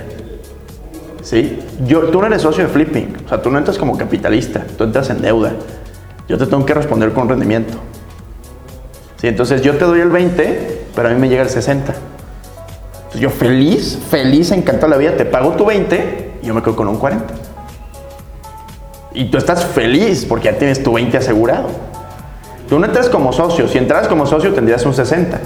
¿Sí? 1.23 1.59
Yo, 1.85 2.01
tú 2.09 2.21
no 2.21 2.27
eres 2.27 2.43
socio 2.43 2.65
de 2.65 2.69
flipping, 2.69 3.17
o 3.25 3.29
sea, 3.29 3.41
tú 3.41 3.49
no 3.49 3.57
entras 3.57 3.77
como 3.77 3.97
capitalista, 3.97 4.63
tú 4.77 4.83
entras 4.83 5.09
en 5.09 5.21
deuda. 5.21 5.53
Yo 6.27 6.37
te 6.37 6.45
tengo 6.45 6.63
que 6.65 6.73
responder 6.73 7.11
con 7.11 7.27
rendimiento. 7.27 7.73
¿Sí? 9.19 9.27
Entonces 9.27 9.63
yo 9.63 9.75
te 9.75 9.85
doy 9.85 10.01
el 10.01 10.09
20, 10.09 10.85
pero 10.95 11.09
a 11.09 11.11
mí 11.11 11.19
me 11.19 11.27
llega 11.27 11.41
el 11.41 11.49
60. 11.49 11.93
Entonces 12.95 13.21
yo 13.21 13.31
feliz, 13.31 13.97
feliz, 14.09 14.51
encantado 14.51 14.91
la 14.91 14.97
vida, 14.97 15.17
te 15.17 15.25
pago 15.25 15.53
tu 15.53 15.65
20 15.65 16.33
y 16.43 16.45
yo 16.45 16.53
me 16.53 16.61
quedo 16.61 16.75
con 16.75 16.87
un 16.87 16.97
40. 16.97 17.25
Y 19.13 19.25
tú 19.31 19.39
estás 19.39 19.65
feliz 19.65 20.25
porque 20.25 20.45
ya 20.45 20.57
tienes 20.59 20.83
tu 20.83 20.93
20 20.93 21.17
asegurado. 21.17 21.69
Tú 22.69 22.77
no 22.77 22.85
entras 22.85 23.09
como 23.09 23.33
socio, 23.33 23.67
si 23.67 23.79
entras 23.79 24.07
como 24.07 24.27
socio 24.27 24.53
tendrías 24.53 24.85
un 24.85 24.93
60 24.93 25.39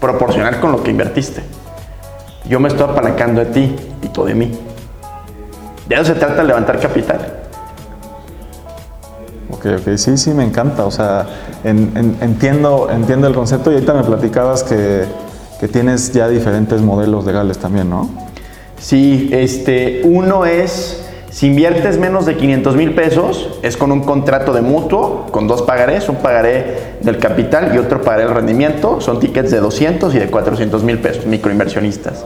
proporcional 0.00 0.60
con 0.60 0.72
lo 0.72 0.82
que 0.82 0.90
invertiste. 0.90 1.42
Yo 2.48 2.60
me 2.60 2.68
estoy 2.68 2.88
apalancando 2.88 3.44
de 3.44 3.46
ti 3.46 3.76
y 4.02 4.08
tú 4.08 4.24
de 4.24 4.34
mí. 4.34 4.52
De 5.88 5.94
eso 5.94 6.04
se 6.04 6.14
trata 6.14 6.42
de 6.42 6.48
levantar 6.48 6.78
capital. 6.80 7.34
Ok, 9.50 9.66
ok, 9.80 9.96
sí, 9.96 10.16
sí, 10.16 10.30
me 10.30 10.44
encanta. 10.44 10.84
O 10.84 10.90
sea, 10.90 11.26
entiendo, 11.64 12.88
entiendo 12.90 13.26
el 13.26 13.34
concepto 13.34 13.70
y 13.70 13.74
ahorita 13.74 13.94
me 13.94 14.04
platicabas 14.04 14.62
que, 14.62 15.04
que, 15.58 15.68
tienes 15.68 16.12
ya 16.12 16.28
diferentes 16.28 16.80
modelos 16.80 17.24
legales 17.24 17.58
también, 17.58 17.90
¿no? 17.90 18.08
Sí, 18.78 19.28
este, 19.32 20.02
uno 20.04 20.46
es 20.46 21.07
si 21.30 21.46
inviertes 21.46 21.98
menos 21.98 22.24
de 22.24 22.36
500 22.36 22.74
mil 22.74 22.94
pesos, 22.94 23.58
es 23.62 23.76
con 23.76 23.92
un 23.92 24.00
contrato 24.00 24.54
de 24.54 24.62
mutuo, 24.62 25.26
con 25.30 25.46
dos 25.46 25.60
pagarés, 25.60 26.08
un 26.08 26.16
pagaré 26.16 26.96
del 27.02 27.18
capital 27.18 27.72
y 27.74 27.78
otro 27.78 28.00
pagaré 28.00 28.24
del 28.24 28.34
rendimiento. 28.34 29.00
Son 29.02 29.20
tickets 29.20 29.50
de 29.50 29.60
200 29.60 30.14
y 30.14 30.18
de 30.18 30.28
400 30.28 30.82
mil 30.84 30.98
pesos, 30.98 31.26
microinversionistas. 31.26 32.24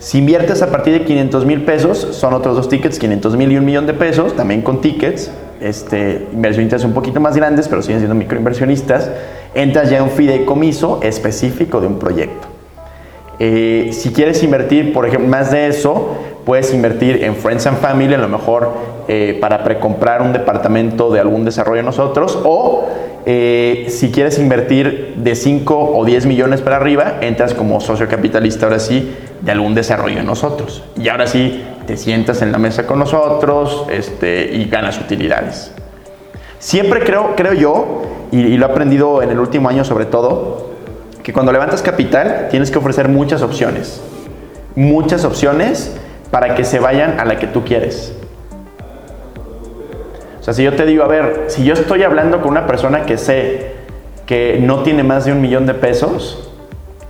Si 0.00 0.18
inviertes 0.18 0.60
a 0.62 0.70
partir 0.70 0.92
de 0.92 1.04
500 1.04 1.46
mil 1.46 1.64
pesos, 1.64 1.98
son 1.98 2.34
otros 2.34 2.56
dos 2.56 2.68
tickets, 2.68 2.98
500 2.98 3.36
mil 3.36 3.52
y 3.52 3.56
un 3.56 3.64
millón 3.64 3.86
de 3.86 3.94
pesos, 3.94 4.36
también 4.36 4.60
con 4.60 4.80
tickets. 4.80 5.30
Este, 5.60 6.26
inversionistas 6.32 6.84
un 6.84 6.92
poquito 6.92 7.20
más 7.20 7.36
grandes, 7.36 7.68
pero 7.68 7.80
siguen 7.82 8.00
siendo 8.00 8.14
microinversionistas. 8.16 9.10
Entras 9.54 9.88
ya 9.88 9.98
en 9.98 10.04
un 10.04 10.10
fideicomiso 10.10 11.00
específico 11.02 11.80
de 11.80 11.86
un 11.86 11.98
proyecto. 11.98 12.48
Eh, 13.38 13.90
si 13.92 14.12
quieres 14.12 14.42
invertir, 14.42 14.92
por 14.92 15.06
ejemplo, 15.06 15.28
más 15.28 15.50
de 15.50 15.68
eso, 15.68 16.16
puedes 16.44 16.72
invertir 16.72 17.22
en 17.24 17.36
Friends 17.36 17.66
and 17.66 17.78
Family, 17.78 18.14
a 18.14 18.18
lo 18.18 18.28
mejor 18.28 18.72
eh, 19.08 19.38
para 19.40 19.64
precomprar 19.64 20.22
un 20.22 20.32
departamento 20.32 21.10
de 21.10 21.20
algún 21.20 21.44
desarrollo 21.44 21.78
de 21.78 21.82
nosotros, 21.84 22.38
o 22.44 22.88
eh, 23.24 23.86
si 23.88 24.10
quieres 24.10 24.38
invertir 24.38 25.14
de 25.16 25.34
5 25.36 25.96
o 25.96 26.04
10 26.04 26.26
millones 26.26 26.60
para 26.60 26.76
arriba, 26.76 27.18
entras 27.20 27.54
como 27.54 27.80
socio 27.80 28.08
capitalista 28.08 28.66
ahora 28.66 28.80
sí 28.80 29.14
de 29.40 29.52
algún 29.52 29.74
desarrollo 29.74 30.16
de 30.16 30.24
nosotros. 30.24 30.82
Y 30.96 31.08
ahora 31.08 31.26
sí 31.26 31.62
te 31.86 31.96
sientas 31.96 32.42
en 32.42 32.52
la 32.52 32.58
mesa 32.58 32.86
con 32.86 32.98
nosotros 32.98 33.86
este, 33.90 34.50
y 34.52 34.64
ganas 34.64 34.98
utilidades. 34.98 35.72
Siempre 36.58 37.00
creo, 37.00 37.34
creo 37.36 37.54
yo, 37.54 38.02
y 38.30 38.56
lo 38.56 38.66
he 38.66 38.70
aprendido 38.70 39.22
en 39.22 39.30
el 39.30 39.38
último 39.38 39.68
año 39.68 39.84
sobre 39.84 40.06
todo, 40.06 40.70
que 41.22 41.32
cuando 41.32 41.52
levantas 41.52 41.82
capital 41.82 42.48
tienes 42.50 42.70
que 42.70 42.78
ofrecer 42.78 43.08
muchas 43.08 43.42
opciones. 43.42 44.00
Muchas 44.74 45.24
opciones 45.24 45.94
para 46.32 46.56
que 46.56 46.64
se 46.64 46.80
vayan 46.80 47.20
a 47.20 47.24
la 47.26 47.38
que 47.38 47.46
tú 47.46 47.62
quieres. 47.62 48.14
O 50.40 50.42
sea, 50.42 50.54
si 50.54 50.64
yo 50.64 50.74
te 50.74 50.86
digo, 50.86 51.04
a 51.04 51.06
ver, 51.06 51.44
si 51.48 51.62
yo 51.62 51.74
estoy 51.74 52.02
hablando 52.02 52.40
con 52.40 52.50
una 52.50 52.66
persona 52.66 53.02
que 53.02 53.18
sé 53.18 53.74
que 54.26 54.58
no 54.60 54.82
tiene 54.82 55.04
más 55.04 55.26
de 55.26 55.32
un 55.32 55.42
millón 55.42 55.66
de 55.66 55.74
pesos 55.74 56.50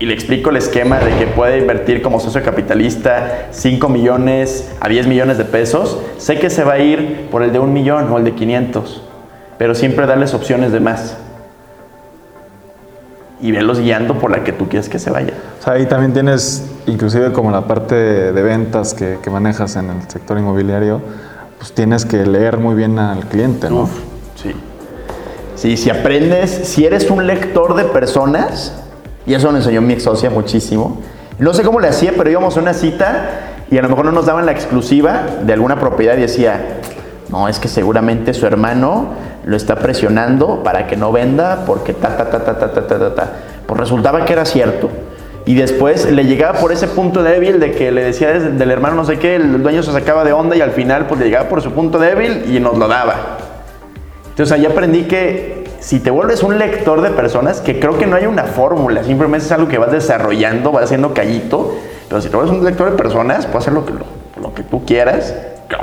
y 0.01 0.07
le 0.07 0.14
explico 0.14 0.51
el 0.51 0.57
esquema 0.57 0.99
de 0.99 1.16
que 1.16 1.29
puede 1.29 1.59
invertir 1.59 2.03
como 2.03 2.18
socio 2.18 2.43
capitalista 2.43 3.47
5 3.53 3.89
millones 3.89 4.75
a 4.81 4.89
10 4.89 5.07
millones 5.07 5.39
de 5.39 5.45
pesos, 5.45 6.01
sé 6.18 6.41
que 6.41 6.51
se 6.51 6.64
va 6.64 6.73
a 6.73 6.79
ir 6.81 7.29
por 7.31 7.45
el 7.45 7.53
de 7.53 7.61
un 7.61 7.73
millón 7.73 8.11
o 8.11 8.18
el 8.18 8.25
de 8.25 8.33
500, 8.33 9.03
pero 9.57 9.77
siempre 9.77 10.05
darles 10.07 10.35
opciones 10.35 10.73
de 10.73 10.81
más 10.81 11.16
y 13.41 13.53
verlos 13.53 13.79
guiando 13.79 14.18
por 14.18 14.33
la 14.33 14.43
que 14.43 14.53
tú 14.53 14.68
quieres 14.68 14.89
que 14.89 14.99
se 14.99 15.11
vaya. 15.11 15.35
O 15.61 15.62
sea, 15.62 15.75
ahí 15.75 15.87
también 15.87 16.12
tienes, 16.12 16.68
inclusive 16.87 17.33
como 17.33 17.51
la 17.51 17.62
parte 17.62 17.95
de 18.33 18.43
ventas 18.43 18.95
que, 18.95 19.18
manejas 19.30 19.76
en 19.76 19.91
el 19.91 20.11
sector 20.11 20.39
inmobiliario, 20.39 21.01
pues 21.59 21.72
tienes 21.72 22.05
que 22.05 22.26
leer 22.26 22.59
muy 22.59 22.74
bien 22.74 22.99
al 22.99 23.26
cliente, 23.26 23.70
¿no? 23.70 23.89
sí. 24.37 24.53
Sí, 25.55 25.76
si 25.76 25.91
aprendes, 25.91 26.51
si 26.51 26.85
eres 26.85 27.09
un 27.09 27.24
lector 27.24 27.76
de 27.76 27.85
personas, 27.85 28.72
y 29.26 29.35
eso 29.35 29.53
me 29.53 29.59
enseñó 29.59 29.80
mi 29.80 29.93
ex 29.93 30.03
socia 30.03 30.28
muchísimo, 30.28 30.99
no 31.39 31.55
sé 31.55 31.62
cómo 31.62 31.78
le 31.78 31.89
hacía, 31.89 32.14
pero 32.16 32.30
íbamos 32.30 32.57
a 32.57 32.61
una 32.61 32.74
cita 32.74 33.53
y 33.70 33.78
a 33.78 33.83
lo 33.83 33.89
mejor 33.89 34.07
no 34.07 34.12
nos 34.12 34.26
daban 34.26 34.45
la 34.45 34.53
exclusiva 34.53 35.22
de 35.43 35.53
alguna 35.53 35.78
propiedad 35.78 36.16
y 36.16 36.22
decía, 36.22 36.80
no, 37.30 37.49
es 37.49 37.59
que 37.59 37.68
seguramente 37.68 38.35
su 38.35 38.47
hermano 38.47 39.07
lo 39.45 39.57
está 39.57 39.76
presionando 39.76 40.62
para 40.62 40.87
que 40.87 40.97
no 40.97 41.12
venda 41.12 41.64
porque 41.66 41.95
ta, 41.95 42.16
ta, 42.16 42.28
ta, 42.28 42.45
ta, 42.45 42.59
ta, 42.59 42.72
ta, 42.72 42.87
ta, 42.87 43.14
ta. 43.14 43.33
Pues 43.66 43.80
resultaba 43.80 44.24
que 44.24 44.33
era 44.33 44.45
cierto. 44.45 44.91
Y 45.45 45.55
después 45.55 46.11
le 46.11 46.24
llegaba 46.24 46.61
por 46.61 46.72
ese 46.72 46.86
punto 46.86 47.22
débil 47.22 47.59
de 47.59 47.72
que 47.72 47.90
le 47.90 48.05
decía 48.05 48.32
del 48.32 48.70
hermano 48.70 48.95
no 48.95 49.05
sé 49.05 49.18
qué, 49.18 49.36
el 49.36 49.62
dueño 49.62 49.82
se 49.82 49.90
sacaba 49.90 50.24
de 50.24 50.32
onda 50.32 50.57
y 50.57 50.61
al 50.61 50.70
final 50.70 51.07
pues 51.07 51.20
le 51.20 51.26
llegaba 51.26 51.49
por 51.49 51.61
su 51.62 51.72
punto 51.72 51.99
débil 51.99 52.45
y 52.49 52.61
nos 52.61 52.78
lo 52.78 52.86
daba. 52.86 53.38
Entonces 54.30 54.53
ahí 54.53 54.64
aprendí 54.64 55.03
que 55.03 55.64
si 55.80 55.99
te 55.99 56.11
vuelves 56.11 56.45
un 56.45 56.59
lector 56.59 57.03
de 57.03 57.11
personas, 57.11 57.61
que 57.61 57.80
creo 57.80 57.99
que 57.99 58.07
no 58.07 58.14
hay 58.14 58.26
una 58.26 58.45
fórmula, 58.45 59.03
simplemente 59.03 59.47
es 59.47 59.53
algo 59.53 59.68
que 59.68 59.78
vas 59.78 59.90
desarrollando, 59.90 60.70
vas 60.70 60.84
haciendo 60.84 61.12
callito, 61.12 61.76
pero 62.09 62.22
si 62.22 62.28
te 62.28 62.36
vuelves 62.36 62.57
un 62.57 62.64
lector 62.64 62.93
de 62.93 62.97
personas, 62.97 63.47
puedes 63.47 63.66
hacer 63.66 63.72
lo 63.72 63.84
que, 63.84 63.93
lo 64.40 64.55
que 64.55 64.62
tú 64.62 64.84
quieras, 64.84 65.34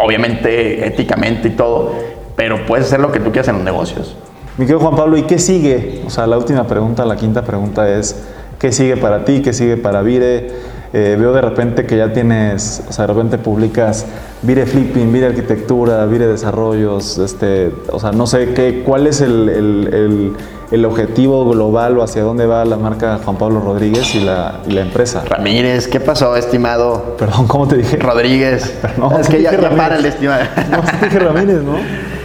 obviamente 0.02 0.88
éticamente 0.88 1.50
y 1.50 1.52
todo, 1.52 1.94
pero 2.38 2.66
puedes 2.66 2.86
hacer 2.86 3.02
lo 3.02 3.12
que 3.12 3.20
tú 3.20 3.32
quieras 3.32 3.50
en 3.50 3.56
los 3.56 3.64
negocios. 3.64 4.16
Mi 4.58 4.66
querido 4.66 4.80
Juan 4.80 4.96
Pablo, 4.96 5.18
¿y 5.18 5.24
qué 5.24 5.38
sigue? 5.38 6.02
O 6.06 6.10
sea, 6.10 6.28
la 6.28 6.38
última 6.38 6.66
pregunta, 6.66 7.04
la 7.06 7.18
quinta 7.18 7.44
pregunta 7.44 7.90
es, 7.90 8.24
¿qué 8.60 8.72
sigue 8.72 8.98
para 8.98 9.26
ti? 9.26 9.42
¿Qué 9.42 9.54
sigue 9.54 9.78
para 9.78 10.02
Vire? 10.02 10.48
Eh, 10.92 11.16
veo 11.20 11.34
de 11.34 11.42
repente 11.42 11.86
que 11.86 11.98
ya 11.98 12.12
tienes, 12.14 12.84
o 12.90 12.92
sea, 12.92 13.06
de 13.06 13.14
repente 13.14 13.38
publicas 13.38 14.08
Vire 14.42 14.66
Flipping, 14.66 15.14
Vire 15.14 15.28
Arquitectura, 15.28 16.04
Vire 16.08 16.26
Desarrollos, 16.26 17.20
este, 17.20 17.72
o 17.92 18.00
sea, 18.00 18.12
no 18.12 18.26
sé 18.26 18.54
qué, 18.56 18.82
cuál 18.84 19.06
es 19.06 19.22
el, 19.22 19.50
el, 19.50 20.34
el, 20.72 20.86
objetivo 20.86 21.48
global 21.48 22.00
o 22.00 22.04
hacia 22.04 22.24
dónde 22.24 22.48
va 22.48 22.66
la 22.66 22.78
marca 22.78 23.20
Juan 23.24 23.38
Pablo 23.38 23.60
Rodríguez 23.60 24.16
y 24.16 24.22
la, 24.22 24.62
y 24.68 24.72
la 24.72 24.82
empresa. 24.82 25.24
Ramírez, 25.30 25.88
¿qué 25.88 26.00
pasó, 26.00 26.36
estimado? 26.36 27.16
Perdón, 27.20 27.48
¿cómo 27.48 27.68
te 27.68 27.78
dije? 27.78 27.98
Rodríguez. 27.98 28.74
No, 28.98 29.18
es 29.18 29.30
que 29.30 29.42
ya, 29.42 29.52
ya 29.52 29.70
para 29.70 29.98
el 29.98 30.06
estimado. 30.06 30.44
No, 30.72 30.82
te 30.82 31.06
dije 31.06 31.20
Ramírez, 31.20 31.62
¿no? 31.62 31.78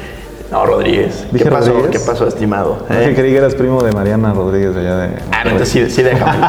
No, 0.55 0.67
Rodríguez. 0.67 1.27
¿Qué 1.37 1.47
pasó, 1.47 1.91
¿Qué 1.91 1.99
pasó, 1.99 2.29
estimado? 2.29 2.87
¿Eh? 2.89 3.07
Que 3.09 3.15
creí 3.17 3.33
que 3.33 3.39
eras 3.39 3.57
primo 3.57 3.83
de 3.83 3.91
Mariana 3.91 4.33
Rodríguez 4.33 4.77
allá 4.77 4.99
de. 4.99 5.17
Ah, 5.33 5.43
no, 5.43 5.51
entonces 5.51 5.69
sí, 5.69 5.91
sí 5.91 6.01
déjame. 6.05 6.47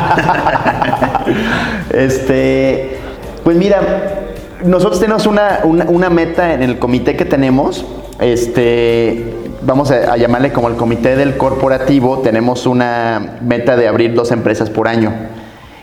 este. 1.91 2.99
Pues 3.43 3.57
mira, 3.57 3.81
nosotros 4.63 4.99
tenemos 4.99 5.25
una, 5.25 5.61
una, 5.63 6.11
meta 6.11 6.53
en 6.53 6.61
el 6.61 6.77
comité 6.77 7.15
que 7.15 7.25
tenemos. 7.25 7.83
Este. 8.19 9.33
Vamos 9.63 9.89
a, 9.89 10.15
llamarle 10.17 10.53
como 10.53 10.67
el 10.67 10.75
comité 10.75 11.15
del 11.15 11.35
corporativo. 11.35 12.19
Tenemos 12.19 12.67
una 12.67 13.39
meta 13.41 13.75
de 13.75 13.87
abrir 13.87 14.13
dos 14.13 14.29
empresas 14.31 14.69
por 14.69 14.87
año. 14.87 15.13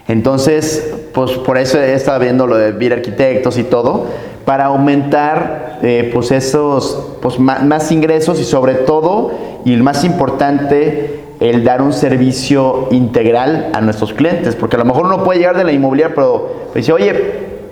Entonces, 0.08 0.94
pues 1.12 1.32
por 1.32 1.58
eso 1.58 1.78
he 1.78 1.94
estado 1.94 2.18
viendo 2.20 2.46
lo 2.46 2.56
de 2.56 2.72
Vir 2.72 2.92
Arquitectos 2.92 3.58
y 3.58 3.64
todo 3.64 4.06
para 4.44 4.66
aumentar 4.66 5.78
eh, 5.82 6.10
pues 6.12 6.30
esos 6.30 7.16
pues 7.20 7.38
más, 7.38 7.92
ingresos 7.92 8.40
y 8.40 8.44
sobre 8.44 8.74
todo 8.74 9.32
y 9.64 9.72
el 9.72 9.82
más 9.82 10.04
importante 10.04 11.20
el 11.40 11.64
dar 11.64 11.82
un 11.82 11.92
servicio 11.92 12.88
integral 12.90 13.70
a 13.72 13.80
nuestros 13.80 14.12
clientes 14.12 14.56
porque 14.56 14.76
a 14.76 14.78
lo 14.78 14.84
mejor 14.84 15.06
uno 15.06 15.24
puede 15.24 15.38
llegar 15.38 15.56
de 15.56 15.64
la 15.64 15.72
inmobiliaria 15.72 16.14
pero 16.14 16.70
dice 16.74 16.92
oye 16.92 17.14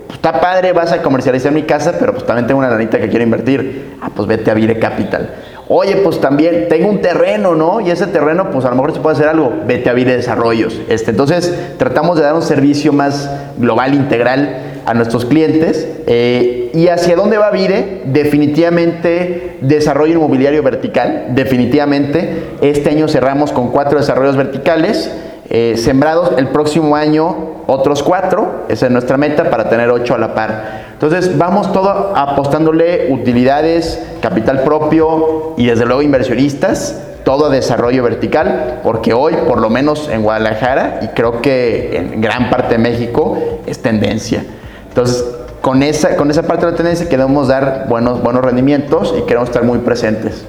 pues, 0.07 0.17
está 0.17 0.39
padre 0.39 0.73
vas 0.73 0.91
a 0.91 1.01
comercializar 1.01 1.51
mi 1.51 1.63
casa 1.63 1.95
pero 1.99 2.13
pues 2.13 2.25
también 2.25 2.47
tengo 2.47 2.59
una 2.59 2.69
lanita 2.69 2.99
que 2.99 3.09
quiero 3.09 3.23
invertir 3.23 3.97
ah 4.01 4.09
pues 4.13 4.27
vete 4.27 4.51
a 4.51 4.53
Vire 4.53 4.79
Capital 4.79 5.35
Oye, 5.73 5.95
pues 6.03 6.19
también 6.19 6.67
tengo 6.67 6.89
un 6.89 6.99
terreno, 6.99 7.55
¿no? 7.55 7.79
Y 7.79 7.91
ese 7.91 8.05
terreno, 8.05 8.51
pues 8.51 8.65
a 8.65 8.69
lo 8.71 8.75
mejor 8.75 8.93
se 8.93 8.99
puede 8.99 9.15
hacer 9.15 9.29
algo. 9.29 9.53
Vete 9.65 9.89
a 9.89 9.93
Vire 9.93 10.17
Desarrollos. 10.17 10.77
Este, 10.89 11.11
entonces, 11.11 11.55
tratamos 11.77 12.17
de 12.17 12.23
dar 12.23 12.33
un 12.33 12.41
servicio 12.41 12.91
más 12.91 13.31
global, 13.57 13.93
integral 13.93 14.81
a 14.85 14.93
nuestros 14.93 15.23
clientes. 15.23 15.87
Eh, 16.07 16.71
¿Y 16.73 16.89
hacia 16.89 17.15
dónde 17.15 17.37
va 17.37 17.51
Vire? 17.51 18.01
Definitivamente 18.03 19.59
desarrollo 19.61 20.15
inmobiliario 20.15 20.61
vertical. 20.61 21.27
Definitivamente. 21.29 22.47
Este 22.59 22.89
año 22.89 23.07
cerramos 23.07 23.53
con 23.53 23.71
cuatro 23.71 23.97
desarrollos 23.97 24.35
verticales. 24.35 25.09
Eh, 25.53 25.75
sembrados 25.75 26.31
el 26.37 26.47
próximo 26.47 26.95
año 26.95 27.35
otros 27.67 28.03
cuatro, 28.03 28.63
esa 28.69 28.85
es 28.85 28.91
nuestra 28.93 29.17
meta 29.17 29.49
para 29.49 29.67
tener 29.67 29.89
ocho 29.89 30.15
a 30.15 30.17
la 30.17 30.33
par. 30.33 30.85
Entonces 30.93 31.37
vamos 31.37 31.73
todo 31.73 32.13
apostándole 32.15 33.11
utilidades, 33.11 34.01
capital 34.21 34.63
propio 34.63 35.53
y 35.57 35.65
desde 35.65 35.85
luego 35.85 36.03
inversionistas, 36.03 37.01
todo 37.25 37.49
desarrollo 37.49 38.01
vertical, 38.01 38.79
porque 38.81 39.13
hoy, 39.13 39.33
por 39.45 39.59
lo 39.59 39.69
menos 39.69 40.07
en 40.07 40.23
Guadalajara, 40.23 41.01
y 41.01 41.07
creo 41.07 41.41
que 41.41 41.97
en 41.97 42.21
gran 42.21 42.49
parte 42.49 42.75
de 42.75 42.77
México, 42.77 43.37
es 43.65 43.81
tendencia. 43.81 44.45
Entonces, 44.87 45.25
con 45.59 45.83
esa, 45.83 46.15
con 46.15 46.31
esa 46.31 46.43
parte 46.43 46.65
de 46.65 46.71
la 46.71 46.77
tendencia 46.77 47.09
queremos 47.09 47.49
dar 47.49 47.87
buenos, 47.89 48.23
buenos 48.23 48.41
rendimientos 48.41 49.13
y 49.17 49.23
queremos 49.23 49.49
estar 49.49 49.65
muy 49.65 49.79
presentes. 49.79 50.45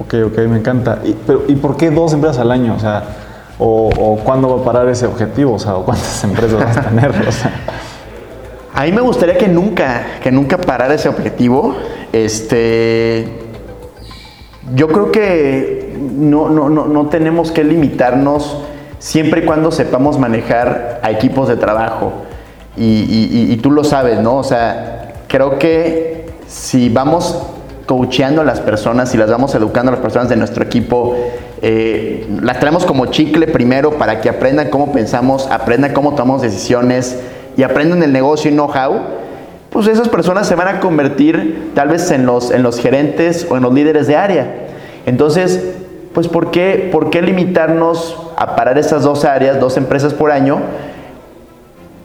Ok, 0.00 0.14
ok, 0.28 0.38
me 0.48 0.60
encanta. 0.60 1.00
¿Y, 1.04 1.14
pero, 1.26 1.42
¿y 1.46 1.56
por 1.56 1.76
qué 1.76 1.90
dos 1.90 2.14
empresas 2.14 2.38
al 2.38 2.50
año? 2.50 2.74
O 2.74 2.80
sea, 2.80 3.04
o, 3.58 4.18
cuándo 4.24 4.56
va 4.56 4.62
a 4.62 4.64
parar 4.64 4.88
ese 4.88 5.06
objetivo? 5.06 5.54
O 5.54 5.58
sea, 5.58 5.74
¿cuántas 5.74 6.24
empresas 6.24 6.64
vas 6.64 6.76
a 6.76 6.82
tener? 6.82 7.12
A 8.74 8.84
mí 8.84 8.92
me 8.92 9.00
gustaría 9.00 9.38
que 9.38 9.48
nunca, 9.48 10.04
que 10.22 10.30
nunca 10.30 10.58
parara 10.58 10.94
ese 10.94 11.08
objetivo. 11.08 11.74
Este, 12.12 13.26
yo 14.74 14.88
creo 14.88 15.10
que 15.10 15.96
no, 15.98 16.50
no, 16.50 16.68
no, 16.68 16.86
no 16.86 17.06
tenemos 17.06 17.50
que 17.52 17.64
limitarnos 17.64 18.58
siempre 18.98 19.42
y 19.42 19.44
cuando 19.44 19.70
sepamos 19.70 20.18
manejar 20.18 21.00
a 21.02 21.10
equipos 21.10 21.48
de 21.48 21.56
trabajo. 21.56 22.12
Y, 22.76 23.48
y, 23.50 23.56
tú 23.56 23.70
lo 23.70 23.84
sabes, 23.84 24.20
¿no? 24.20 24.36
O 24.36 24.44
sea, 24.44 25.22
creo 25.28 25.58
que 25.58 26.26
si 26.46 26.90
vamos 26.90 27.42
coacheando 27.86 28.42
a 28.42 28.44
las 28.44 28.60
personas, 28.60 29.10
si 29.10 29.16
las 29.16 29.30
vamos 29.30 29.54
educando 29.54 29.90
a 29.90 29.94
las 29.94 30.02
personas 30.02 30.28
de 30.28 30.36
nuestro 30.36 30.62
equipo, 30.62 31.16
eh, 31.62 32.26
las 32.42 32.60
traemos 32.60 32.84
como 32.84 33.06
chicle 33.06 33.46
primero 33.46 33.92
para 33.92 34.20
que 34.20 34.28
aprendan 34.28 34.68
cómo 34.68 34.92
pensamos, 34.92 35.48
aprendan 35.50 35.92
cómo 35.92 36.14
tomamos 36.14 36.42
decisiones 36.42 37.18
y 37.56 37.62
aprendan 37.62 38.02
el 38.02 38.12
negocio 38.12 38.50
y 38.50 38.54
know-how, 38.54 39.00
pues 39.70 39.88
esas 39.88 40.08
personas 40.08 40.46
se 40.46 40.54
van 40.54 40.68
a 40.68 40.80
convertir 40.80 41.72
tal 41.74 41.88
vez 41.88 42.10
en 42.10 42.26
los, 42.26 42.50
en 42.50 42.62
los 42.62 42.78
gerentes 42.78 43.46
o 43.48 43.56
en 43.56 43.62
los 43.62 43.72
líderes 43.72 44.06
de 44.06 44.16
área. 44.16 44.54
Entonces, 45.06 45.74
pues 46.12 46.28
¿por 46.28 46.50
qué, 46.50 46.88
¿por 46.92 47.10
qué 47.10 47.22
limitarnos 47.22 48.18
a 48.36 48.56
parar 48.56 48.78
esas 48.78 49.02
dos 49.02 49.24
áreas, 49.24 49.58
dos 49.60 49.76
empresas 49.76 50.14
por 50.14 50.30
año? 50.30 50.60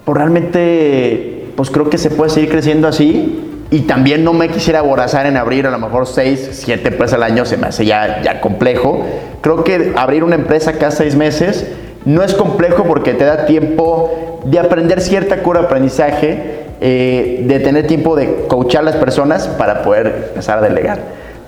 Pues 0.05 0.17
realmente, 0.17 1.51
pues 1.55 1.69
creo 1.69 1.89
que 1.89 1.97
se 1.97 2.09
puede 2.09 2.29
seguir 2.29 2.49
creciendo 2.49 2.87
así 2.87 3.50
y 3.71 3.83
también 3.83 4.25
no 4.25 4.33
me 4.33 4.49
quisiera 4.49 4.79
aborazar 4.79 5.25
en 5.25 5.37
abrir 5.37 5.65
a 5.65 5.71
lo 5.71 5.79
mejor 5.79 6.05
seis, 6.05 6.49
siete 6.51 6.89
empresas 6.89 7.13
al 7.13 7.23
año, 7.23 7.45
se 7.45 7.55
me 7.55 7.67
hace 7.67 7.85
ya, 7.85 8.21
ya 8.21 8.41
complejo. 8.41 9.05
Creo 9.39 9.63
que 9.63 9.93
abrir 9.95 10.25
una 10.25 10.35
empresa 10.35 10.73
cada 10.73 10.91
seis 10.91 11.15
meses 11.15 11.67
no 12.03 12.21
es 12.21 12.33
complejo 12.33 12.83
porque 12.83 13.13
te 13.13 13.23
da 13.23 13.45
tiempo 13.45 14.41
de 14.43 14.59
aprender 14.59 14.99
cierta 14.99 15.37
cura 15.37 15.61
de 15.61 15.65
aprendizaje, 15.67 16.65
eh, 16.81 17.43
de 17.45 17.59
tener 17.61 17.87
tiempo 17.87 18.17
de 18.17 18.43
coachar 18.49 18.81
a 18.81 18.85
las 18.85 18.97
personas 18.97 19.47
para 19.47 19.83
poder 19.83 20.25
empezar 20.31 20.57
a 20.57 20.61
delegar. 20.61 20.99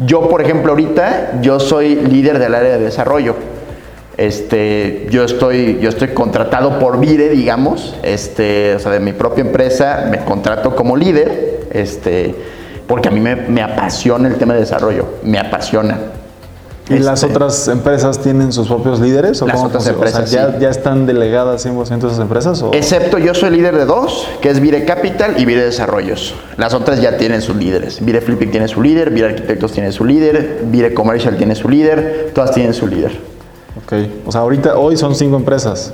Yo, 0.06 0.30
por 0.30 0.42
ejemplo, 0.42 0.72
ahorita, 0.72 1.42
yo 1.42 1.60
soy 1.60 1.96
líder 1.96 2.40
del 2.40 2.56
área 2.56 2.78
de 2.78 2.86
desarrollo. 2.86 3.36
Este, 4.16 5.08
yo 5.10 5.26
estoy, 5.26 5.80
yo 5.82 5.90
estoy 5.90 6.10
contratado 6.10 6.80
por 6.80 7.00
Vire, 7.00 7.30
digamos, 7.30 7.98
este, 8.04 8.76
o 8.76 8.80
sea, 8.80 8.92
de 8.92 9.00
mi 9.02 9.12
propia 9.12 9.42
empresa, 9.42 10.08
me 10.10 10.20
contrato 10.20 10.76
como 10.76 10.96
líder 10.96 11.53
este, 11.74 12.36
porque 12.88 13.10
a 13.10 13.12
mí 13.12 13.20
me, 13.20 13.62
apasiona 13.62 14.28
el 14.28 14.36
tema 14.36 14.54
de 14.54 14.62
desarrollo, 14.62 15.06
me 15.24 15.40
apasiona. 15.40 15.98
¿Y 16.90 17.00
las 17.00 17.24
este, 17.24 17.34
otras 17.34 17.70
empresas 17.70 18.20
tienen 18.20 18.52
sus 18.52 18.68
propios 18.68 19.00
líderes? 19.00 19.42
¿o 19.42 19.48
las 19.48 19.64
otras 19.64 19.88
empresas 19.88 20.30
ya, 20.30 20.60
ya, 20.60 20.70
están 20.70 21.06
delegadas 21.06 21.66
100% 21.66 21.98
esas 21.98 22.20
empresas? 22.20 22.62
¿o? 22.62 22.72
Excepto 22.74 23.18
yo 23.18 23.34
soy 23.34 23.52
líder 23.52 23.78
de 23.78 23.86
dos, 23.86 24.28
que 24.42 24.50
es 24.50 24.60
Vire 24.60 24.84
Capital 24.84 25.40
y 25.40 25.46
Vire 25.46 25.64
Desarrollos. 25.64 26.36
Las 26.58 26.74
otras 26.74 27.02
ya 27.02 27.16
tienen 27.16 27.42
sus 27.42 27.56
líderes. 27.56 28.04
Vire 28.04 28.20
Flipping 28.20 28.52
tiene 28.52 28.68
su 28.68 28.82
líder, 28.82 29.12
Vire 29.12 29.28
Arquitectos 29.28 29.72
tiene 29.72 29.94
su 29.94 30.04
líder, 30.04 30.64
Vire 30.66 30.94
Commercial 30.94 31.38
tiene 31.38 31.56
su 31.56 31.70
líder, 31.70 32.32
todas 32.36 32.52
tienen 32.52 32.74
su 32.74 32.86
líder. 32.88 33.18
Ok, 33.86 33.94
o 34.26 34.32
sea, 34.32 34.42
ahorita, 34.42 34.78
hoy 34.78 34.98
son 34.98 35.16
cinco 35.16 35.38
empresas. 35.38 35.94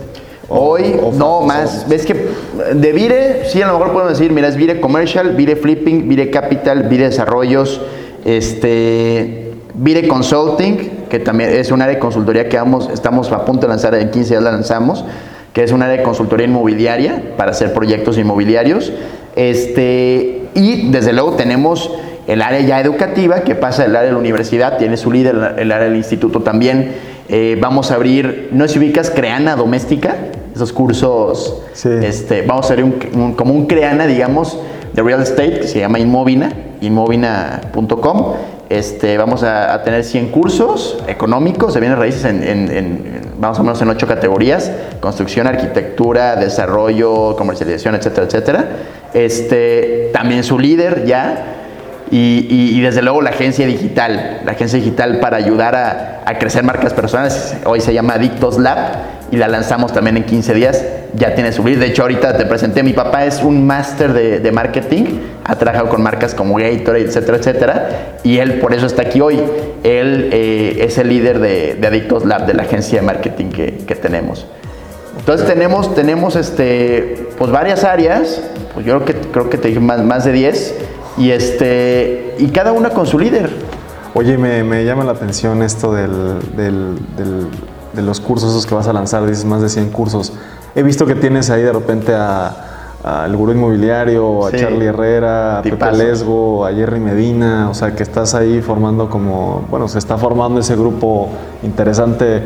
Hoy, 0.50 0.96
no, 1.14 1.42
más. 1.42 1.88
Ves 1.88 2.06
que 2.06 2.28
de 2.74 2.92
Vire, 2.92 3.46
sí, 3.46 3.62
a 3.62 3.68
lo 3.68 3.74
mejor 3.74 3.94
podemos 3.94 4.18
decir, 4.18 4.32
mira, 4.32 4.48
es 4.48 4.56
Vire 4.56 4.82
Commercial, 4.82 5.36
Vire 5.36 5.56
Flipping, 5.56 6.10
Vire 6.10 6.32
Capital, 6.32 6.84
Vire 6.84 7.06
Desarrollos, 7.06 7.80
este, 8.26 9.52
Vire 9.76 10.08
Consulting, 10.08 11.06
que 11.08 11.20
también 11.20 11.52
es 11.52 11.72
un 11.72 11.82
área 11.82 11.94
de 11.94 12.00
consultoría 12.00 12.50
que 12.50 12.58
vamos, 12.58 12.90
estamos 12.92 13.32
a 13.32 13.46
punto 13.46 13.62
de 13.62 13.68
lanzar, 13.70 13.94
en 13.94 14.10
15 14.10 14.30
días 14.30 14.44
la 14.44 14.52
lanzamos, 14.52 15.06
que 15.54 15.64
es 15.64 15.72
un 15.72 15.84
área 15.84 15.98
de 15.98 16.04
consultoría 16.04 16.48
inmobiliaria 16.48 17.36
para 17.38 17.52
hacer 17.52 17.72
proyectos 17.74 18.18
inmobiliarios. 18.18 18.92
Este, 19.36 20.48
y 20.56 20.90
desde 20.90 21.14
luego 21.14 21.34
tenemos 21.34 21.92
el 22.28 22.42
área 22.42 22.62
ya 22.62 22.82
educativa, 22.82 23.42
que 23.42 23.56
pasa 23.56 23.84
del 23.84 23.96
área 23.96 24.08
de 24.08 24.14
la 24.14 24.20
universidad, 24.20 24.78
tiene 24.78 24.98
su 24.98 25.12
líder, 25.12 25.56
el 25.58 25.72
área 25.72 25.88
del 25.88 25.98
instituto 25.98 26.42
también. 26.42 26.94
Eh, 27.30 27.58
vamos 27.62 27.92
a 27.92 27.96
abrir, 27.96 28.50
¿no 28.52 28.68
si 28.68 28.80
ubicas 28.80 29.12
Creana 29.12 29.56
Doméstica? 29.56 30.18
esos 30.60 30.74
cursos. 30.74 31.62
Este, 31.86 32.42
vamos 32.42 32.70
a 32.70 32.74
hacer 32.74 32.84
un, 32.84 33.34
como 33.34 33.54
un 33.54 33.66
creana, 33.66 34.08
digamos, 34.08 34.58
de 34.94 35.02
real 35.02 35.22
estate 35.22 35.62
que 35.62 35.68
se 35.68 35.80
llama 35.80 36.00
Inmovina, 36.00 36.52
inmovina.com. 36.82 38.34
Este, 38.70 39.18
vamos 39.18 39.42
a, 39.44 39.82
tener 39.84 40.04
100 40.04 40.30
cursos 40.30 41.02
económicos 41.08 41.74
de 41.74 41.80
bienes 41.80 41.98
raíces 41.98 42.26
en, 42.26 42.44
en, 42.44 43.22
vamos 43.40 43.58
a 43.58 43.64
menos 43.64 43.82
en 43.82 43.90
8 43.90 44.06
categorías, 44.06 44.72
construcción, 45.00 45.48
arquitectura, 45.48 46.36
desarrollo, 46.36 47.36
comercialización, 47.36 47.96
etcétera, 47.96 48.28
etcétera. 48.28 48.70
Este, 49.14 50.12
también 50.14 50.44
su 50.44 50.60
líder 50.60 51.06
ya, 51.06 51.59
y, 52.12 52.82
desde 52.82 53.02
luego 53.02 53.22
la 53.22 53.30
agencia 53.32 53.68
digital, 53.68 54.42
la 54.46 54.54
agencia 54.54 54.80
digital 54.80 55.20
para 55.20 55.38
ayudar 55.38 55.76
a, 55.76 56.16
crecer 56.40 56.64
marcas 56.64 56.94
personales, 56.94 57.56
hoy 57.66 57.82
se 57.82 57.92
llama 57.92 58.14
Adictos 58.14 58.60
Lab 58.60 58.78
y 59.32 59.38
la 59.38 59.48
lanzamos 59.48 59.92
también 59.92 60.16
en 60.16 60.24
15 60.24 60.54
días, 60.54 60.86
ya 61.16 61.34
tiene 61.34 61.52
su 61.52 61.64
De 61.64 61.86
hecho, 61.88 62.04
ahorita 62.04 62.38
te 62.38 62.46
presenté, 62.46 62.84
mi 62.84 62.94
papá 62.94 63.26
es 63.26 63.42
un 63.42 63.66
máster 63.66 64.14
de, 64.14 64.40
de, 64.40 64.52
marketing, 64.52 65.06
ha 65.44 65.56
trabajado 65.56 65.90
con 65.90 66.04
marcas 66.04 66.36
como 66.36 66.56
Gatorade, 66.56 67.02
etcétera, 67.02 67.38
etcétera, 67.38 67.90
y 68.24 68.38
él 68.38 68.60
por 68.60 68.74
eso 68.74 68.86
está 68.86 69.04
aquí 69.04 69.22
hoy. 69.22 69.40
Él 69.84 70.30
eh, 70.32 70.78
es 70.82 70.98
el 70.98 71.10
líder 71.10 71.40
de, 71.40 71.76
de, 71.76 71.88
Adictos 71.88 72.26
Lab, 72.26 72.46
de 72.46 72.54
la 72.54 72.64
agencia 72.64 73.00
de 73.00 73.06
marketing 73.06 73.50
que, 73.50 73.78
que 73.88 73.96
tenemos. 73.96 74.46
Entonces 75.20 75.48
tenemos, 75.48 75.94
tenemos 75.94 76.36
este, 76.36 77.28
pues 77.38 77.52
varias 77.52 77.84
áreas, 77.84 78.42
pues 78.74 78.86
yo 78.86 79.00
creo 79.00 79.06
que, 79.06 79.28
creo 79.30 79.50
que 79.50 79.58
te 79.58 79.68
dije 79.68 79.80
más, 79.80 80.02
más 80.02 80.26
de 80.26 80.32
10, 80.32 80.76
y, 81.20 81.32
este, 81.32 82.36
y 82.40 82.48
cada 82.48 82.72
una 82.72 82.90
con 82.90 83.06
su 83.06 83.20
líder. 83.20 83.52
Oye, 84.16 84.38
me, 84.38 84.64
me 84.64 84.84
llama 84.86 85.04
la 85.04 85.12
atención 85.12 85.62
esto 85.62 85.94
del, 85.94 86.40
del, 86.56 86.96
del 87.16 87.48
de 87.94 88.02
los 88.02 88.20
cursos 88.20 88.52
esos 88.52 88.66
que 88.66 88.76
vas 88.76 88.88
a 88.88 88.94
lanzar, 88.94 89.26
dices 89.26 89.46
más 89.46 89.62
de 89.62 89.70
100 89.70 89.90
cursos. 89.90 90.34
He 90.76 90.84
visto 90.84 91.06
que 91.06 91.16
tienes 91.16 91.50
ahí 91.50 91.64
de 91.64 91.74
repente 91.74 92.14
a 92.16 92.66
al 93.04 93.34
Gurú 93.36 93.54
Inmobiliario, 93.54 94.46
a 94.46 94.52
Charlie 94.52 94.88
Herrera, 94.88 95.60
a 95.60 95.62
Pepe 95.62 95.92
Lesgo, 95.94 96.66
a 96.66 96.74
Jerry 96.74 97.00
Medina, 97.00 97.70
o 97.70 97.74
sea 97.74 97.96
que 97.96 98.04
estás 98.04 98.36
ahí 98.36 98.62
formando 98.62 99.10
como, 99.10 99.66
bueno, 99.70 99.88
se 99.88 100.00
está 100.00 100.18
formando 100.18 100.60
ese 100.60 100.76
grupo 100.76 101.30
interesante 101.64 102.44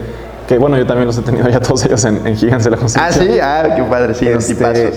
que 0.47 0.59
bueno, 0.59 0.77
yo 0.77 0.85
también 0.85 1.07
los 1.07 1.17
he 1.17 1.21
tenido 1.21 1.49
ya 1.49 1.59
todos 1.59 1.85
ellos 1.85 2.03
en, 2.05 2.27
en 2.27 2.35
Gigantes 2.35 2.65
de 2.65 2.71
la 2.71 2.77
Constitución. 2.77 3.27
Ah, 3.27 3.33
sí, 3.33 3.39
ah, 3.41 3.75
qué 3.75 3.83
padre, 3.83 4.13
sí, 4.13 4.27
este, 4.27 4.91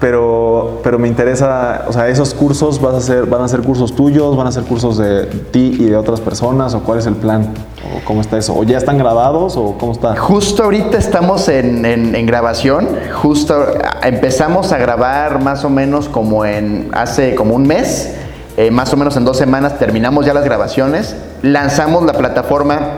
pero, 0.00 0.80
pero 0.84 0.98
me 0.98 1.08
interesa, 1.08 1.84
o 1.88 1.92
sea, 1.92 2.08
esos 2.08 2.32
cursos 2.32 2.80
vas 2.80 2.94
a 2.94 2.96
hacer, 2.98 3.26
van 3.26 3.42
a 3.42 3.48
ser 3.48 3.62
cursos 3.62 3.94
tuyos, 3.94 4.36
van 4.36 4.46
a 4.46 4.52
ser 4.52 4.62
cursos 4.64 4.96
de 4.98 5.26
ti 5.26 5.76
y 5.78 5.84
de 5.86 5.96
otras 5.96 6.20
personas, 6.20 6.74
o 6.74 6.80
cuál 6.80 6.98
es 6.98 7.06
el 7.06 7.14
plan, 7.16 7.52
o 7.84 8.04
cómo 8.04 8.20
está 8.20 8.38
eso, 8.38 8.56
o 8.56 8.62
ya 8.62 8.78
están 8.78 8.96
grabados, 8.98 9.56
o 9.56 9.76
cómo 9.76 9.92
está. 9.92 10.14
Justo 10.16 10.64
ahorita 10.64 10.98
estamos 10.98 11.48
en, 11.48 12.26
grabación, 12.26 12.88
justo 13.14 13.66
empezamos 14.02 14.72
a 14.72 14.78
grabar 14.78 15.42
más 15.42 15.64
o 15.64 15.70
menos 15.70 16.08
como 16.08 16.44
en 16.44 16.90
hace 16.92 17.34
como 17.34 17.54
un 17.54 17.66
mes, 17.66 18.14
eh, 18.56 18.70
más 18.70 18.92
o 18.92 18.96
menos 18.96 19.16
en 19.16 19.24
dos 19.24 19.36
semanas 19.36 19.78
terminamos 19.78 20.26
ya 20.26 20.34
las 20.34 20.44
grabaciones, 20.44 21.16
lanzamos 21.42 22.04
la 22.04 22.12
plataforma 22.12 22.96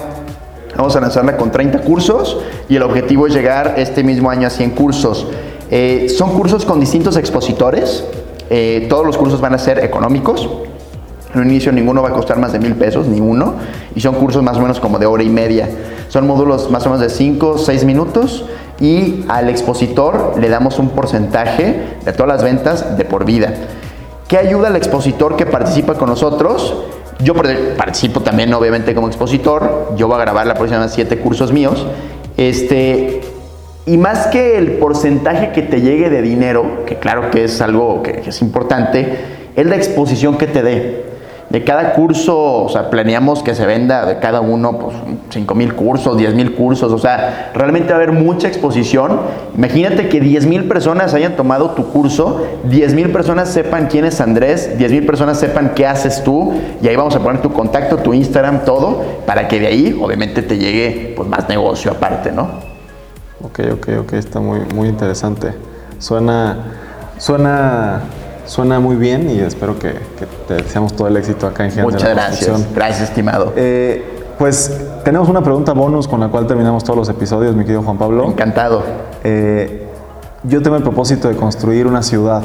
Vamos 0.76 0.96
a 0.96 1.00
lanzarla 1.00 1.36
con 1.36 1.50
30 1.50 1.80
cursos 1.80 2.38
y 2.68 2.76
el 2.76 2.82
objetivo 2.82 3.26
es 3.26 3.34
llegar 3.34 3.74
este 3.76 4.02
mismo 4.02 4.30
año 4.30 4.46
a 4.46 4.50
100 4.50 4.70
cursos. 4.70 5.26
Eh, 5.70 6.08
son 6.08 6.34
cursos 6.34 6.64
con 6.64 6.80
distintos 6.80 7.16
expositores. 7.16 8.04
Eh, 8.50 8.86
todos 8.88 9.06
los 9.06 9.16
cursos 9.16 9.40
van 9.40 9.54
a 9.54 9.58
ser 9.58 9.78
económicos. 9.84 10.48
En 11.32 11.40
un 11.40 11.50
inicio 11.50 11.70
ninguno 11.70 12.02
va 12.02 12.08
a 12.08 12.12
costar 12.12 12.38
más 12.38 12.52
de 12.52 12.58
mil 12.58 12.74
pesos, 12.74 13.06
ni 13.06 13.20
uno. 13.20 13.54
Y 13.94 14.00
son 14.00 14.16
cursos 14.16 14.42
más 14.42 14.56
o 14.56 14.60
menos 14.60 14.80
como 14.80 14.98
de 14.98 15.06
hora 15.06 15.22
y 15.22 15.28
media. 15.28 15.68
Son 16.08 16.26
módulos 16.26 16.70
más 16.70 16.84
o 16.86 16.90
menos 16.90 17.00
de 17.00 17.08
5 17.08 17.48
o 17.48 17.58
6 17.58 17.84
minutos. 17.84 18.44
Y 18.80 19.24
al 19.28 19.48
expositor 19.48 20.34
le 20.40 20.48
damos 20.48 20.78
un 20.78 20.90
porcentaje 20.90 21.98
de 22.04 22.12
todas 22.12 22.28
las 22.28 22.42
ventas 22.42 22.96
de 22.96 23.04
por 23.04 23.24
vida. 23.24 23.54
¿Qué 24.26 24.38
ayuda 24.38 24.68
al 24.68 24.76
expositor 24.76 25.36
que 25.36 25.46
participa 25.46 25.94
con 25.94 26.08
nosotros? 26.08 26.74
Yo 27.22 27.34
participo 27.76 28.20
también 28.20 28.52
obviamente 28.54 28.94
como 28.94 29.08
expositor. 29.08 29.92
Yo 29.96 30.08
voy 30.08 30.16
a 30.16 30.20
grabar 30.20 30.46
la 30.46 30.54
próxima 30.54 30.88
siete 30.88 31.18
cursos 31.18 31.52
míos 31.52 31.86
Este, 32.36 33.20
y 33.90 33.98
más 33.98 34.28
que 34.28 34.56
el 34.56 34.74
porcentaje 34.74 35.50
que 35.50 35.62
te 35.62 35.80
llegue 35.80 36.10
de 36.10 36.22
dinero, 36.22 36.84
que 36.86 36.94
claro 36.94 37.28
que 37.32 37.42
es 37.42 37.60
algo 37.60 38.04
que, 38.04 38.22
es 38.24 38.40
importante, 38.40 39.16
es 39.56 39.66
la 39.66 39.74
exposición 39.74 40.38
que 40.38 40.46
te 40.46 40.62
dé 40.62 41.10
de 41.48 41.64
cada 41.64 41.94
curso, 41.94 42.62
o 42.62 42.68
sea, 42.68 42.88
planeamos 42.88 43.42
que 43.42 43.56
se 43.56 43.66
venda 43.66 44.06
de 44.06 44.20
cada 44.20 44.40
uno, 44.40 44.78
pues, 44.78 44.94
5 45.30 45.54
mil 45.56 45.74
cursos, 45.74 46.16
10 46.16 46.34
mil 46.34 46.54
cursos, 46.54 46.92
o 46.92 46.98
sea, 46.98 47.50
realmente 47.52 47.88
va 47.88 47.94
a 47.94 48.02
haber 48.02 48.12
mucha 48.12 48.46
exposición. 48.46 49.22
Imagínate 49.56 50.08
que 50.08 50.20
10 50.20 50.46
mil 50.46 50.68
personas 50.68 51.12
hayan 51.12 51.34
tomado 51.34 51.70
tu 51.70 51.88
curso, 51.88 52.46
10 52.70 52.94
mil 52.94 53.10
personas 53.10 53.48
sepan 53.48 53.88
quién 53.88 54.04
es 54.04 54.20
Andrés, 54.20 54.78
10 54.78 54.92
mil 54.92 55.04
personas 55.04 55.40
sepan 55.40 55.72
qué 55.74 55.88
haces 55.88 56.22
tú, 56.22 56.52
y 56.80 56.86
ahí 56.86 56.94
vamos 56.94 57.16
a 57.16 57.18
poner 57.18 57.42
tu 57.42 57.52
contacto, 57.52 57.96
tu 57.96 58.14
Instagram, 58.14 58.64
todo, 58.64 59.02
para 59.26 59.48
que 59.48 59.58
de 59.58 59.66
ahí, 59.66 60.00
obviamente, 60.00 60.42
te 60.42 60.56
llegue 60.56 61.14
pues, 61.16 61.28
más 61.28 61.48
negocio 61.48 61.90
aparte, 61.90 62.30
¿no? 62.30 62.69
Ok, 63.42 63.60
ok, 63.72 63.88
ok, 64.00 64.12
está 64.14 64.40
muy, 64.40 64.60
muy 64.74 64.88
interesante. 64.88 65.54
Suena, 65.98 66.56
suena 67.18 68.02
Suena 68.50 68.80
muy 68.80 68.96
bien 68.96 69.30
y 69.30 69.38
espero 69.38 69.78
que, 69.78 69.94
te 70.48 70.54
deseamos 70.54 70.94
todo 70.96 71.06
el 71.06 71.16
éxito 71.16 71.46
acá 71.46 71.66
en 71.66 71.70
Gigantes 71.70 71.94
Muchas 71.94 72.10
gracias. 72.10 72.74
Gracias, 72.74 73.08
estimado. 73.10 73.52
Eh, 73.54 74.04
pues 74.40 74.76
tenemos 75.04 75.28
una 75.28 75.40
pregunta 75.40 75.72
bonus 75.72 76.08
con 76.08 76.18
la 76.18 76.26
cual 76.26 76.48
terminamos 76.48 76.82
todos 76.82 76.98
los 76.98 77.08
episodios, 77.08 77.54
mi 77.54 77.62
querido 77.62 77.84
Juan 77.84 77.96
Pablo. 77.96 78.26
Encantado. 78.26 78.82
Eh, 79.22 79.86
yo 80.42 80.62
tengo 80.62 80.76
el 80.76 80.82
propósito 80.82 81.28
de 81.28 81.36
construir 81.36 81.86
una 81.86 82.02
ciudad, 82.02 82.42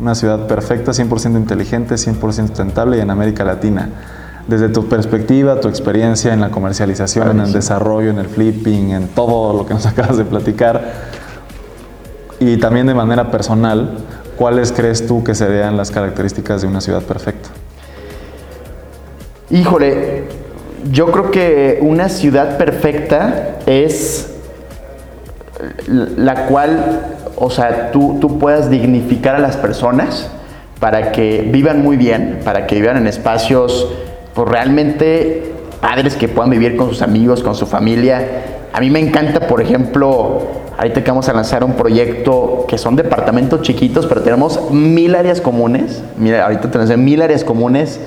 una 0.00 0.16
ciudad 0.16 0.48
perfecta, 0.48 0.90
100% 0.90 1.36
inteligente, 1.36 1.94
100% 1.94 2.48
sustentable 2.48 2.96
y 2.96 3.00
en 3.00 3.10
América 3.10 3.44
Latina. 3.44 3.88
Desde 4.46 4.68
tu 4.68 4.86
perspectiva, 4.86 5.60
tu 5.60 5.68
experiencia 5.68 6.32
en 6.32 6.40
la 6.40 6.50
comercialización, 6.50 7.30
en 7.30 7.40
el 7.40 7.52
desarrollo, 7.52 8.10
en 8.10 8.18
el 8.18 8.26
flipping, 8.26 8.90
en 8.90 9.08
todo 9.08 9.52
lo 9.56 9.66
que 9.66 9.74
nos 9.74 9.86
acabas 9.86 10.16
de 10.16 10.24
platicar, 10.24 10.92
y 12.38 12.56
también 12.58 12.86
de 12.86 12.94
manera 12.94 13.30
personal, 13.30 13.98
¿cuáles 14.36 14.70
crees 14.72 15.06
tú 15.06 15.24
que 15.24 15.34
serían 15.34 15.76
las 15.76 15.90
características 15.90 16.62
de 16.62 16.68
una 16.68 16.80
ciudad 16.80 17.02
perfecta? 17.02 17.48
Híjole, 19.50 20.24
yo 20.92 21.10
creo 21.10 21.30
que 21.30 21.78
una 21.80 22.08
ciudad 22.08 22.58
perfecta 22.58 23.58
es 23.66 24.32
la 25.88 26.46
cual, 26.46 27.00
o 27.36 27.50
sea, 27.50 27.90
tú, 27.90 28.18
tú 28.20 28.38
puedas 28.38 28.68
dignificar 28.70 29.36
a 29.36 29.38
las 29.38 29.56
personas 29.56 30.28
para 30.80 31.12
que 31.12 31.48
vivan 31.50 31.82
muy 31.82 31.96
bien, 31.96 32.40
para 32.44 32.66
que 32.66 32.80
vivan 32.80 32.98
en 32.98 33.06
espacios 33.06 33.88
pues, 34.36 34.48
realmente 34.48 35.52
padres 35.80 36.14
que 36.14 36.28
puedan 36.28 36.50
vivir 36.50 36.76
con 36.76 36.88
sus 36.88 37.02
amigos, 37.02 37.42
con 37.42 37.56
su 37.56 37.66
familia. 37.66 38.68
A 38.72 38.80
mí 38.80 38.90
me 38.90 39.00
encanta, 39.00 39.48
por 39.48 39.60
ejemplo, 39.60 40.42
Ahorita 40.78 41.02
que 41.02 41.10
vamos 41.10 41.26
a 41.30 41.32
lanzar 41.32 41.64
un 41.64 41.72
proyecto 41.72 42.66
que 42.68 42.76
son 42.76 42.96
departamentos 42.96 43.62
chiquitos, 43.62 44.06
pero 44.06 44.20
tenemos 44.20 44.70
mil 44.70 45.14
áreas 45.14 45.40
comunes. 45.40 46.02
Mira, 46.18 46.44
ahorita 46.44 46.70
tenemos 46.70 46.94
mil 46.98 47.22
áreas 47.22 47.44
comunes. 47.44 47.98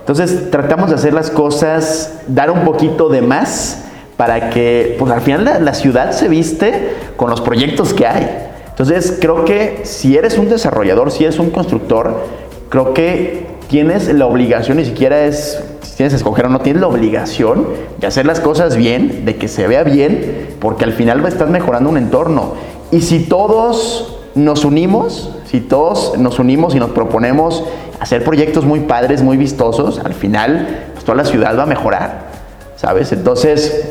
Entonces 0.00 0.50
tratamos 0.50 0.88
de 0.88 0.96
hacer 0.96 1.12
las 1.12 1.30
cosas, 1.30 2.14
dar 2.26 2.50
un 2.50 2.64
poquito 2.64 3.10
de 3.10 3.20
más 3.20 3.84
para 4.16 4.48
que, 4.48 4.96
pues 4.98 5.12
al 5.12 5.20
final 5.20 5.44
la, 5.44 5.58
la 5.58 5.74
ciudad 5.74 6.12
se 6.12 6.28
viste 6.28 6.94
con 7.16 7.28
los 7.28 7.42
proyectos 7.42 7.92
que 7.92 8.06
hay. 8.06 8.30
Entonces 8.68 9.18
creo 9.20 9.44
que 9.44 9.82
si 9.84 10.16
eres 10.16 10.38
un 10.38 10.48
desarrollador, 10.48 11.10
si 11.10 11.24
eres 11.24 11.38
un 11.38 11.50
constructor, 11.50 12.24
creo 12.70 12.94
que 12.94 13.46
tienes 13.68 14.12
la 14.12 14.26
obligación, 14.26 14.78
ni 14.78 14.86
siquiera 14.86 15.24
es 15.24 15.62
tienes 15.96 16.12
que 16.12 16.16
escoger 16.16 16.46
o 16.46 16.48
no, 16.48 16.60
tienes 16.60 16.80
la 16.80 16.88
obligación 16.88 17.66
de 17.98 18.06
hacer 18.06 18.26
las 18.26 18.40
cosas 18.40 18.76
bien, 18.76 19.24
de 19.24 19.36
que 19.36 19.48
se 19.48 19.66
vea 19.66 19.84
bien, 19.84 20.56
porque 20.60 20.84
al 20.84 20.92
final 20.92 21.24
estás 21.26 21.50
mejorando 21.50 21.90
un 21.90 21.96
entorno. 21.96 22.54
Y 22.90 23.02
si 23.02 23.20
todos 23.20 24.18
nos 24.34 24.64
unimos, 24.64 25.30
si 25.46 25.60
todos 25.60 26.18
nos 26.18 26.38
unimos 26.38 26.74
y 26.74 26.80
nos 26.80 26.90
proponemos 26.90 27.62
hacer 28.00 28.24
proyectos 28.24 28.64
muy 28.64 28.80
padres, 28.80 29.22
muy 29.22 29.36
vistosos, 29.36 29.98
al 29.98 30.14
final 30.14 30.86
pues, 30.92 31.04
toda 31.04 31.16
la 31.16 31.24
ciudad 31.24 31.56
va 31.58 31.62
a 31.62 31.66
mejorar, 31.66 32.28
¿sabes? 32.76 33.12
Entonces, 33.12 33.88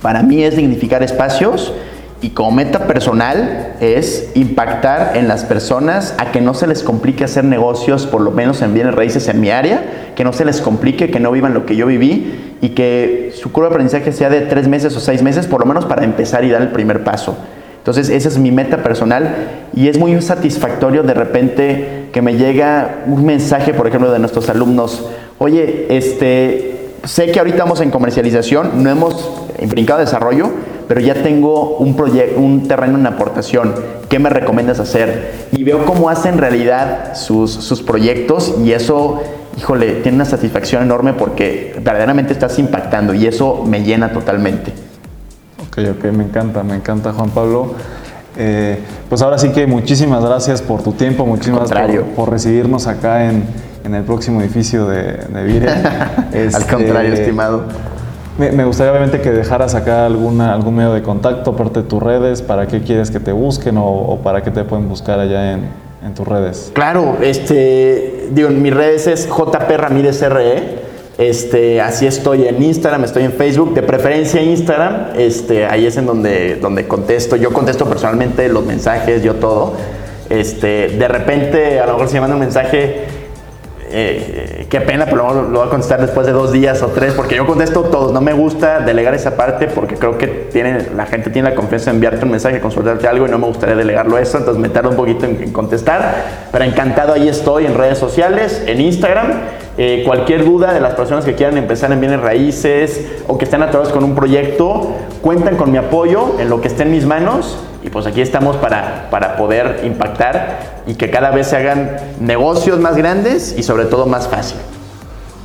para 0.00 0.22
mí 0.22 0.42
es 0.42 0.56
dignificar 0.56 1.02
espacios 1.02 1.72
y 2.22 2.30
como 2.30 2.52
meta 2.52 2.86
personal 2.86 3.74
es 3.80 4.30
impactar 4.34 5.16
en 5.16 5.26
las 5.26 5.44
personas 5.44 6.14
a 6.18 6.30
que 6.30 6.40
no 6.40 6.54
se 6.54 6.68
les 6.68 6.84
complique 6.84 7.24
hacer 7.24 7.42
negocios, 7.42 8.06
por 8.06 8.20
lo 8.20 8.30
menos 8.30 8.62
en 8.62 8.72
bienes 8.72 8.94
raíces 8.94 9.26
en 9.26 9.40
mi 9.40 9.50
área, 9.50 10.12
que 10.14 10.22
no 10.22 10.32
se 10.32 10.44
les 10.44 10.60
complique, 10.60 11.10
que 11.10 11.18
no 11.18 11.32
vivan 11.32 11.52
lo 11.52 11.66
que 11.66 11.74
yo 11.74 11.84
viví 11.84 12.56
y 12.60 12.70
que 12.70 13.32
su 13.34 13.50
curva 13.50 13.68
de 13.68 13.74
aprendizaje 13.74 14.12
sea 14.12 14.30
de 14.30 14.42
tres 14.42 14.68
meses 14.68 14.96
o 14.96 15.00
seis 15.00 15.20
meses, 15.20 15.48
por 15.48 15.60
lo 15.60 15.66
menos 15.66 15.84
para 15.84 16.04
empezar 16.04 16.44
y 16.44 16.50
dar 16.50 16.62
el 16.62 16.70
primer 16.70 17.02
paso. 17.02 17.36
Entonces, 17.78 18.08
esa 18.08 18.28
es 18.28 18.38
mi 18.38 18.52
meta 18.52 18.84
personal 18.84 19.34
y 19.74 19.88
es 19.88 19.98
muy 19.98 20.22
satisfactorio 20.22 21.02
de 21.02 21.14
repente 21.14 22.08
que 22.12 22.22
me 22.22 22.36
llega 22.36 23.02
un 23.06 23.26
mensaje, 23.26 23.74
por 23.74 23.88
ejemplo, 23.88 24.12
de 24.12 24.20
nuestros 24.20 24.48
alumnos, 24.48 25.04
oye, 25.38 25.86
este, 25.88 26.90
sé 27.02 27.32
que 27.32 27.40
ahorita 27.40 27.64
vamos 27.64 27.80
en 27.80 27.90
comercialización, 27.90 28.84
no 28.84 28.90
hemos 28.90 29.48
brincado 29.68 29.98
desarrollo, 29.98 30.52
pero 30.92 31.00
ya 31.00 31.14
tengo 31.14 31.78
un, 31.78 31.96
proyecto, 31.96 32.38
un 32.38 32.68
terreno 32.68 32.98
en 32.98 33.06
aportación, 33.06 33.74
¿qué 34.10 34.18
me 34.18 34.28
recomiendas 34.28 34.78
hacer? 34.78 35.46
Y 35.50 35.64
veo 35.64 35.86
cómo 35.86 36.10
hacen 36.10 36.36
realidad 36.36 37.14
sus, 37.14 37.50
sus 37.50 37.80
proyectos 37.80 38.56
y 38.62 38.72
eso, 38.72 39.22
híjole, 39.56 40.02
tiene 40.02 40.16
una 40.16 40.26
satisfacción 40.26 40.82
enorme 40.82 41.14
porque 41.14 41.74
verdaderamente 41.82 42.34
estás 42.34 42.58
impactando 42.58 43.14
y 43.14 43.26
eso 43.26 43.64
me 43.66 43.82
llena 43.82 44.12
totalmente. 44.12 44.74
Ok, 45.66 45.78
ok, 45.96 46.12
me 46.12 46.24
encanta, 46.24 46.62
me 46.62 46.74
encanta 46.74 47.14
Juan 47.14 47.30
Pablo. 47.30 47.72
Eh, 48.36 48.78
pues 49.08 49.22
ahora 49.22 49.38
sí 49.38 49.48
que 49.48 49.66
muchísimas 49.66 50.22
gracias 50.22 50.60
por 50.60 50.82
tu 50.82 50.92
tiempo, 50.92 51.24
muchísimas 51.24 51.70
gracias 51.70 52.04
por, 52.14 52.30
recibirnos 52.30 52.86
acá 52.86 53.30
en, 53.30 53.44
en, 53.82 53.94
el 53.94 54.04
próximo 54.04 54.42
edificio 54.42 54.86
de, 54.86 55.14
de 55.14 55.42
Vire. 55.42 55.70
Al 56.54 56.66
contrario, 56.66 57.14
este, 57.14 57.22
estimado. 57.22 57.64
Me, 58.38 58.64
gustaría 58.64 58.92
obviamente 58.92 59.20
que 59.20 59.30
dejaras 59.30 59.74
acá 59.74 60.06
alguna, 60.06 60.54
algún 60.54 60.76
medio 60.76 60.92
de 60.94 61.02
contacto, 61.02 61.50
aparte 61.50 61.82
de 61.82 61.88
tus 61.88 62.02
redes, 62.02 62.40
para 62.40 62.66
qué 62.66 62.80
quieres 62.80 63.10
que 63.10 63.20
te 63.20 63.32
busquen 63.32 63.76
o, 63.78 64.18
para 64.22 64.42
qué 64.42 64.50
te 64.50 64.64
pueden 64.64 64.88
buscar 64.88 65.20
allá 65.20 65.52
en, 65.52 65.68
en, 66.04 66.14
tus 66.14 66.26
redes. 66.26 66.72
Claro, 66.74 67.18
este, 67.20 68.28
digo, 68.30 68.48
mis 68.48 68.72
redes 68.72 69.06
es 69.06 69.28
JP 69.28 69.76
Ramírez 69.76 70.22
RE. 70.22 70.92
Este, 71.18 71.80
así 71.80 72.06
estoy 72.06 72.48
en 72.48 72.62
Instagram, 72.62 73.04
estoy 73.04 73.24
en 73.24 73.32
Facebook, 73.32 73.74
de 73.74 73.82
preferencia 73.82 74.42
Instagram, 74.42 75.08
este, 75.18 75.66
ahí 75.66 75.86
es 75.86 75.98
en 75.98 76.06
donde, 76.06 76.56
donde 76.56 76.88
contesto, 76.88 77.36
yo 77.36 77.52
contesto 77.52 77.84
personalmente 77.84 78.48
los 78.48 78.64
mensajes, 78.64 79.22
yo 79.22 79.34
todo. 79.34 79.74
Este, 80.30 80.88
de 80.88 81.08
repente, 81.08 81.78
a 81.78 81.86
lo 81.86 81.92
mejor 81.92 82.08
si 82.08 82.14
me 82.14 82.22
manda 82.22 82.36
un 82.36 82.40
mensaje, 82.40 83.04
eh, 83.94 84.66
qué 84.70 84.80
pena, 84.80 85.04
pero 85.04 85.34
lo, 85.34 85.58
voy 85.58 85.66
a 85.66 85.70
contestar 85.70 86.00
después 86.00 86.26
de 86.26 86.32
dos 86.32 86.50
días 86.50 86.82
o 86.82 86.88
tres, 86.88 87.12
porque 87.14 87.36
yo 87.36 87.46
contesto 87.46 87.82
todos. 87.82 88.12
No 88.12 88.20
me 88.20 88.32
gusta 88.32 88.80
delegar 88.80 89.14
esa 89.14 89.36
parte 89.36 89.66
porque 89.68 89.96
creo 89.96 90.16
que 90.16 90.48
la 90.94 91.06
gente 91.06 91.30
tiene 91.30 91.50
la 91.50 91.54
confianza 91.54 91.90
de 91.90 91.96
enviarte 91.96 92.24
un 92.24 92.30
mensaje, 92.30 92.60
consultarte 92.60 93.06
algo 93.06 93.26
y 93.26 93.30
no 93.30 93.38
me 93.38 93.46
gustaría 93.46 93.76
delegarlo 93.76 94.18
eso, 94.18 94.38
entonces 94.38 94.60
me 94.60 94.68
tardo 94.68 94.90
un 94.90 94.96
poquito 94.96 95.26
en, 95.26 95.52
contestar. 95.52 96.14
Pero 96.50 96.64
encantado, 96.64 97.12
ahí 97.12 97.28
estoy 97.28 97.66
en 97.66 97.74
redes 97.74 97.98
sociales, 97.98 98.62
en 98.66 98.80
Instagram. 98.80 99.32
Eh, 99.78 100.02
cualquier 100.06 100.44
duda 100.44 100.72
de 100.72 100.80
las 100.80 100.94
personas 100.94 101.24
que 101.24 101.34
quieran 101.34 101.56
empezar 101.56 101.92
en 101.92 102.00
bienes 102.00 102.20
raíces 102.20 103.22
o 103.26 103.38
que 103.38 103.44
estén 103.44 103.62
atorados 103.62 103.92
con 103.92 104.04
un 104.04 104.14
proyecto, 104.14 104.94
cuentan 105.20 105.56
con 105.56 105.70
mi 105.70 105.78
apoyo 105.78 106.36
en 106.38 106.50
lo 106.50 106.60
que 106.60 106.68
esté 106.68 106.82
en 106.82 106.92
mis 106.92 107.06
manos 107.06 107.58
y 107.82 107.90
pues 107.90 108.06
aquí 108.06 108.20
estamos 108.20 108.56
para, 108.56 109.08
para 109.10 109.36
poder 109.36 109.80
impactar 109.84 110.82
y 110.86 110.94
que 110.94 111.10
cada 111.10 111.30
vez 111.30 111.48
se 111.48 111.56
hagan 111.56 111.96
negocios 112.20 112.78
más 112.78 112.96
grandes 112.96 113.54
y 113.56 113.62
sobre 113.62 113.86
todo 113.86 114.06
más 114.06 114.28
fácil. 114.28 114.58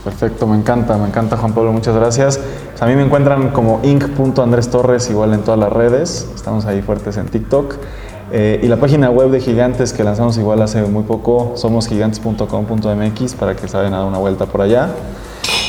Perfecto, 0.04 0.48
me 0.48 0.56
encanta, 0.56 0.98
me 0.98 1.08
encanta 1.08 1.36
Juan 1.36 1.54
Pablo, 1.54 1.74
muchas 1.74 1.96
gracias. 1.96 2.40
Pues 2.70 2.82
a 2.82 2.86
mí 2.86 2.96
me 2.96 3.04
encuentran 3.04 3.50
como 3.50 3.82
inc.andrés 3.84 4.70
torres 4.70 5.10
igual 5.10 5.34
en 5.34 5.42
todas 5.42 5.60
las 5.60 5.72
redes, 5.72 6.30
estamos 6.34 6.66
ahí 6.66 6.82
fuertes 6.82 7.18
en 7.18 7.28
TikTok. 7.28 7.76
Eh, 8.32 8.60
y 8.62 8.68
la 8.68 8.78
página 8.78 9.10
web 9.10 9.32
de 9.32 9.40
Gigantes 9.40 9.94
que 9.94 10.04
lanzamos 10.04 10.38
igual 10.38 10.62
hace 10.62 10.82
muy 10.84 11.04
poco, 11.04 11.54
somos 11.56 11.88
gigantes.com.mx 11.88 13.34
para 13.36 13.56
que 13.56 13.68
saben 13.68 13.92
dar 13.92 14.06
una 14.06 14.18
vuelta 14.18 14.46
por 14.46 14.62
allá. 14.62 14.90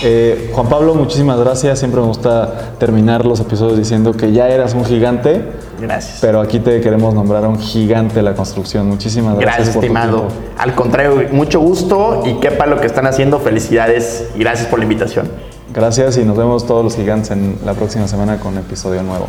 Eh, 0.03 0.51
Juan 0.53 0.69
Pablo, 0.69 0.95
muchísimas 0.95 1.39
gracias. 1.39 1.79
Siempre 1.79 2.01
me 2.01 2.07
gusta 2.07 2.73
terminar 2.79 3.25
los 3.25 3.41
episodios 3.41 3.79
diciendo 3.79 4.13
que 4.13 4.33
ya 4.33 4.49
eras 4.49 4.75
un 4.75 4.85
gigante. 4.85 5.43
Gracias. 5.81 6.19
Pero 6.21 6.41
aquí 6.41 6.61
te 6.61 6.81
queremos 6.81 7.15
nombrar 7.15 7.47
un 7.47 7.59
gigante 7.59 8.17
de 8.17 8.23
la 8.23 8.35
construcción. 8.35 8.89
Muchísimas 8.89 9.37
gracias. 9.39 9.57
Gracias, 9.57 9.77
estimado. 9.77 10.29
Al 10.57 10.75
contrario, 10.75 11.29
mucho 11.33 11.61
gusto 11.61 12.23
y 12.27 12.35
quepa 12.35 12.67
lo 12.67 12.81
que 12.81 12.87
están 12.87 13.07
haciendo. 13.07 13.39
Felicidades 13.41 14.31
y 14.35 14.41
gracias 14.41 14.69
por 14.69 14.79
la 14.79 14.85
invitación. 14.85 15.29
Gracias 15.75 16.17
y 16.17 16.25
nos 16.25 16.37
vemos 16.37 16.67
todos 16.67 16.83
los 16.83 16.97
gigantes 16.97 17.31
en 17.31 17.59
la 17.65 17.75
próxima 17.75 18.09
semana 18.09 18.39
con 18.41 18.57
episodio 18.57 19.03
nuevo. 19.03 19.29